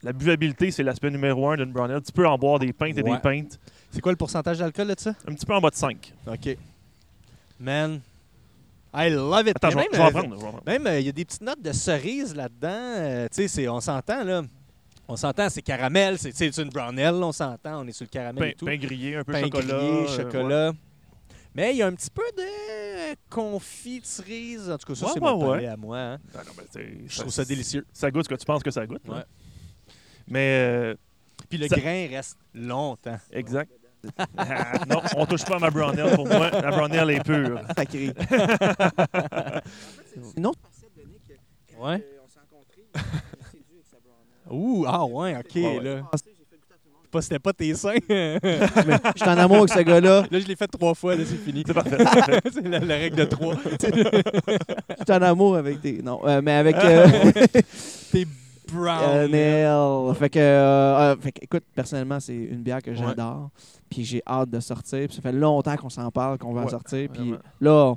La 0.04 0.12
buvabilité, 0.14 0.70
c'est 0.72 0.84
l'aspect 0.84 1.10
numéro 1.10 1.50
un 1.50 1.56
d'une 1.58 1.72
brown 1.72 1.90
ale. 1.90 2.02
Tu 2.02 2.12
peux 2.12 2.28
en 2.28 2.38
boire 2.38 2.60
des 2.60 2.74
pintes 2.74 2.98
et 2.98 3.02
Ouais. 3.04 3.12
des 3.12 3.18
pintes. 3.20 3.60
C'est 3.90 4.02
quoi 4.02 4.12
le 4.12 4.18
pourcentage 4.18 4.58
d'alcool 4.60 4.88
de 4.88 4.96
ça? 4.98 5.14
Un 5.28 5.34
petit 5.34 5.46
peu 5.46 5.54
en 5.54 5.62
bas 5.62 5.70
de 5.70 5.76
5. 5.76 6.14
OK. 6.28 6.58
Man, 7.60 8.02
I 8.94 9.10
love 9.10 9.48
it. 9.48 9.56
Attends, 9.56 9.70
Il 9.70 9.72
y 9.72 9.74
je 9.74 9.78
a 9.78 9.82
vais 9.82 9.88
même, 9.88 9.92
je 9.94 9.98
vais 9.98 10.04
en 10.04 10.08
euh, 10.08 10.12
prendre. 10.12 10.36
je 10.36 10.42
vais 10.42 10.48
en 10.48 10.50
prendre. 10.52 10.64
Même, 10.66 10.88
euh, 10.88 11.00
il 11.00 11.06
y 11.06 11.10
a 11.10 11.12
des 11.14 11.26
petites 11.26 11.42
notes 11.42 11.62
de 11.62 11.72
cerise 11.72 12.36
là-dedans. 12.36 12.68
euh, 12.72 13.28
tu 13.34 13.48
sais, 13.48 13.68
on 13.70 13.80
s'entend, 13.80 14.24
là. 14.24 14.42
On 15.08 15.16
s'entend, 15.18 15.50
c'est 15.50 15.62
caramel, 15.62 16.18
c'est 16.18 16.58
une 16.58 16.70
brown 16.70 16.98
ale, 16.98 17.16
on 17.16 17.32
s'entend, 17.34 17.82
on 17.84 17.88
est 17.88 17.92
sur 17.92 18.06
le 18.06 18.10
caramel 18.10 18.42
Pain, 18.44 18.50
et 18.50 18.54
tout. 18.56 18.66
pain 18.66 18.78
grillé, 18.78 19.18
un 19.18 19.24
peu 19.24 19.34
Pain 19.34 19.42
chocolat. 19.42 19.66
grillé, 19.78 19.92
euh, 19.92 20.08
chocolat. 20.08 20.72
Mais 21.56 21.72
il 21.74 21.78
y 21.78 21.82
a 21.84 21.88
un 21.88 21.94
petit 21.94 22.10
peu 22.10 22.24
de 22.36 23.16
confit 23.30 24.00
de 24.00 24.06
cerise. 24.06 24.70
En 24.72 24.78
tout 24.78 24.88
cas, 24.88 24.96
ça, 24.96 25.06
Ouais, 25.06 25.12
c'est 25.14 25.20
ouais, 25.22 25.32
mon 25.32 25.50
palais 25.52 25.68
à 25.68 25.78
moi. 25.78 25.98
hein. 26.00 26.18
ouais. 26.34 26.42
Non, 26.46 26.52
ben, 26.74 27.04
Je 27.08 27.20
trouve 27.20 27.32
ça 27.32 27.46
délicieux. 27.46 27.86
Ça 27.94 28.10
goûte 28.10 28.24
ce 28.26 28.30
que 28.30 28.36
tu 28.36 28.46
penses 28.46 28.64
que 28.64 28.72
ça 28.72 28.86
goûte. 28.88 29.08
Ouais. 29.08 29.24
Mais, 30.28 30.58
euh, 30.68 30.96
Puis 31.50 31.58
le 31.60 31.68
Ça- 31.68 31.76
grain 31.78 32.08
reste 32.10 32.38
longtemps. 32.54 33.20
exact. 33.32 33.72
Ah, 34.36 34.74
non, 34.90 35.02
on 35.16 35.26
touche 35.26 35.46
pas 35.46 35.56
à 35.56 35.60
ma 35.60 35.70
brown 35.70 35.98
ale. 35.98 36.16
Pour 36.16 36.28
moi, 36.28 36.50
la 36.50 36.72
brown 36.72 36.92
ale 36.92 37.12
est 37.12 37.24
pure. 37.24 37.62
Sacré. 37.78 38.08
Une 40.38 40.46
autre 40.48 40.60
facette 40.62 40.94
de 40.98 41.04
Nick, 41.10 41.22
quand 41.72 41.88
Ouais. 41.88 41.96
euh, 42.04 42.20
on 42.24 42.28
s'est 42.28 42.40
rencontrés, 42.40 42.86
ale. 42.96 43.02
Ouh, 44.52 44.86
ah 44.88 45.06
ouais, 45.06 45.38
ok, 45.38 45.52
Ouais, 45.56 45.78
ouais. 45.78 45.84
là. 45.84 46.10
Pas, 47.14 47.22
c'était 47.22 47.40
pas 47.40 47.54
tes 47.54 47.74
seins. 47.76 47.94
Mais 48.10 48.40
je 48.44 49.22
suis 49.22 49.30
en 49.30 49.38
amour 49.38 49.58
avec 49.60 49.70
ce 49.74 49.80
gars-là. 49.80 50.26
Là, 50.30 50.40
je 50.40 50.46
l'ai 50.48 50.56
fait 50.56 50.68
trois 50.68 50.94
fois, 50.96 51.16
là, 51.16 51.24
c'est 51.26 51.38
fini. 51.38 51.64
C'est 51.66 51.74
parfait. 51.74 51.98
parfait. 52.04 52.40
c'est 52.54 52.68
la, 52.68 52.80
la 52.80 52.96
règle 52.96 53.16
de 53.18 53.26
trois. 53.26 53.56
Je 53.80 55.04
suis 55.06 55.14
en 55.18 55.22
amour 55.22 55.56
avec 55.58 55.82
tes. 55.82 56.02
Non, 56.02 56.20
euh, 56.26 56.42
mais 56.44 56.54
avec. 56.54 56.76
euh, 56.78 57.08
T'es 58.12 58.26
brown. 58.74 59.30
Euh. 59.34 60.14
Fait 60.14 60.30
que, 60.30 60.40
euh, 60.40 61.12
euh, 61.14 61.16
fait 61.20 61.32
que, 61.32 61.44
écoute, 61.44 61.64
personnellement, 61.76 62.20
c'est 62.20 62.36
une 62.36 62.62
bière 62.62 62.82
que 62.82 62.94
j'adore. 62.94 63.50
Puis 63.90 64.04
j'ai 64.04 64.24
hâte 64.28 64.50
de 64.50 64.60
sortir. 64.60 65.08
Puis 65.08 65.16
ça 65.16 65.22
fait 65.22 65.32
longtemps 65.32 65.76
qu'on 65.76 65.90
s'en 65.90 66.10
parle, 66.10 66.38
qu'on 66.40 66.52
va 66.54 66.62
en 66.62 66.64
Ouais, 66.66 66.70
sortir. 66.72 67.10
Puis 67.14 67.36
là, 67.62 67.94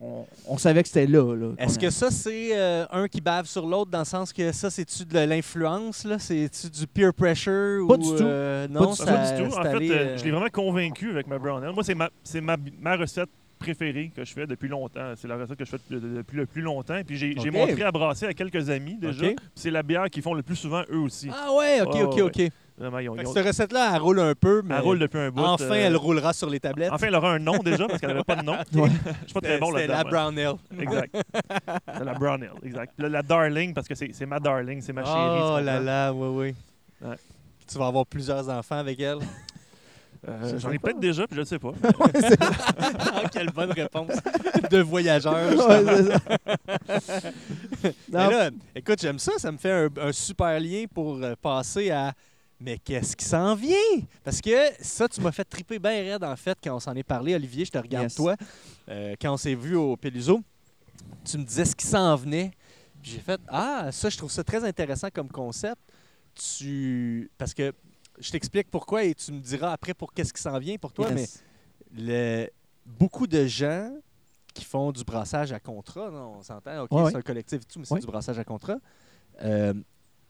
on, 0.00 0.24
on 0.46 0.56
savait 0.58 0.82
que 0.82 0.88
c'était 0.88 1.06
là. 1.06 1.34
là 1.34 1.52
Est-ce 1.58 1.78
que 1.78 1.90
ça, 1.90 2.10
c'est 2.10 2.50
euh, 2.56 2.84
un 2.92 3.08
qui 3.08 3.20
bave 3.20 3.46
sur 3.46 3.66
l'autre 3.66 3.90
dans 3.90 3.98
le 4.00 4.04
sens 4.04 4.32
que 4.32 4.52
ça, 4.52 4.70
c'est-tu 4.70 5.04
de 5.04 5.18
l'influence, 5.18 6.04
là? 6.04 6.18
C'est-tu 6.20 6.70
du 6.70 6.86
peer 6.86 7.12
pressure? 7.12 7.86
Pas 7.88 7.94
ou, 7.94 7.96
du 7.98 8.08
tout. 8.08 8.22
euh, 8.22 8.68
Pas 8.68 8.72
non, 8.80 8.90
du 8.90 8.96
ça- 8.96 9.04
Pas 9.04 9.32
du 9.32 9.42
tout. 9.48 9.56
En 9.58 9.62
fait, 9.62 9.68
allé, 9.68 9.88
je 10.16 10.24
l'ai 10.24 10.30
vraiment 10.30 10.48
convaincu 10.52 11.10
avec 11.10 11.26
ma 11.26 11.38
brown 11.38 11.62
ale. 11.64 11.72
Moi, 11.74 11.82
c'est 11.82 11.94
ma, 11.96 12.08
c'est 12.22 12.40
ma, 12.40 12.56
ma 12.80 12.96
recette 12.96 13.28
préférée 13.62 14.10
que 14.14 14.24
je 14.24 14.32
fais 14.32 14.46
depuis 14.46 14.68
longtemps. 14.68 15.12
C'est 15.16 15.28
la 15.28 15.36
recette 15.36 15.56
que 15.56 15.64
je 15.64 15.70
fais 15.70 15.78
depuis, 15.90 16.36
le 16.36 16.46
plus 16.46 16.62
longtemps. 16.62 17.00
Puis 17.06 17.16
j'ai 17.16 17.50
montré 17.50 17.82
à 17.82 17.90
brasser 17.92 18.26
à 18.26 18.34
quelques 18.34 18.68
amis 18.70 18.96
déjà. 18.96 19.26
C'est 19.54 19.70
la 19.70 19.82
bière 19.82 20.10
qu'ils 20.10 20.22
font 20.22 20.34
le 20.34 20.42
plus 20.42 20.56
souvent 20.56 20.82
eux 20.90 20.98
aussi. 20.98 21.30
Ah 21.32 21.52
ouais, 21.52 21.80
OK, 21.82 21.94
Ouais, 21.94 22.02
OK, 22.02 22.14
ouais, 22.16 22.22
OK. 22.22 22.40
Vraiment, 22.78 22.98
ils 22.98 23.08
ont, 23.10 23.14
Fait 23.14 23.20
ils 23.20 23.24
que 23.24 23.28
ont- 23.28 23.32
cette 23.34 23.46
recette-là, 23.46 23.92
elle 23.94 24.00
roule 24.00 24.18
un 24.18 24.34
peu, 24.34 24.62
mais 24.64 24.74
elle 24.74 24.80
roule 24.80 24.98
depuis 24.98 25.18
un 25.18 25.30
bout. 25.30 25.42
enfin, 25.42 25.64
euh, 25.66 25.74
elle 25.74 25.96
roulera 25.96 26.32
sur 26.32 26.48
les 26.48 26.58
tablettes. 26.58 26.90
Enfin, 26.90 27.06
elle 27.06 27.14
aura 27.14 27.32
un 27.32 27.38
nom 27.38 27.58
déjà 27.58 27.86
parce 27.86 28.00
qu'elle 28.00 28.08
n'avait 28.10 28.24
pas 28.24 28.34
de 28.36 28.42
nom. 28.44 28.56
Je 28.72 28.78
suis 29.26 29.32
pas 29.34 29.40
très 29.42 29.58
bon 29.58 29.70
là-dedans. 29.70 29.92
la 29.94 30.02
moi. 30.02 30.10
brown 30.10 30.38
ale. 30.38 30.54
Exact. 30.80 31.16
C'est 31.94 32.04
la 32.04 32.14
brown 32.14 32.42
ale, 32.42 32.50
exact. 32.64 32.94
La 32.98 33.22
darling, 33.22 33.74
parce 33.74 33.86
que 33.86 33.94
c'est 33.94 34.10
c'est 34.12 34.26
ma 34.26 34.40
darling, 34.40 34.80
c'est 34.80 34.92
ma 34.94 35.04
chérie. 35.04 35.16
Oh 35.42 35.60
là 35.62 35.78
là, 35.80 36.12
oui, 36.12 36.54
oui. 37.02 37.08
Ouais. 37.08 37.16
Tu 37.70 37.78
vas 37.78 37.86
avoir 37.86 38.06
plusieurs 38.06 38.48
enfants 38.48 38.78
avec 38.78 38.98
elle. 39.00 39.18
Euh, 40.28 40.52
Je 40.52 40.58
J'en 40.58 40.70
ai 40.70 40.78
peut-être 40.78 41.00
déjà, 41.00 41.26
puis 41.26 41.34
je 41.36 41.40
ne 41.40 41.44
sais 41.46 41.58
pas. 41.58 41.72
Ah, 42.78 43.22
quelle 43.32 43.50
bonne 43.50 43.72
réponse 43.72 44.10
de 44.70 44.78
voyageur. 44.80 45.34
Ouais. 45.34 45.82
Mais 48.08 48.30
là, 48.30 48.50
écoute, 48.74 49.00
j'aime 49.00 49.18
ça. 49.18 49.32
Ça 49.38 49.50
me 49.52 49.58
fait 49.58 49.70
un, 49.72 49.88
un 50.00 50.12
super 50.12 50.58
lien 50.60 50.84
pour 50.92 51.16
euh, 51.22 51.34
passer 51.40 51.90
à. 51.90 52.12
Mais 52.60 52.78
qu'est-ce 52.78 53.16
qui 53.16 53.24
s'en 53.24 53.56
vient? 53.56 53.74
Parce 54.22 54.40
que 54.40 54.54
ça, 54.80 55.08
tu 55.08 55.20
m'as 55.20 55.32
fait 55.32 55.44
triper 55.44 55.80
bien 55.80 55.90
raide, 55.90 56.22
en 56.22 56.36
fait, 56.36 56.56
quand 56.62 56.76
on 56.76 56.80
s'en 56.80 56.94
est 56.94 57.02
parlé. 57.02 57.34
Olivier, 57.34 57.64
je 57.64 57.72
te 57.72 57.78
regarde, 57.78 58.04
Yes. 58.04 58.14
toi. 58.14 58.36
Euh, 58.88 59.14
quand 59.20 59.32
on 59.32 59.36
s'est 59.36 59.56
vu 59.56 59.74
au 59.74 59.96
Peluso, 59.96 60.40
tu 61.24 61.38
me 61.38 61.42
disais 61.44 61.64
ce 61.64 61.74
qui 61.74 61.86
s'en 61.86 62.14
venait. 62.14 62.52
J'ai 63.02 63.18
fait 63.18 63.40
Ah, 63.48 63.88
ça, 63.90 64.08
je 64.08 64.16
trouve 64.16 64.30
ça 64.30 64.44
très 64.44 64.62
intéressant 64.62 65.08
comme 65.12 65.28
concept. 65.28 65.80
Tu. 66.36 67.28
Parce 67.36 67.52
que 67.52 67.72
je 68.22 68.30
t'explique 68.30 68.70
pourquoi 68.70 69.04
et 69.04 69.14
tu 69.14 69.32
me 69.32 69.40
diras 69.40 69.72
après 69.72 69.94
pour 69.94 70.12
qu'est-ce 70.12 70.32
qui 70.32 70.40
s'en 70.40 70.58
vient 70.58 70.76
pour 70.78 70.92
toi. 70.92 71.10
Mais 71.10 71.26
le- 71.94 72.48
beaucoup 72.86 73.26
de 73.26 73.46
gens 73.46 73.92
qui 74.54 74.64
font 74.64 74.92
du 74.92 75.04
brassage 75.04 75.52
à 75.52 75.60
contrat, 75.60 76.10
non, 76.10 76.36
on 76.38 76.42
s'entend, 76.42 76.82
OK, 76.82 76.92
Ouais, 76.92 76.98
c'est 77.06 77.12
ouais. 77.14 77.16
un 77.16 77.22
collectif 77.22 77.60
et 77.62 77.64
tout, 77.64 77.78
mais 77.78 77.84
c'est 77.84 77.94
Ouais. 77.94 78.00
du 78.00 78.06
brassage 78.06 78.38
à 78.38 78.44
contrat, 78.44 78.76
euh, 79.42 79.74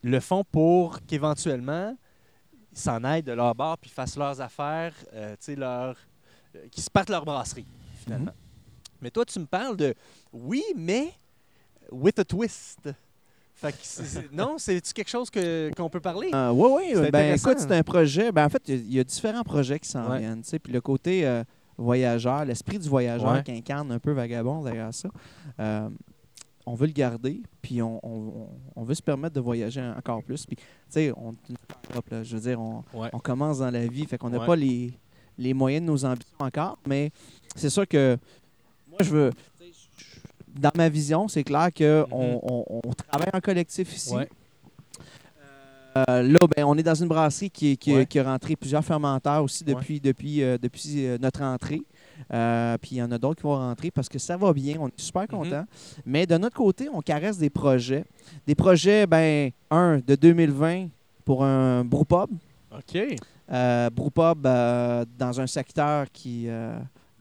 le 0.01 0.19
font 0.19 0.43
pour 0.43 0.99
qu'éventuellement, 1.05 1.95
ils 2.71 2.77
s'en 2.77 3.03
aillent 3.03 3.23
de 3.23 3.33
leur 3.33 3.53
bar 3.53 3.77
puis 3.77 3.89
fassent 3.89 4.17
leurs 4.17 4.39
affaires, 4.41 4.93
euh, 5.13 5.31
tu 5.33 5.37
sais, 5.45 5.55
leur, 5.55 5.95
euh, 6.55 6.67
qu'ils 6.69 6.83
se 6.83 6.89
partent 6.89 7.09
leur 7.09 7.25
brasserie, 7.25 7.67
finalement. 8.03 8.31
Mhm. 8.31 8.37
Mais 9.01 9.11
toi, 9.11 9.25
tu 9.25 9.37
me 9.39 9.45
parles 9.45 9.75
de 9.77 9.93
oui, 10.31 10.63
mais 10.75 11.11
with 11.91 12.17
a 12.19 12.23
twist. 12.25 12.89
Fait 13.71 13.71
que 14.29 14.35
non, 14.35 14.55
c'est-tu 14.57 14.93
quelque 14.93 15.09
chose 15.09 15.29
que- 15.29 15.71
qu'on 15.75 15.89
peut 15.89 15.99
parler? 16.01 16.29
oui, 16.53 16.69
oui. 16.75 16.91
C'est 16.95 17.11
Ben, 17.11 17.35
écoute, 17.35 17.55
c'est 17.59 17.71
un 17.71 17.83
projet. 17.83 18.31
Ben, 18.31 18.45
en 18.45 18.49
fait, 18.49 18.61
il 18.67 18.75
y 18.75 18.77
a- 18.77 18.81
il 18.81 18.93
y, 18.95 18.99
a 18.99 19.03
différents 19.03 19.43
projets 19.43 19.79
qui 19.79 19.89
s'en 19.89 20.09
Ouais. 20.09 20.19
viennent. 20.19 20.41
Puis 20.43 20.73
le 20.73 20.81
côté 20.81 21.25
euh, 21.25 21.43
voyageur, 21.77 22.45
l'esprit 22.45 22.77
du 22.79 22.89
voyageur 22.89 23.31
Ouais. 23.31 23.43
qui 23.43 23.51
incarne 23.51 23.91
un 23.91 23.99
peu 23.99 24.11
vagabond 24.11 24.61
derrière 24.63 24.93
ça, 24.93 25.09
euh, 25.59 25.89
on 26.65 26.75
veut 26.75 26.87
le 26.87 26.93
garder. 26.93 27.41
Puis 27.61 27.81
on, 27.81 27.99
on- 28.05 28.83
veut 28.83 28.95
se 28.95 29.01
permettre 29.01 29.35
de 29.35 29.39
voyager 29.41 29.81
encore 29.97 30.21
plus. 30.23 30.45
Puis, 30.45 30.55
tu 30.57 30.63
sais, 30.89 31.13
on, 31.15 31.33
je 32.23 32.35
veux 32.35 32.41
dire, 32.41 32.59
on, 32.61 32.83
Ouais. 32.93 33.09
on 33.13 33.19
commence 33.19 33.59
dans 33.59 33.71
la 33.71 33.87
vie, 33.87 34.05
fait 34.05 34.17
qu'on 34.17 34.29
n'a 34.29 34.39
pas 34.39 34.55
les, 34.57 34.93
les 35.37 35.53
moyens 35.53 35.85
de 35.85 35.91
nos 35.91 36.03
ambitions 36.05 36.35
encore, 36.39 36.77
mais 36.87 37.11
c'est 37.55 37.69
sûr 37.69 37.87
que 37.87 38.17
moi, 38.89 38.97
je 39.01 39.09
veux. 39.09 39.31
Dans 40.59 40.71
ma 40.75 40.89
vision, 40.89 41.27
c'est 41.27 41.43
clair 41.43 41.69
qu'on 41.75 42.05
Mhm. 42.07 42.39
on, 42.43 42.65
on 42.85 42.93
travaille 42.93 43.29
en 43.33 43.39
collectif 43.41 43.95
ici. 43.95 44.13
Ouais. 44.13 44.29
Euh, 45.95 46.23
là, 46.23 46.39
ben, 46.55 46.63
on 46.65 46.75
est 46.75 46.81
dans 46.83 46.95
une 46.95 47.07
brasserie 47.07 47.51
qui, 47.51 47.77
qui, 47.77 47.93
Ouais. 47.93 48.05
qui 48.07 48.17
a 48.17 48.23
rentré 48.23 48.55
plusieurs 48.55 48.83
fermenteurs 48.83 49.43
aussi 49.43 49.63
depuis, 49.63 49.99
depuis, 49.99 50.41
euh, 50.41 50.57
depuis 50.59 51.05
euh, 51.05 51.17
notre 51.21 51.43
entrée. 51.43 51.83
Euh, 52.33 52.77
puis 52.79 52.91
il 52.93 52.97
y 52.97 53.03
en 53.03 53.11
a 53.11 53.17
d'autres 53.19 53.41
qui 53.41 53.43
vont 53.43 53.55
rentrer 53.57 53.91
parce 53.91 54.09
que 54.09 54.17
ça 54.17 54.35
va 54.35 54.53
bien, 54.53 54.77
on 54.79 54.87
est 54.87 54.99
super 54.99 55.27
contents. 55.27 55.65
Mais 56.05 56.25
de 56.25 56.35
notre 56.37 56.55
côté, 56.55 56.89
on 56.91 57.01
caresse 57.01 57.37
des 57.37 57.51
projets. 57.51 58.05
Des 58.47 58.55
projets, 58.55 59.05
ben, 59.05 59.51
un, 59.69 59.99
de 59.99 60.15
2020 60.15 60.87
pour 61.25 61.43
un 61.43 61.85
brewpub. 61.85 62.31
OK. 62.75 62.97
Brewpub 63.93 64.41
dans 64.41 65.39
un 65.41 65.45
secteur 65.47 66.07
qui, 66.11 66.47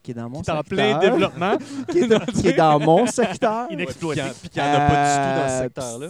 qui 0.03 0.11
est 0.11 0.15
dans 0.15 0.29
mon 0.29 0.43
Qui 0.43 0.51
est 0.51 0.53
en 0.55 0.57
secteur. 0.59 0.77
plein 0.79 0.99
développement. 0.99 1.57
qui, 1.91 1.99
est, 2.01 2.33
qui 2.33 2.49
est 2.49 2.53
dans 2.55 2.79
mon 2.81 3.07
secteur. 3.07 3.67
Inexploité. 3.71 4.23
Puis 4.41 4.49
qu'il 4.51 4.63
n'y 4.63 4.69
en 4.69 4.73
a 4.73 4.81
pas 4.89 4.89
du 4.89 5.17
tout 5.17 5.41
dans 5.41 5.49
ce 5.49 5.53
Euh, 5.53 5.63
secteur-là. 5.63 6.09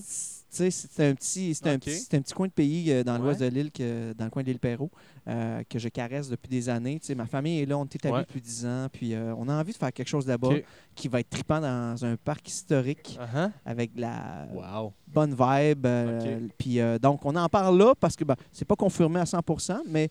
Sais, 0.57 0.71
C'est 0.71 1.07
un, 1.09 1.15
petit, 1.15 1.55
c'est 1.55 1.67
un, 1.69 1.79
petit, 1.79 1.91
c'est 1.97 2.15
un 2.17 2.21
petit 2.21 2.35
coin 2.35 2.47
de 2.47 2.53
pays 2.53 2.91
euh, 2.93 3.03
dans 3.05 3.19
l'ouest 3.19 3.41
Ouais. 3.41 3.51
de 3.51 3.55
l'île, 3.55 3.71
que- 3.71 4.13
dans 4.13 4.25
le 4.25 4.31
coin 4.31 4.43
de 4.43 4.49
l'île 4.49 4.59
Perrault, 4.59 4.91
euh, 5.29 5.63
que 5.69 5.79
je 5.79 5.89
caresse 5.89 6.29
depuis 6.29 6.49
des 6.49 6.69
années. 6.69 6.99
Tu 7.01 7.07
sais, 7.07 7.15
ma 7.15 7.27
famille 7.27 7.61
est 7.61 7.67
là, 7.67 7.79
on 7.79 7.85
est 7.85 7.95
établis 7.95 8.19
Ouais. 8.19 8.25
depuis 8.25 8.41
10 8.41 8.67
ans, 8.67 8.87
puis 8.93 9.15
euh, 9.15 9.35
on 9.39 9.49
a 9.49 9.55
envie 9.61 9.73
de 9.73 9.77
faire 9.79 9.93
quelque 9.93 10.09
chose 10.09 10.27
là-bas 10.27 10.51
qui 10.95 11.09
va 11.09 11.21
être 11.21 11.31
trippant 11.31 11.61
dans 11.61 12.05
un 12.05 12.17
parc 12.17 12.47
historique 12.49 13.19
Uh-huh. 13.21 13.51
avec 13.65 13.95
de 13.95 14.01
la 14.03 14.47
Wow. 14.53 14.93
bonne 15.07 15.31
vibe. 15.39 15.87
euh. 15.87 16.39
Puis 16.59 16.79
donc, 17.01 17.25
on 17.25 17.35
en 17.37 17.49
parle 17.49 17.79
là 17.79 17.95
parce 17.99 18.17
que 18.17 18.25
ben, 18.25 18.37
c'est 18.53 18.65
pas 18.67 18.77
confirmé 18.77 19.21
à 19.21 19.25
100% 19.25 19.81
mais 19.89 20.09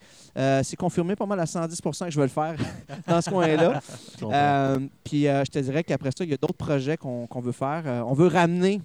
c'est 0.63 0.75
confirmé 0.77 1.15
pas 1.15 1.25
mal 1.25 1.39
à 1.39 1.45
110% 1.45 2.05
que 2.05 2.11
je 2.11 2.19
vais 2.19 2.25
le 2.25 2.29
faire 2.29 2.55
dans 3.07 3.21
ce 3.21 3.29
coin-là. 3.29 3.79
Puis 5.03 5.23
je 5.23 5.49
te 5.51 5.59
dirais 5.59 5.83
qu'après 5.83 6.09
ça, 6.17 6.23
il 6.23 6.29
y 6.29 6.33
a 6.33 6.37
d'autres 6.37 6.53
projets 6.53 6.97
qu'on 6.97 7.27
qu'on 7.27 7.41
veut 7.41 7.51
faire. 7.51 7.83
On 8.07 8.13
veut 8.13 8.27
ramener 8.27 8.81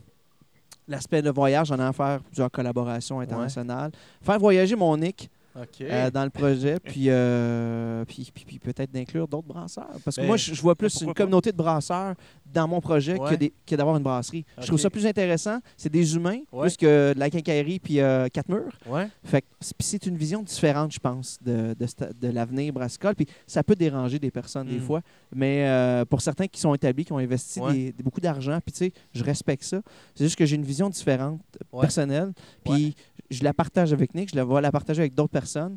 l'aspect 0.89 1.23
de 1.23 1.31
voyage, 1.31 1.71
en 1.71 1.79
en 1.79 1.93
faire 1.93 2.21
plusieurs 2.23 2.51
collaborations 2.51 3.21
internationales. 3.21 3.91
Faire 4.23 4.39
voyager 4.39 4.77
mon 4.77 4.97
Nick 4.97 5.31
Euh, 5.81 6.11
dans 6.11 6.25
le 6.25 6.31
projet, 6.31 6.79
puis, 6.85 7.07
euh, 7.09 8.05
puis, 8.05 8.31
puis- 8.35 8.45
puis 8.45 8.59
peut-être 8.59 8.91
d'inclure 8.91 9.27
d'autres 9.27 9.47
brasseurs. 9.47 9.89
Parce 10.05 10.17
que 10.17 10.21
Ben, 10.23 10.27
moi, 10.27 10.37
je, 10.37 10.53
je 10.55 10.61
vois 10.63 10.75
plus 10.75 11.01
une 11.01 11.09
pas? 11.09 11.15
communauté 11.15 11.53
de 11.53 11.57
brasseurs 11.57 12.15
dans 12.53 12.69
mon 12.69 12.81
projet 12.81 13.19
Ouais. 13.19 13.31
que 13.31 13.35
des- 13.37 13.53
que 13.67 13.75
d'avoir 13.75 13.97
une 13.97 14.03
brasserie. 14.03 14.45
Je 14.61 14.67
trouve 14.67 14.79
ça 14.79 14.91
plus 14.91 15.07
intéressant. 15.07 15.59
C'est 15.77 15.89
des 15.93 16.15
humains, 16.15 16.41
Ouais. 16.53 16.63
plus 16.69 16.77
que 16.77 17.13
de 17.15 17.19
la 17.19 17.31
quincaillerie 17.31 17.79
puis 17.79 18.01
euh, 18.01 18.29
quatre 18.29 18.49
murs. 18.49 18.77
ouais. 18.87 19.09
Fait 19.25 19.43
que 19.43 19.47
c'est- 19.61 19.75
puis 19.77 19.87
c'est 19.87 20.07
une 20.07 20.17
vision 20.17 20.43
différente, 20.43 20.93
je 20.93 20.99
pense, 20.99 21.39
de, 21.43 21.75
de, 21.79 21.87
de 22.21 22.29
l'avenir 22.29 22.73
brassicole. 22.73 23.15
Puis 23.15 23.27
ça 23.47 23.63
peut 23.63 23.75
déranger 23.77 24.19
des 24.19 24.31
personnes 24.31 24.67
des 24.69 24.77
Mm. 24.79 24.81
fois, 24.81 25.01
mais 25.35 26.05
pour 26.11 26.21
certains 26.21 26.47
qui 26.47 26.61
sont 26.61 26.75
établis, 26.75 27.05
qui 27.05 27.13
ont 27.13 27.19
investi 27.19 27.61
des- 27.73 27.95
beaucoup 28.03 28.21
d'argent, 28.21 28.59
puis 28.65 28.73
tu 28.73 28.79
sais, 28.79 28.93
je 29.15 29.25
respecte 29.25 29.65
ça. 29.65 29.81
C'est 30.15 30.25
juste 30.25 30.37
que 30.37 30.45
j'ai 30.47 30.57
une 30.57 30.65
vision 30.65 30.89
différente, 30.91 31.41
personnelle. 31.81 32.33
Puis 32.65 32.95
je 33.31 33.43
la 33.45 33.53
partage 33.55 33.93
avec 33.93 34.15
Nick, 34.15 34.31
je 34.31 34.37
la 34.37 34.45
vais 34.45 34.61
la 34.61 34.73
partager 34.73 35.01
avec 35.01 35.15
d'autres 35.15 35.33
personnes. 35.33 35.77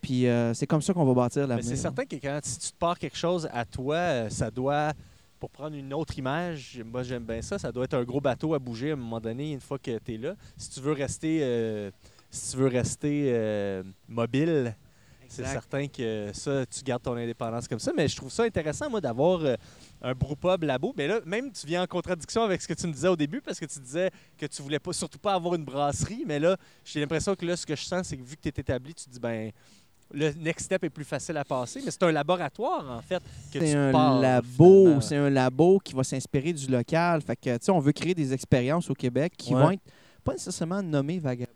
Puis 0.00 0.26
euh, 0.26 0.54
c'est 0.54 0.66
comme 0.66 0.82
ça 0.82 0.92
qu'on 0.92 1.04
va 1.04 1.14
bâtir 1.14 1.42
Mais 1.42 1.48
l'avenir. 1.48 1.68
c'est 1.68 1.76
certain 1.76 2.04
que 2.04 2.16
quand 2.16 2.38
si 2.42 2.58
tu 2.58 2.68
te 2.72 2.76
pars 2.78 2.98
quelque 2.98 3.16
chose 3.16 3.48
à 3.52 3.64
toi, 3.64 3.96
euh, 3.96 4.28
ça 4.30 4.50
doit, 4.50 4.92
pour 5.40 5.50
prendre 5.50 5.76
une 5.76 5.92
autre 5.92 6.16
image, 6.18 6.80
moi 6.90 7.02
j'aime 7.02 7.24
bien 7.24 7.42
ça, 7.42 7.58
ça 7.58 7.72
doit 7.72 7.84
être 7.84 7.94
un 7.94 8.04
gros 8.04 8.20
bateau 8.20 8.54
à 8.54 8.58
bouger 8.58 8.90
à 8.90 8.92
un 8.92 8.96
moment 8.96 9.20
donné 9.20 9.52
une 9.52 9.60
fois 9.60 9.78
que 9.78 9.98
tu 9.98 10.14
es 10.14 10.16
là. 10.16 10.34
Si 10.56 10.70
tu 10.70 10.80
veux 10.80 10.92
rester, 10.92 11.40
euh, 11.42 11.90
si 12.30 12.52
tu 12.52 12.56
veux 12.58 12.68
rester 12.68 13.30
euh, 13.32 13.82
mobile, 14.08 14.74
c'est 15.28 15.44
certain 15.46 15.86
que 15.88 16.30
ça, 16.32 16.64
tu 16.66 16.82
gardes 16.82 17.02
ton 17.02 17.14
indépendance 17.14 17.68
comme 17.68 17.78
ça. 17.78 17.92
Mais 17.96 18.08
je 18.08 18.16
trouve 18.16 18.30
ça 18.30 18.44
intéressant, 18.44 18.88
moi, 18.90 19.00
d'avoir 19.00 19.40
euh, 19.44 19.54
un 20.02 20.14
brewpub 20.14 20.62
labo. 20.64 20.92
Mais 20.96 21.06
là, 21.06 21.20
même, 21.26 21.52
tu 21.52 21.66
viens 21.66 21.82
en 21.82 21.86
contradiction 21.86 22.42
avec 22.42 22.60
ce 22.62 22.66
que 22.68 22.74
tu 22.74 22.86
me 22.86 22.92
disais 22.92 23.08
au 23.08 23.16
début 23.16 23.40
parce 23.40 23.60
que 23.60 23.66
tu 23.66 23.78
disais 23.78 24.10
que 24.36 24.46
tu 24.46 24.62
voulais 24.62 24.78
pas, 24.78 24.92
surtout 24.92 25.18
pas 25.18 25.34
avoir 25.34 25.54
une 25.54 25.64
brasserie. 25.64 26.24
Mais 26.26 26.38
là, 26.38 26.56
j'ai 26.84 27.00
l'impression 27.00 27.34
que 27.34 27.44
là, 27.46 27.56
ce 27.56 27.66
que 27.66 27.76
je 27.76 27.84
sens, 27.84 28.06
c'est 28.08 28.16
que 28.16 28.22
vu 28.22 28.36
que 28.36 28.42
tu 28.42 28.48
es 28.48 28.54
établi, 28.60 28.94
tu 28.94 29.04
te 29.04 29.10
dis, 29.10 29.20
ben, 29.20 29.50
le 30.10 30.32
next 30.32 30.64
step 30.66 30.82
est 30.84 30.90
plus 30.90 31.04
facile 31.04 31.36
à 31.36 31.44
passer. 31.44 31.82
Mais 31.84 31.90
c'est 31.90 32.02
un 32.04 32.12
laboratoire, 32.12 32.90
en 32.90 33.02
fait, 33.02 33.22
que 33.52 33.58
C'est 33.60 33.72
tu 33.72 33.76
un 33.76 33.92
pars, 33.92 34.18
labo, 34.20 35.00
c'est 35.02 35.16
un 35.16 35.28
labo 35.28 35.78
qui 35.80 35.92
va 35.94 36.02
s'inspirer 36.04 36.54
du 36.54 36.66
local. 36.68 37.20
Fait 37.20 37.36
que, 37.36 37.56
tu 37.58 37.64
sais, 37.66 37.70
on 37.70 37.78
veut 37.80 37.92
créer 37.92 38.14
des 38.14 38.32
expériences 38.32 38.88
au 38.88 38.94
Québec 38.94 39.34
qui 39.36 39.54
Ouais. 39.54 39.62
vont 39.62 39.70
être 39.72 39.82
pas 40.24 40.32
nécessairement 40.32 40.82
nommées 40.82 41.18
vagabonds. 41.18 41.52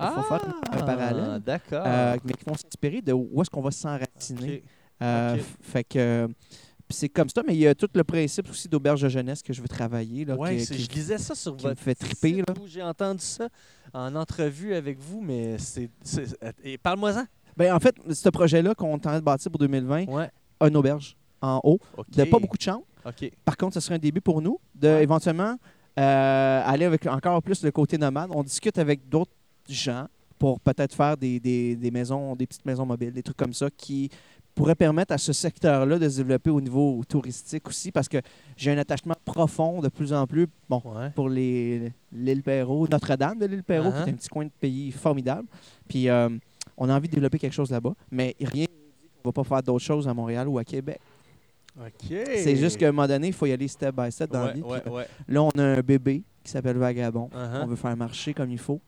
Il 0.00 0.06
faut 0.08 0.22
faire 0.22 0.40
un 0.72 0.82
parallèle. 0.84 1.24
Ah, 1.34 1.38
D'accord. 1.38 1.84
euh, 1.86 2.16
mais 2.24 2.32
qui 2.32 2.44
vont 2.46 2.54
s'inspirer 2.54 3.02
de 3.02 3.12
où 3.12 3.40
est-ce 3.42 3.50
qu'on 3.50 3.60
va 3.60 3.70
s'enraciner. 3.70 4.56
Ok. 4.56 4.62
Euh, 5.02 5.36
Fait 5.60 5.84
que. 5.84 6.28
c'est 6.90 7.08
comme 7.08 7.28
ça, 7.30 7.42
mais 7.46 7.54
il 7.54 7.60
y 7.60 7.66
a 7.66 7.74
tout 7.74 7.88
le 7.94 8.04
principe 8.04 8.50
aussi 8.50 8.68
d'auberge 8.68 9.00
de 9.02 9.08
jeunesse 9.08 9.42
que 9.42 9.52
je 9.52 9.62
veux 9.62 9.68
travailler. 9.68 10.24
Là, 10.26 10.36
Ouais, 10.36 10.56
qui- 10.58 10.64
c'est- 10.66 10.74
qui- 10.76 10.82
je 10.84 10.90
lisais 10.90 11.16
ça 11.18 11.34
sur 11.34 11.56
qui 11.56 11.64
me 11.64 11.70
votre 11.70 11.80
fait 11.82 11.94
triper, 11.94 12.42
J'ai 12.66 12.82
entendu 12.82 13.22
ça 13.24 13.48
en 13.94 14.14
entrevue 14.14 14.74
avec 14.74 14.98
vous, 15.00 15.20
mais 15.22 15.56
c'est. 15.58 15.88
et 16.62 16.76
Parle-moi-en. 16.78 17.24
Ben, 17.56 17.72
en 17.74 17.80
fait, 17.80 17.94
ce 18.12 18.28
projet-là 18.28 18.74
qu'on 18.74 18.90
est 18.90 18.94
en 18.94 18.98
train 18.98 19.18
de 19.18 19.24
bâtir 19.24 19.50
pour 19.50 19.58
2020, 19.58 20.06
Ouais. 20.06 20.30
une 20.66 20.76
auberge 20.76 21.16
en 21.40 21.60
haut, 21.64 21.78
OK. 21.96 22.10
de 22.10 22.24
pas 22.24 22.38
beaucoup 22.38 22.56
de 22.56 22.62
chambres. 22.62 22.84
OK. 23.06 23.30
Par 23.44 23.56
contre, 23.56 23.74
ce 23.74 23.80
serait 23.80 23.94
un 23.96 23.98
début 23.98 24.20
pour 24.20 24.40
nous 24.42 24.58
de 24.74 24.88
Ouais. 24.88 25.02
éventuellement 25.02 25.56
euh, 25.98 26.62
aller 26.64 26.84
avec 26.86 27.06
encore 27.06 27.42
plus 27.42 27.62
le 27.64 27.70
côté 27.70 27.98
nomade. 27.98 28.30
On 28.34 28.42
discute 28.42 28.78
avec 28.78 29.08
d'autres 29.10 29.32
gens 29.68 30.06
pour 30.38 30.60
peut-être 30.60 30.94
faire 30.94 31.16
des, 31.16 31.38
des- 31.40 31.76
des 31.76 31.90
maisons, 31.90 32.34
des 32.34 32.46
petites 32.46 32.64
maisons 32.66 32.84
mobiles, 32.86 33.12
des 33.12 33.22
trucs 33.22 33.36
comme 33.36 33.52
ça 33.52 33.68
qui 33.76 34.10
pourraient 34.54 34.74
permettre 34.74 35.14
à 35.14 35.18
ce 35.18 35.32
secteur-là 35.32 35.98
de 35.98 36.08
se 36.08 36.18
développer 36.18 36.50
au 36.50 36.60
niveau 36.60 37.00
touristique 37.08 37.66
aussi 37.68 37.90
parce 37.90 38.06
que 38.08 38.18
j'ai 38.56 38.70
un 38.70 38.76
attachement 38.78 39.14
profond 39.24 39.80
de 39.80 39.88
plus 39.88 40.12
en 40.12 40.26
plus 40.26 40.46
bon, 40.68 40.82
Ouais. 40.84 41.08
pour 41.14 41.28
les- 41.30 41.90
l'île 42.12 42.42
Perrault, 42.42 42.86
Notre-Dame 42.88 43.38
de 43.38 43.46
l'île 43.46 43.62
Perrault, 43.62 43.88
Uh-huh. 43.90 44.04
qui 44.04 44.10
est 44.10 44.12
un 44.12 44.16
petit 44.16 44.28
coin 44.28 44.44
de 44.44 44.50
pays 44.60 44.90
formidable. 44.92 45.48
Puis 45.88 46.08
euh, 46.10 46.28
on 46.76 46.88
a 46.90 46.94
envie 46.96 47.08
de 47.08 47.14
développer 47.14 47.38
quelque 47.38 47.54
chose 47.54 47.70
là-bas, 47.70 47.94
mais 48.10 48.34
rien 48.40 48.64
ne 48.64 48.66
dit 48.66 49.08
qu'on 49.22 49.28
va 49.30 49.32
pas 49.32 49.44
faire 49.44 49.62
d'autres 49.62 49.84
choses 49.84 50.06
à 50.06 50.12
Montréal 50.12 50.48
ou 50.48 50.58
à 50.58 50.64
Québec. 50.64 50.98
C'est 51.98 52.56
juste 52.56 52.76
qu'à 52.76 52.88
un 52.88 52.92
moment 52.92 53.08
donné, 53.08 53.28
il 53.28 53.32
faut 53.32 53.46
y 53.46 53.52
aller 53.52 53.68
step 53.68 53.94
by 53.96 54.12
step 54.12 54.30
dans 54.30 54.40
la 54.40 54.46
Ouais, 54.48 54.52
vie. 54.54 54.62
ouais, 54.62 54.80
Puis 54.80 54.90
ouais. 54.92 55.06
Là, 55.28 55.42
on 55.42 55.50
a 55.50 55.62
un 55.62 55.80
bébé 55.80 56.22
qui 56.44 56.50
s'appelle 56.50 56.76
Vagabond. 56.76 57.30
Uh-huh. 57.34 57.62
On 57.62 57.66
veut 57.66 57.76
faire 57.76 57.96
marcher 57.96 58.34
comme 58.34 58.50
il 58.50 58.58
faut. 58.58 58.80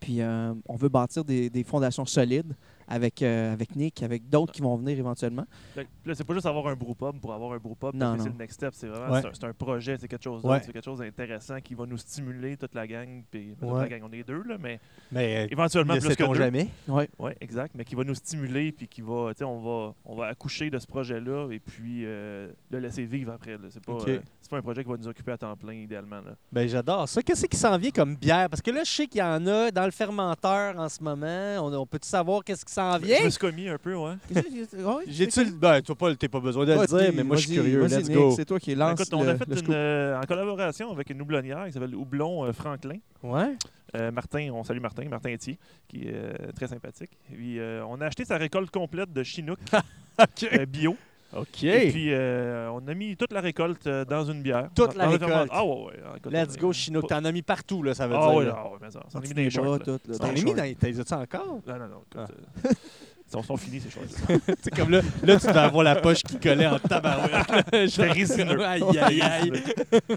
Puis 0.00 0.20
euh, 0.20 0.54
on 0.66 0.76
veut 0.76 0.88
bâtir 0.88 1.24
des, 1.24 1.50
des 1.50 1.64
fondations 1.64 2.06
solides 2.06 2.54
avec, 2.88 3.22
euh, 3.22 3.52
avec 3.52 3.76
Nick, 3.76 4.02
avec 4.02 4.28
d'autres 4.28 4.52
qui 4.52 4.62
vont 4.62 4.76
venir 4.76 4.98
éventuellement. 4.98 5.44
Fait 5.74 5.84
que 5.84 5.88
Là, 6.08 6.14
c'est 6.14 6.24
pas 6.24 6.34
juste 6.34 6.46
avoir 6.46 6.66
un 6.68 6.74
brewpub 6.74 7.20
pour 7.20 7.32
avoir 7.34 7.52
un 7.52 7.58
brewpub, 7.58 7.94
Non, 7.94 8.14
que 8.16 8.22
c'est 8.22 8.28
non. 8.28 8.34
le 8.34 8.38
next 8.38 8.54
step. 8.56 8.70
C'est 8.74 8.86
vraiment 8.88 9.12
Ouais. 9.12 9.22
c'est 9.32 9.44
un, 9.44 9.52
projet, 9.52 9.96
c'est 10.00 10.08
quelque 10.08 10.22
chose 10.24 10.42
Ouais. 10.44 10.54
d'autre, 10.54 10.64
c'est 10.66 10.72
quelque 10.72 10.84
chose 10.84 10.98
d'intéressant 11.00 11.60
qui 11.60 11.74
va 11.74 11.84
nous 11.86 11.98
stimuler 11.98 12.56
toute 12.56 12.74
la 12.74 12.86
gang. 12.86 13.22
Puis, 13.30 13.54
ben, 13.60 13.68
toute 13.68 13.76
Ouais. 13.76 13.88
la 13.88 13.98
gang, 13.98 14.08
on 14.08 14.12
est 14.12 14.22
deux, 14.26 14.42
là, 14.42 14.56
mais 14.58 14.80
Mais 15.12 15.44
euh, 15.44 15.48
éventuellement 15.50 15.94
le 15.94 16.00
plus 16.00 16.16
que 16.16 16.24
deux. 16.24 16.34
jamais. 16.34 16.68
Ouais. 16.88 17.08
Oui, 17.18 17.32
exact, 17.40 17.74
mais 17.76 17.84
qui 17.84 17.94
va 17.94 18.04
nous 18.04 18.14
stimuler, 18.14 18.72
puis 18.72 18.88
qui 18.88 19.02
va, 19.02 19.32
tu 19.34 19.38
sais, 19.40 19.44
on 19.44 19.60
va, 19.60 19.94
on 20.04 20.16
va 20.16 20.26
accoucher 20.26 20.70
de 20.70 20.78
ce 20.78 20.86
projet-là, 20.86 21.50
et 21.50 21.58
puis 21.60 22.04
euh, 22.06 22.50
le 22.70 22.78
laisser 22.78 23.04
vivre 23.04 23.32
après. 23.32 23.56
C'est 23.70 23.84
pas, 23.84 23.92
euh, 24.08 24.20
pas 24.50 24.56
un 24.56 24.62
projet 24.62 24.82
qui 24.82 24.88
va 24.90 24.96
nous 24.96 25.08
occuper 25.08 25.32
à 25.32 25.36
temps 25.38 25.54
plein, 25.56 25.74
idéalement. 25.74 26.20
Là. 26.22 26.34
Ben 26.50 26.66
j'adore 26.66 27.06
ça. 27.08 27.22
Qu'est-ce 27.22 27.44
qui 27.46 27.56
s'en 27.58 27.76
vient 27.76 27.90
comme 27.90 28.16
bière? 28.16 28.48
Parce 28.48 28.62
que 28.62 28.70
là, 28.70 28.82
je 28.84 28.90
sais 28.90 29.06
qu'il 29.06 29.20
y 29.20 29.22
en 29.22 29.46
a 29.46 29.70
dans 29.70 29.84
le 29.84 29.90
fermenteur 29.90 30.78
en 30.78 30.88
ce 30.88 31.02
moment. 31.02 31.56
On, 31.66 31.72
on 31.74 31.86
peut-tu 31.86 32.08
savoir 32.08 32.42
qu'est-ce 32.42 32.64
qui 32.64 32.72
s'en 32.78 32.98
Je 33.00 33.04
vient? 33.06 33.24
me 33.24 33.30
suis 33.30 33.38
commis 33.38 33.68
un 33.68 33.78
peu, 33.78 33.94
ouais. 33.94 34.14
J'ai-tu 35.06 35.44
le. 35.44 35.50
Ben, 35.50 35.80
toi, 35.82 35.94
pas, 35.94 36.14
t'as 36.14 36.28
pas 36.28 36.40
besoin 36.40 36.64
de 36.64 36.72
le 36.72 36.86
dire, 36.86 37.12
mais 37.14 37.24
moi, 37.24 37.36
je 37.36 37.46
suis 37.46 37.54
curieux. 37.54 37.84
Let's 37.86 38.08
go. 38.10 38.32
C'est 38.36 38.44
toi 38.44 38.58
qui 38.58 38.74
lance 38.74 39.00
Écoute, 39.00 39.14
on 39.14 39.26
a 39.26 39.36
fait 39.36 39.44
une, 39.60 39.72
euh, 39.72 40.20
en 40.20 40.26
collaboration 40.26 40.90
avec 40.90 41.10
une 41.10 41.20
houblonnière 41.20 41.66
qui 41.66 41.72
s'appelle 41.72 41.94
Houblon 41.94 42.44
euh, 42.44 42.52
Franklin. 42.52 42.98
Ouais. 43.22 43.54
Euh, 43.96 44.10
Martin, 44.10 44.50
on 44.52 44.64
salue 44.64 44.80
Martin, 44.80 45.04
Martin 45.08 45.30
Etier, 45.32 45.58
qui 45.88 46.08
est 46.08 46.12
euh, 46.14 46.32
très 46.54 46.66
sympathique. 46.68 47.10
Puis, 47.32 47.58
euh, 47.58 47.82
on 47.88 48.00
a 48.00 48.06
acheté 48.06 48.24
sa 48.24 48.36
récolte 48.36 48.70
complète 48.70 49.12
de 49.12 49.22
Chinook 49.22 49.58
OK. 50.20 50.48
euh, 50.52 50.66
bio. 50.66 50.96
OK. 51.36 51.64
Et 51.64 51.90
puis, 51.90 52.12
euh, 52.12 52.70
on 52.70 52.86
a 52.88 52.94
mis 52.94 53.16
toute 53.16 53.32
la 53.32 53.40
récolte 53.40 53.86
euh, 53.86 54.04
dans 54.04 54.24
une 54.24 54.40
bière. 54.42 54.70
Toute 54.74 54.94
la 54.94 55.04
dans 55.04 55.10
récolte. 55.10 55.30
ferment- 55.30 55.50
Ah 55.52 55.64
ouais, 55.64 55.72
ouais. 55.86 55.92
Écoute, 56.16 56.32
Let's 56.32 56.56
go, 56.56 56.72
Chinook. 56.72 57.06
T'en 57.08 57.24
as 57.24 57.32
mis 57.32 57.42
partout, 57.42 57.82
là, 57.82 57.92
ça 57.94 58.06
veut 58.06 58.14
Ah 58.16 58.26
dire. 58.28 58.34
ouais, 58.36 58.44
là. 58.46 58.54
ah 58.56 58.68
ouais, 58.70 58.78
mais 58.80 58.90
ça. 58.90 59.00
On 59.14 59.18
a 59.18 59.20
mis 59.20 59.28
Dans 59.28 59.34
dans 59.34 59.36
les 59.38 59.44
les 59.44 59.50
shorts. 59.50 59.78
là. 59.86 59.98
T'en 60.18 60.24
as 60.28 60.32
mis 60.32 60.44
dans. 60.54 60.74
T'as 60.78 60.86
les 60.88 61.00
as-tu 61.00 61.14
encore? 61.14 61.60
Non, 61.66 61.78
non, 61.78 61.88
non. 61.88 62.02
Ah. 62.16 62.24
écoute, 62.24 62.36
euh, 62.66 62.70
Ils 63.34 63.44
sont, 63.44 63.56
finis, 63.58 63.80
ces 63.80 63.90
choses. 63.90 64.16
C'est 64.62 64.74
comme 64.74 64.90
là, 64.90 65.02
là, 65.22 65.38
tu 65.38 65.46
devais 65.46 65.58
avoir 65.58 65.84
la 65.84 65.96
poche 65.96 66.22
qui 66.22 66.38
collait 66.40 66.66
en 66.66 66.78
tabarouette. 66.78 67.46
Résineux. 67.98 68.60
Aïe, 68.64 68.82
aïe, 68.98 69.20
aïe. 69.20 69.52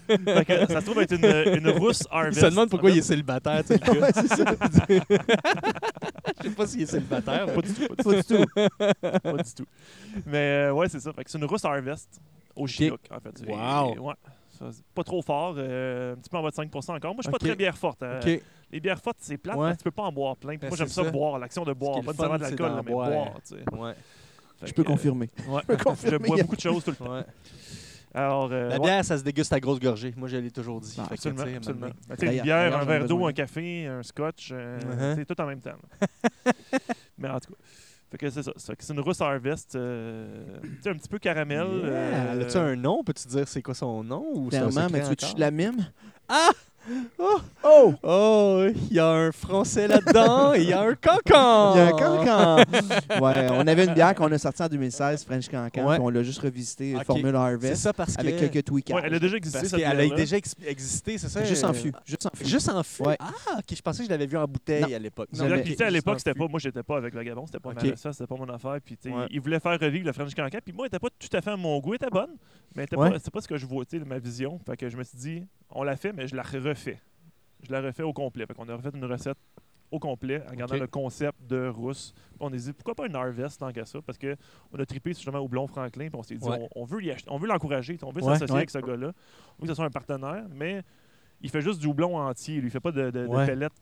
Fait 0.08 0.46
que 0.46 0.72
ça 0.74 0.80
se 0.80 0.86
trouve 0.86 1.02
être 1.02 1.14
une, 1.14 1.56
une 1.58 1.70
rousse 1.72 2.04
harvest. 2.10 2.40
se 2.40 2.46
demande 2.46 2.70
pourquoi 2.70 2.90
il 2.92 3.00
est 3.00 3.02
célibataire, 3.02 3.62
tu 3.66 3.74
sais, 3.76 3.80
le 3.86 4.00
gars. 4.00 4.12
Ça. 4.14 4.86
Je 6.38 6.44
sais 6.50 6.56
pas 6.56 6.68
s'il 6.68 6.82
est 6.82 6.86
célibataire. 6.86 7.46
Pas 7.54 7.62
du 7.62 7.74
tout. 7.74 7.96
Pas 7.96 8.14
du 8.14 8.24
tout. 8.24 8.46
Pas 9.02 9.44
du 9.44 9.54
tout. 9.56 9.66
Mais 10.26 10.38
euh, 10.68 10.74
ouais, 10.74 10.88
c'est 10.90 11.00
ça. 11.00 11.12
Fait 11.14 11.24
que 11.24 11.30
c'est 11.32 11.38
une 11.38 11.46
rousse 11.46 11.66
harvest 11.66 12.10
au 12.56 12.68
Chinook, 12.68 13.02
en 13.12 13.20
fait. 13.20 13.42
Ouais. 13.48 14.14
Ça, 14.58 14.66
pas 14.94 15.04
trop 15.04 15.22
fort, 15.22 15.56
euh, 15.58 16.14
un 16.14 16.16
petit 16.18 16.30
peu 16.30 16.38
en 16.38 16.44
bas 16.44 16.50
de 16.52 16.56
5% 16.56 16.96
encore. 16.96 17.14
Moi, 17.14 17.16
je 17.20 17.24
suis 17.24 17.32
pas 17.32 17.40
très 17.40 17.56
bière 17.56 17.78
forte. 17.78 18.04
hein. 18.04 18.20
OK. 18.22 18.42
Les 18.72 18.80
bières 18.80 19.00
fortes, 19.02 19.18
c'est 19.20 19.38
plate, 19.38 19.58
Ouais. 19.58 19.72
que 19.74 19.78
tu 19.78 19.84
peux 19.84 19.92
pas 19.92 20.04
en 20.04 20.12
boire 20.12 20.36
plein. 20.38 20.56
Ben, 20.56 20.68
moi, 20.70 20.78
j'aime 20.78 20.88
ça, 20.88 21.04
ça. 21.04 21.12
boire, 21.12 21.38
l'action 21.40 21.64
de 21.64 21.74
boire. 21.74 21.96
Pas 22.02 22.12
nécessairement 22.12 22.38
de 22.38 22.42
l'alcool, 22.44 22.72
mais 22.86 22.92
boire. 22.92 23.10
boire. 23.10 23.34
tu 23.48 23.56
sais. 23.56 23.76
Ouais. 23.78 23.94
Fait 24.60 24.68
Je 24.68 24.74
peux 24.74 24.84
que, 24.84 24.88
euh, 24.90 24.92
confirmer. 24.94 25.30
Ouais. 25.48 25.62
peux 25.68 25.78
confirmer. 25.78 26.18
Je 26.22 26.28
bois 26.28 26.38
beaucoup 26.38 26.56
de 26.56 26.62
choses 26.62 26.84
tout 26.84 26.92
le 26.92 26.96
temps. 26.96 27.14
Ouais. 27.14 27.24
Alors, 28.14 28.50
euh, 28.52 28.68
La 28.70 28.76
ouais, 28.76 28.82
bière, 28.82 29.06
ça 29.06 29.18
se 29.18 29.24
déguste 29.24 29.54
à 29.54 29.60
grosse 29.60 29.80
gorgée. 29.80 30.14
Moi, 30.18 30.28
je 30.28 30.36
l'ai 30.38 30.52
toujours 30.52 30.82
dit. 30.82 30.96
Ah, 31.00 31.08
que, 31.08 31.14
absolument. 31.14 31.44
Ben, 32.20 32.32
une 32.34 32.42
bière, 32.42 32.78
un 32.78 32.84
verre 32.86 33.06
d'eau, 33.06 33.26
un 33.26 33.32
café, 33.34 33.88
un 33.88 34.04
scotch, 34.04 34.50
euh, 34.52 34.78
Uh-huh. 34.80 35.16
c'est 35.16 35.26
tout 35.26 35.40
en 35.42 35.46
même 35.48 35.62
temps. 35.62 35.72
mais 37.18 37.30
en 37.30 37.40
tout 37.40 37.52
cas, 37.54 37.58
fait 38.12 38.18
que 38.18 38.30
c'est 38.30 38.44
ça. 38.44 38.52
Que 38.76 38.84
C'est 38.84 38.94
une 38.94 39.00
rousse 39.00 39.22
harvest, 39.22 39.76
euh, 39.76 40.60
tu 40.62 40.82
sais, 40.82 40.90
un 40.90 40.96
petit 40.96 41.08
peu 41.08 41.20
caramel. 41.20 41.66
Yeah. 41.66 41.90
euh, 41.94 42.42
As-tu 42.42 42.58
un 42.58 42.76
nom? 42.76 43.02
Peux-tu 43.04 43.28
dire 43.30 43.48
c'est 43.48 43.62
quoi 43.62 43.74
son 43.74 44.04
nom? 44.04 44.26
Ou 44.34 44.50
Clairement, 44.50 44.88
mais 44.92 45.02
tu 45.02 45.10
veux-tu 45.10 45.26
encore? 45.26 45.36
de 45.36 45.40
la 45.40 45.52
mime? 45.52 45.88
Ah! 46.28 46.50
Oh! 47.20 47.40
Oh! 47.64 47.94
Oh! 48.04 48.66
Il 48.90 48.96
y 48.96 49.00
a 49.00 49.08
un 49.08 49.32
français 49.32 49.88
là-dedans 49.88 50.54
et 50.56 50.62
il 50.64 50.70
y 50.70 50.74
a 50.74 50.82
un 50.82 50.96
cancan! 50.96 51.74
Il 51.76 51.78
y 51.78 51.82
a 51.82 51.88
un 51.88 51.92
cancan! 51.92 52.56
ouais, 53.22 53.48
on 53.52 53.68
avait 53.68 53.86
une 53.86 53.94
bière 53.94 54.16
qu'on 54.16 54.32
a 54.32 54.38
sortie 54.40 54.64
en 54.64 54.68
2016, 54.68 55.24
French 55.26 55.48
Cancan, 55.48 55.86
Ouais. 55.86 55.96
puis 55.98 56.04
on 56.04 56.10
l'a 56.10 56.24
juste 56.24 56.40
revisité. 56.40 56.96
Formule 57.06 57.32
C'est 57.32 57.38
Harvest, 57.38 57.76
ça 57.84 57.94
parce 57.94 58.16
que... 58.16 58.22
avec 58.22 58.38
quelques 58.38 58.66
tweaks. 58.66 58.90
Ouais, 58.90 59.02
elle 59.04 59.14
a 59.14 59.20
déjà 59.20 59.38
existé, 59.38 59.60
Parce 59.60 59.70
cette 59.70 59.80
qu'elle 59.80 60.00
a 60.12 60.16
déjà 60.16 60.38
ex- 60.38 60.56
existé, 60.66 61.18
c'est 61.20 61.30
ça? 61.30 61.44
Juste 61.44 61.64
en 61.64 61.74
fût. 61.74 61.92
Juste 62.06 62.26
en 62.26 62.36
fût. 62.36 62.46
Juste 62.48 62.70
en 62.70 62.84
fût? 62.84 63.04
Ouais. 63.04 63.18
Ah, 63.20 63.58
ok, 63.60 63.76
je 63.76 63.82
pensais 63.82 64.00
que 64.00 64.06
je 64.06 64.10
l'avais 64.10 64.26
vu 64.26 64.38
en 64.38 64.46
bouteille 64.46 64.82
Non. 64.82 64.96
à 64.96 65.00
l'époque. 65.00 65.30
Non, 65.34 65.48
sais, 65.48 65.84
à 65.84 65.90
l'époque, 65.92 66.18
c'était 66.20 66.34
pas, 66.34 66.48
moi, 66.48 66.60
j'étais 66.60 66.84
pas 66.84 66.98
avec 66.98 67.14
Vagabond, 67.14 67.46
c'était 67.46 67.60
pas 67.60 67.70
Ok. 67.70 67.84
ma 67.84 67.92
recette, 67.92 68.14
c'était 68.14 68.28
pas 68.28 68.36
mon 68.36 68.50
affaire. 68.50 68.78
Puis, 68.84 68.98
tu 68.98 69.10
sais, 69.10 69.16
Ouais. 69.16 69.28
il 69.30 69.40
voulait 69.40 69.60
faire 69.60 69.80
revivre 69.80 70.08
le 70.08 70.14
French 70.14 70.34
Cancan, 70.34 70.58
puis 70.64 70.74
moi, 70.74 70.86
elle 70.86 70.88
était 70.88 71.00
pas 71.00 71.10
tout 71.20 71.38
à 71.38 71.42
fait 71.42 71.52
à 71.52 71.58
mon 71.58 71.80
goût, 71.80 71.92
elle 71.94 71.96
était 71.98 72.10
bonne, 72.10 72.32
mais 72.76 72.84
Ouais. 72.96 73.10
pas, 73.12 73.20
c'était 73.20 73.32
pas 73.32 73.42
ce 73.42 73.48
que 73.48 73.58
je 73.58 73.66
vois, 73.66 73.86
tu 73.86 73.98
sais, 73.98 74.00
de 74.04 74.08
ma 74.08 74.20
vision. 74.20 74.60
Fait 74.66 74.78
que 74.78 74.90
je 74.90 74.98
me 74.98 75.04
suis 75.04 75.18
dit, 75.18 75.48
on 75.70 75.84
l'a 75.84 75.96
fait, 75.96 76.14
mais 76.14 76.28
je 76.28 76.36
la 76.36 76.44
refais. 76.44 77.00
Je 77.64 77.72
la 77.72 77.82
refais 77.82 78.04
au 78.04 78.14
complet. 78.14 78.46
Fait 78.46 78.54
qu'on 78.54 78.68
a 78.70 78.76
refait 78.76 78.90
une 78.94 79.06
recette 79.06 79.38
au 79.92 80.00
complet 80.00 80.42
en 80.50 80.56
gardant 80.56 80.78
le 80.78 80.88
concept 80.88 81.38
de 81.48 81.68
rousse. 81.68 82.14
On 82.40 82.50
s'est 82.50 82.56
dit, 82.58 82.74
pourquoi 82.74 82.96
pas 82.96 83.08
une 83.08 83.16
harvest 83.16 83.60
tant 83.60 83.72
qu'à 83.74 83.86
ça? 83.86 84.00
Parce 84.02 84.18
qu'on 84.18 84.80
a 84.80 84.86
trippé 84.86 85.10
justement 85.14 85.40
au 85.40 85.48
Blond 85.50 85.68
Franklin, 85.68 86.08
puis 86.08 86.16
on 86.18 86.24
s'est 86.24 86.36
dit, 86.38 86.48
Ouais. 86.48 86.68
on, 86.76 86.82
on 86.82 86.86
veut 86.86 87.00
l'y 87.00 87.12
on 87.28 87.38
veut 87.38 87.48
l'encourager, 87.48 87.98
on 88.02 88.12
veut 88.12 88.22
s'associer 88.22 88.54
ouais. 88.54 88.60
avec 88.60 88.70
ce 88.70 88.80
gars-là. 88.80 89.08
On 89.08 89.62
veut 89.62 89.64
que 89.64 89.68
ce 89.68 89.74
soit 89.76 89.86
un 89.86 89.90
partenaire, 89.90 90.46
mais 90.50 90.82
il 91.42 91.50
fait 91.50 91.62
juste 91.62 91.80
du 91.82 91.88
houblon 91.88 92.18
entier. 92.18 92.56
Lui, 92.62 92.68
il 92.68 92.72
fait 92.72 92.80
pas 92.80 92.92
de, 92.94 93.12
de, 93.12 93.28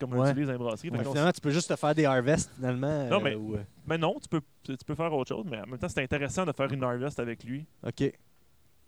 comme 0.00 0.14
on 0.14 0.20
Ouais. 0.20 0.30
utilise 0.30 0.46
dans 0.48 0.52
les 0.52 0.58
brasseries. 0.58 0.90
Ouais, 0.90 1.04
finalement, 1.04 1.30
tu 1.32 1.40
peux 1.40 1.50
juste 1.50 1.68
te 1.68 1.76
faire 1.76 1.94
des 1.94 2.04
harvests, 2.06 2.50
finalement. 2.56 3.06
Non, 3.08 3.18
euh, 3.18 3.20
mais- 3.22 3.34
ou, 3.36 3.54
euh, 3.54 3.62
mais 3.86 3.96
non, 3.98 4.16
tu 4.20 4.28
peux, 4.28 4.40
tu 4.64 4.74
peux 4.84 4.94
faire 4.96 5.12
autre 5.12 5.28
chose, 5.28 5.44
mais 5.48 5.60
en 5.60 5.66
même 5.66 5.78
temps, 5.78 5.88
c'est 5.88 6.02
intéressant 6.02 6.44
de 6.44 6.52
faire 6.52 6.72
une 6.72 6.82
harvest 6.82 7.20
avec 7.20 7.44
lui 7.44 7.66
OK. 7.86 8.12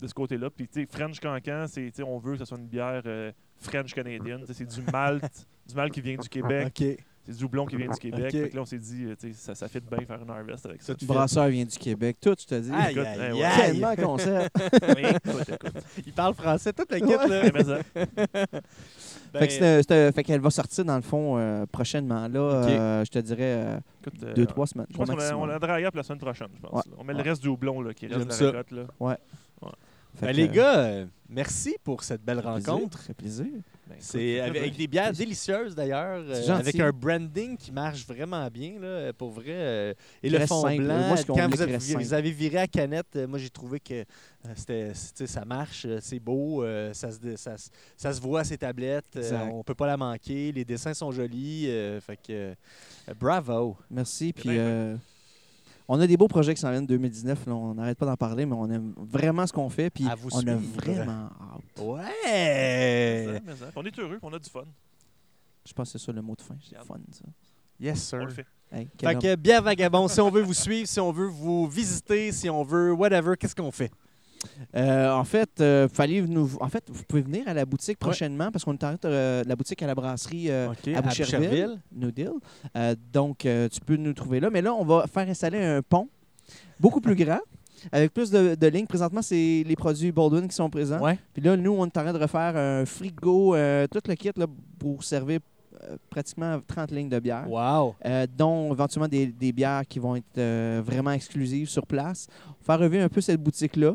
De 0.03 0.07
ce 0.09 0.15
côté-là. 0.15 0.51
Puis, 0.51 0.67
tu 0.69 0.81
sais, 0.83 0.87
French 0.91 1.21
Cancan, 1.21 1.67
c'est, 1.69 1.87
tu 1.87 1.93
sais, 1.95 2.03
on 2.03 2.19
veut 2.19 2.33
que 2.33 2.39
ce 2.41 2.45
soit 2.45 2.59
une 2.59 2.67
bière 2.67 3.03
euh, 3.07 3.31
French 3.61 3.95
canadienne. 3.95 4.45
C'est 4.53 4.67
du 4.69 4.83
malt, 4.93 5.23
du 5.69 5.75
malt 5.75 5.93
qui 5.93 6.01
vient 6.01 6.17
du 6.17 6.29
Québec, 6.29 6.85
c'est 7.25 7.37
du 7.37 7.45
houblon 7.45 7.67
qui 7.67 7.77
vient 7.77 7.89
du 7.89 7.99
Québec. 8.01 8.25
Ok. 8.25 8.33
Fait 8.33 8.49
que 8.51 8.57
là, 8.57 8.63
on 8.63 8.67
s'est 8.67 8.79
dit, 8.81 9.05
euh, 9.05 9.15
tu 9.15 9.29
sais, 9.29 9.35
ça, 9.35 9.55
ça 9.55 9.69
fait 9.69 9.79
bien 9.81 10.05
faire 10.05 10.21
une 10.21 10.29
harvest 10.31 10.67
avec 10.67 10.83
ça. 10.83 10.93
Tu 10.97 11.07
brasseur 11.07 11.47
vient 11.47 11.65
du 11.65 11.79
Québec. 11.79 12.17
Tout, 12.21 12.35
tu 12.35 12.45
te 12.47 12.57
dis. 12.59 12.73
Aïe, 12.73 12.93
Écoute, 12.95 13.07
aïe, 13.07 13.19
eh 13.29 13.33
ouais. 13.33 13.45
aïe. 13.45 13.71
Tellement 13.81 13.95
concept. 13.95 14.57
Mais 14.97 15.11
écoute, 15.25 15.49
écoute. 15.49 15.83
Il 16.05 16.13
parle 16.13 16.35
français, 16.35 16.73
toute 16.73 16.91
la 16.91 16.99
kit, 16.99 17.07
Ouais. 17.07 17.29
là. 17.29 17.43
Ouais, 17.43 17.51
mais 17.55 17.63
ça- 17.63 17.79
Ben, 19.33 19.39
fait 19.49 19.85
que 19.87 20.11
fait 20.17 20.25
qu'elle 20.25 20.41
va 20.41 20.51
sortir 20.51 20.85
dans 20.85 20.97
le 20.97 21.03
fond 21.03 21.39
euh, 21.39 21.65
prochainement. 21.71 22.27
Là, 22.27 22.41
euh, 22.41 23.05
je 23.05 23.11
te 23.13 23.21
dirais 23.21 23.39
euh, 23.41 23.79
écoute, 24.05 24.21
euh, 24.25 24.35
deux, 24.35 24.47
trois 24.47 24.67
semaines. 24.67 24.87
Je 24.91 24.97
pense 24.97 25.09
qu'on 25.09 25.19
a, 25.21 25.35
on 25.37 25.49
a 25.49 25.59
dry 25.61 25.85
up 25.85 25.95
la 25.95 26.03
semaine 26.03 26.19
prochaine, 26.19 26.49
je 26.57 26.61
pense. 26.61 26.73
Ouais. 26.87 26.93
On 26.99 27.05
met 27.05 27.13
Ouais. 27.15 27.23
le 27.23 27.31
reste 27.31 27.41
du 27.41 27.49
houblon 27.49 27.81
là, 27.83 27.95
qui 27.95 28.09
reste 28.09 28.19
J'aime 28.19 28.25
de 28.27 28.31
la 28.33 28.37
ça. 28.37 28.47
récolte. 28.47 28.71
Là. 28.73 29.17
Fait 30.15 30.27
ben, 30.27 30.33
que, 30.33 30.37
les 30.37 30.49
euh, 30.49 30.53
gars, 30.53 30.79
euh, 30.79 31.07
merci 31.29 31.77
pour 31.83 32.03
cette 32.05 32.23
belle 32.23 32.41
rencontre. 32.41 32.99
ça 32.99 33.05
fait 33.07 33.15
plaisir. 33.15 33.47
Ben, 33.89 33.97
C'est 33.99 34.41
avec, 34.41 34.53
plaisir. 34.53 34.67
avec 34.69 34.77
des 34.79 34.87
bières 34.87 35.13
délicieuses 35.13 35.75
d'ailleurs, 35.75 36.23
euh, 36.27 36.49
avec 36.51 36.79
un 36.79 36.91
branding 36.91 37.57
qui 37.57 37.73
marche 37.73 38.07
vraiment 38.07 38.47
bien 38.49 38.79
là, 38.81 39.13
pour 39.13 39.31
vrai. 39.31 39.45
euh, 39.49 39.95
et 40.23 40.31
le 40.31 40.39
fond 40.47 40.63
simple. 40.63 40.85
blanc, 40.85 41.09
Moi, 41.09 41.17
quand 41.27 41.49
vous, 41.51 41.63
avez, 41.63 42.31
vous 42.31 42.37
viré 42.37 42.59
à 42.59 42.67
canette, 42.67 43.07
euh, 43.17 43.27
moi 43.27 43.39
j'ai 43.39 43.51
trouvé 43.51 43.81
que 43.81 44.05
c'était, 44.55 44.93
ça 44.95 45.45
marche, 45.45 45.87
c'est 46.01 46.21
beau, 46.21 46.63
euh, 46.63 46.93
ça, 46.95 47.11
se, 47.11 47.19
dé- 47.19 47.37
ça, 47.37 47.57
se- 47.59 47.71
ça 47.97 48.13
se 48.13 48.21
voit 48.21 48.41
à 48.41 48.45
ces 48.45 48.59
tablettes, 48.59 49.17
euh, 49.17 49.39
on 49.53 49.63
peut 49.65 49.75
pas 49.75 49.87
la 49.87 49.97
manquer, 49.97 50.53
les 50.53 50.65
dessins 50.65 50.95
sont 50.95 51.11
jolis, 51.11 51.69
euh, 51.69 52.01
fait 52.01 52.17
que 52.17 52.33
euh, 52.33 52.55
bravo. 53.19 53.77
Merci. 53.91 54.33
Puis, 54.33 54.49
on 55.95 56.01
a 56.01 56.07
des 56.07 56.17
beaux 56.17 56.29
projets 56.29 56.55
qui 56.55 56.61
s'en 56.61 56.71
viennent 56.71 56.87
2019. 56.87 57.47
là, 57.47 57.55
on 57.55 57.75
n'arrête 57.75 57.99
pas 57.99 58.07
d'en 58.07 58.17
parler, 58.17 58.47
mais 58.47 58.55
on 58.55 58.69
aime 58.71 58.95
vraiment 58.97 59.47
ce 59.47 59.53
qu'on 59.53 59.69
fait. 59.69 59.91
Puis, 59.91 60.07
À 60.09 60.15
vous 60.15 60.29
on 60.33 60.39
a 60.39 60.41
suivre. 60.59 60.81
vraiment 60.83 61.29
hâte. 61.41 61.85
Ouais! 61.85 63.25
Ça, 63.35 63.41
mais 63.45 63.57
ça. 63.57 63.67
On 63.77 63.85
est 63.85 63.99
heureux, 63.99 64.19
on 64.23 64.33
a 64.33 64.39
du 64.39 64.49
fun. 64.51 64.65
Je 65.67 65.73
pense 65.73 65.93
que 65.93 65.99
c'est 65.99 66.05
ça 66.07 66.13
le 66.13 66.23
mot 66.23 66.35
de 66.35 66.43
fin. 66.43 66.57
C'est 66.69 66.77
fun, 66.85 66.97
ça. 67.13 67.25
Yes, 67.79 67.99
On 68.15 68.19
sir. 68.19 68.25
le 68.27 68.31
fait. 68.31 68.47
Hey, 68.73 68.89
quel 68.97 69.09
Fait 69.11 69.15
homme. 69.17 69.23
que 69.23 69.37
bien 69.37 69.61
vagabond, 69.61 70.09
si 70.09 70.21
on 70.21 70.31
veut 70.31 70.43
vous 70.43 70.55
suivre, 70.55 70.89
si 70.89 70.99
on 70.99 71.13
veut 71.13 71.27
vous 71.27 71.67
visiter, 71.69 72.33
si 72.33 72.49
on 72.49 72.63
veut 72.63 72.93
whatever, 72.93 73.35
qu'est-ce 73.39 73.55
qu'on 73.55 73.71
fait? 73.71 73.91
Euh, 74.75 75.11
en 75.11 75.25
fait, 75.25 75.61
euh, 75.61 75.89
fallait 75.89 76.23
nous, 76.23 76.51
en 76.61 76.69
fait, 76.69 76.85
vous 76.89 77.05
pouvez 77.05 77.23
venir 77.23 77.47
à 77.47 77.55
la 77.55 77.65
boutique 77.65 77.99
prochainement 77.99 78.51
parce 78.51 78.65
qu'on 78.65 78.73
est 78.73 78.85
en 78.85 78.97
train 78.97 79.11
de 79.11 79.43
la 79.47 79.57
boutique 79.57 79.83
à 79.83 79.87
la 79.87 79.95
brasserie 79.95 80.51
euh, 80.51 80.69
à 80.95 81.03
Boucherville. 81.03 81.81
New 81.95 82.11
Deal. 82.11 82.33
Euh, 82.77 82.95
donc, 83.13 83.47
euh, 83.47 83.69
tu 83.69 83.81
peux 83.81 83.97
nous 83.97 84.13
trouver 84.13 84.41
là. 84.41 84.51
Mais 84.51 84.63
là, 84.63 84.75
on 84.75 84.85
va 84.85 85.07
faire 85.07 85.29
installer 85.29 85.63
un 85.63 85.83
pont 85.83 86.09
beaucoup 86.81 87.01
plus 87.01 87.15
grand. 87.25 87.41
Avec 87.91 88.13
plus 88.13 88.31
de, 88.31 88.55
de 88.55 88.67
lignes. 88.69 88.87
Présentement, 88.87 89.23
c'est 89.23 89.65
les 89.67 89.75
produits 89.75 90.13
Baldwin 90.13 90.47
qui 90.47 90.55
sont 90.55 90.71
présents. 90.71 91.01
Ouais. 91.01 91.19
Puis 91.33 91.43
là, 91.43 91.57
nous, 91.57 91.73
on 91.73 91.85
est 91.85 91.99
en 91.99 92.03
train 92.03 92.13
de 92.13 92.19
refaire 92.19 92.57
un 92.57 92.85
frigo, 92.85 93.57
euh, 93.57 93.89
tout 93.89 94.01
le 94.07 94.15
kit 94.15 94.31
là, 94.37 94.47
pour 94.79 95.03
servir 95.03 95.41
euh, 95.41 95.52
pratiquement 96.11 96.61
30 96.67 96.91
lignes 96.91 97.09
de 97.09 97.19
bière. 97.19 97.49
Wow. 97.49 97.95
euh, 98.05 98.27
dont 98.37 98.73
éventuellement 98.73 99.09
des, 99.09 99.27
des 99.27 99.53
bières 99.53 99.83
qui 99.89 99.99
vont 99.99 100.17
être 100.17 100.39
euh, 100.39 100.83
vraiment 100.85 101.11
exclusives 101.13 101.69
sur 101.69 101.87
place. 101.87 102.27
Faire 102.63 102.79
revivre 102.79 103.05
un 103.05 103.09
peu 103.09 103.21
cette 103.21 103.43
boutique-là, 103.43 103.95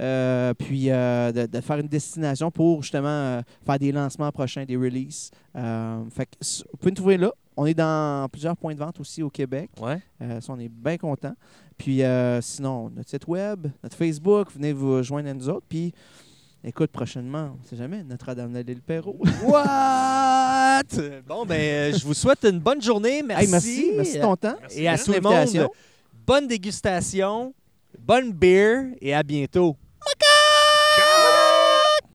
euh, 0.00 0.54
puis 0.54 0.90
euh, 0.90 1.30
de, 1.32 1.46
de 1.46 1.60
faire 1.60 1.78
une 1.78 1.88
destination 1.88 2.50
pour 2.50 2.82
justement 2.82 3.08
euh, 3.08 3.42
faire 3.64 3.78
des 3.78 3.92
lancements 3.92 4.30
prochains, 4.32 4.64
des 4.64 4.76
releases. 4.76 5.30
Euh, 5.56 6.02
fait 6.10 6.26
que, 6.26 6.36
vous 6.40 6.76
pouvez 6.78 6.90
nous 6.90 6.96
trouver 6.96 7.16
là. 7.16 7.32
On 7.56 7.66
est 7.66 7.74
dans 7.74 8.26
plusieurs 8.30 8.56
points 8.56 8.74
de 8.74 8.78
vente 8.78 8.98
aussi 9.00 9.22
au 9.22 9.28
Québec. 9.28 9.70
Ouais. 9.80 10.00
Euh, 10.22 10.40
ça, 10.40 10.52
on 10.52 10.58
est 10.58 10.68
bien 10.68 10.96
contents. 10.96 11.34
Puis 11.76 12.02
euh, 12.02 12.40
sinon, 12.40 12.90
notre 12.90 13.10
site 13.10 13.26
web, 13.26 13.66
notre 13.82 13.96
Facebook, 13.96 14.48
venez 14.52 14.72
vous 14.72 15.02
joindre 15.02 15.28
à 15.28 15.34
nous 15.34 15.48
autres. 15.48 15.66
Puis 15.68 15.92
écoute, 16.64 16.90
prochainement, 16.90 17.52
on 17.54 17.62
ne 17.62 17.66
sait 17.68 17.76
jamais, 17.76 18.02
Notre-Dame 18.02 18.52
de 18.52 18.60
l'île 18.60 18.82
Perrault. 18.82 19.18
What? 19.44 20.82
Bon, 21.26 21.44
ben, 21.46 21.60
euh, 21.60 21.92
je 21.96 22.04
vous 22.04 22.14
souhaite 22.14 22.44
une 22.44 22.58
bonne 22.58 22.82
journée. 22.82 23.22
Merci. 23.22 23.44
Hey, 23.44 23.50
merci, 23.50 23.92
merci 23.96 24.16
de 24.16 24.22
ton 24.22 24.36
temps. 24.36 24.56
Merci 24.60 24.82
Et 24.82 24.88
à 24.88 24.98
tout 24.98 25.12
le 25.12 25.20
monde, 25.20 25.68
bonne 26.26 26.46
dégustation, 26.46 27.54
bonne 27.98 28.32
beer 28.32 28.94
et 29.00 29.14
à 29.14 29.22
bientôt. 29.22 29.76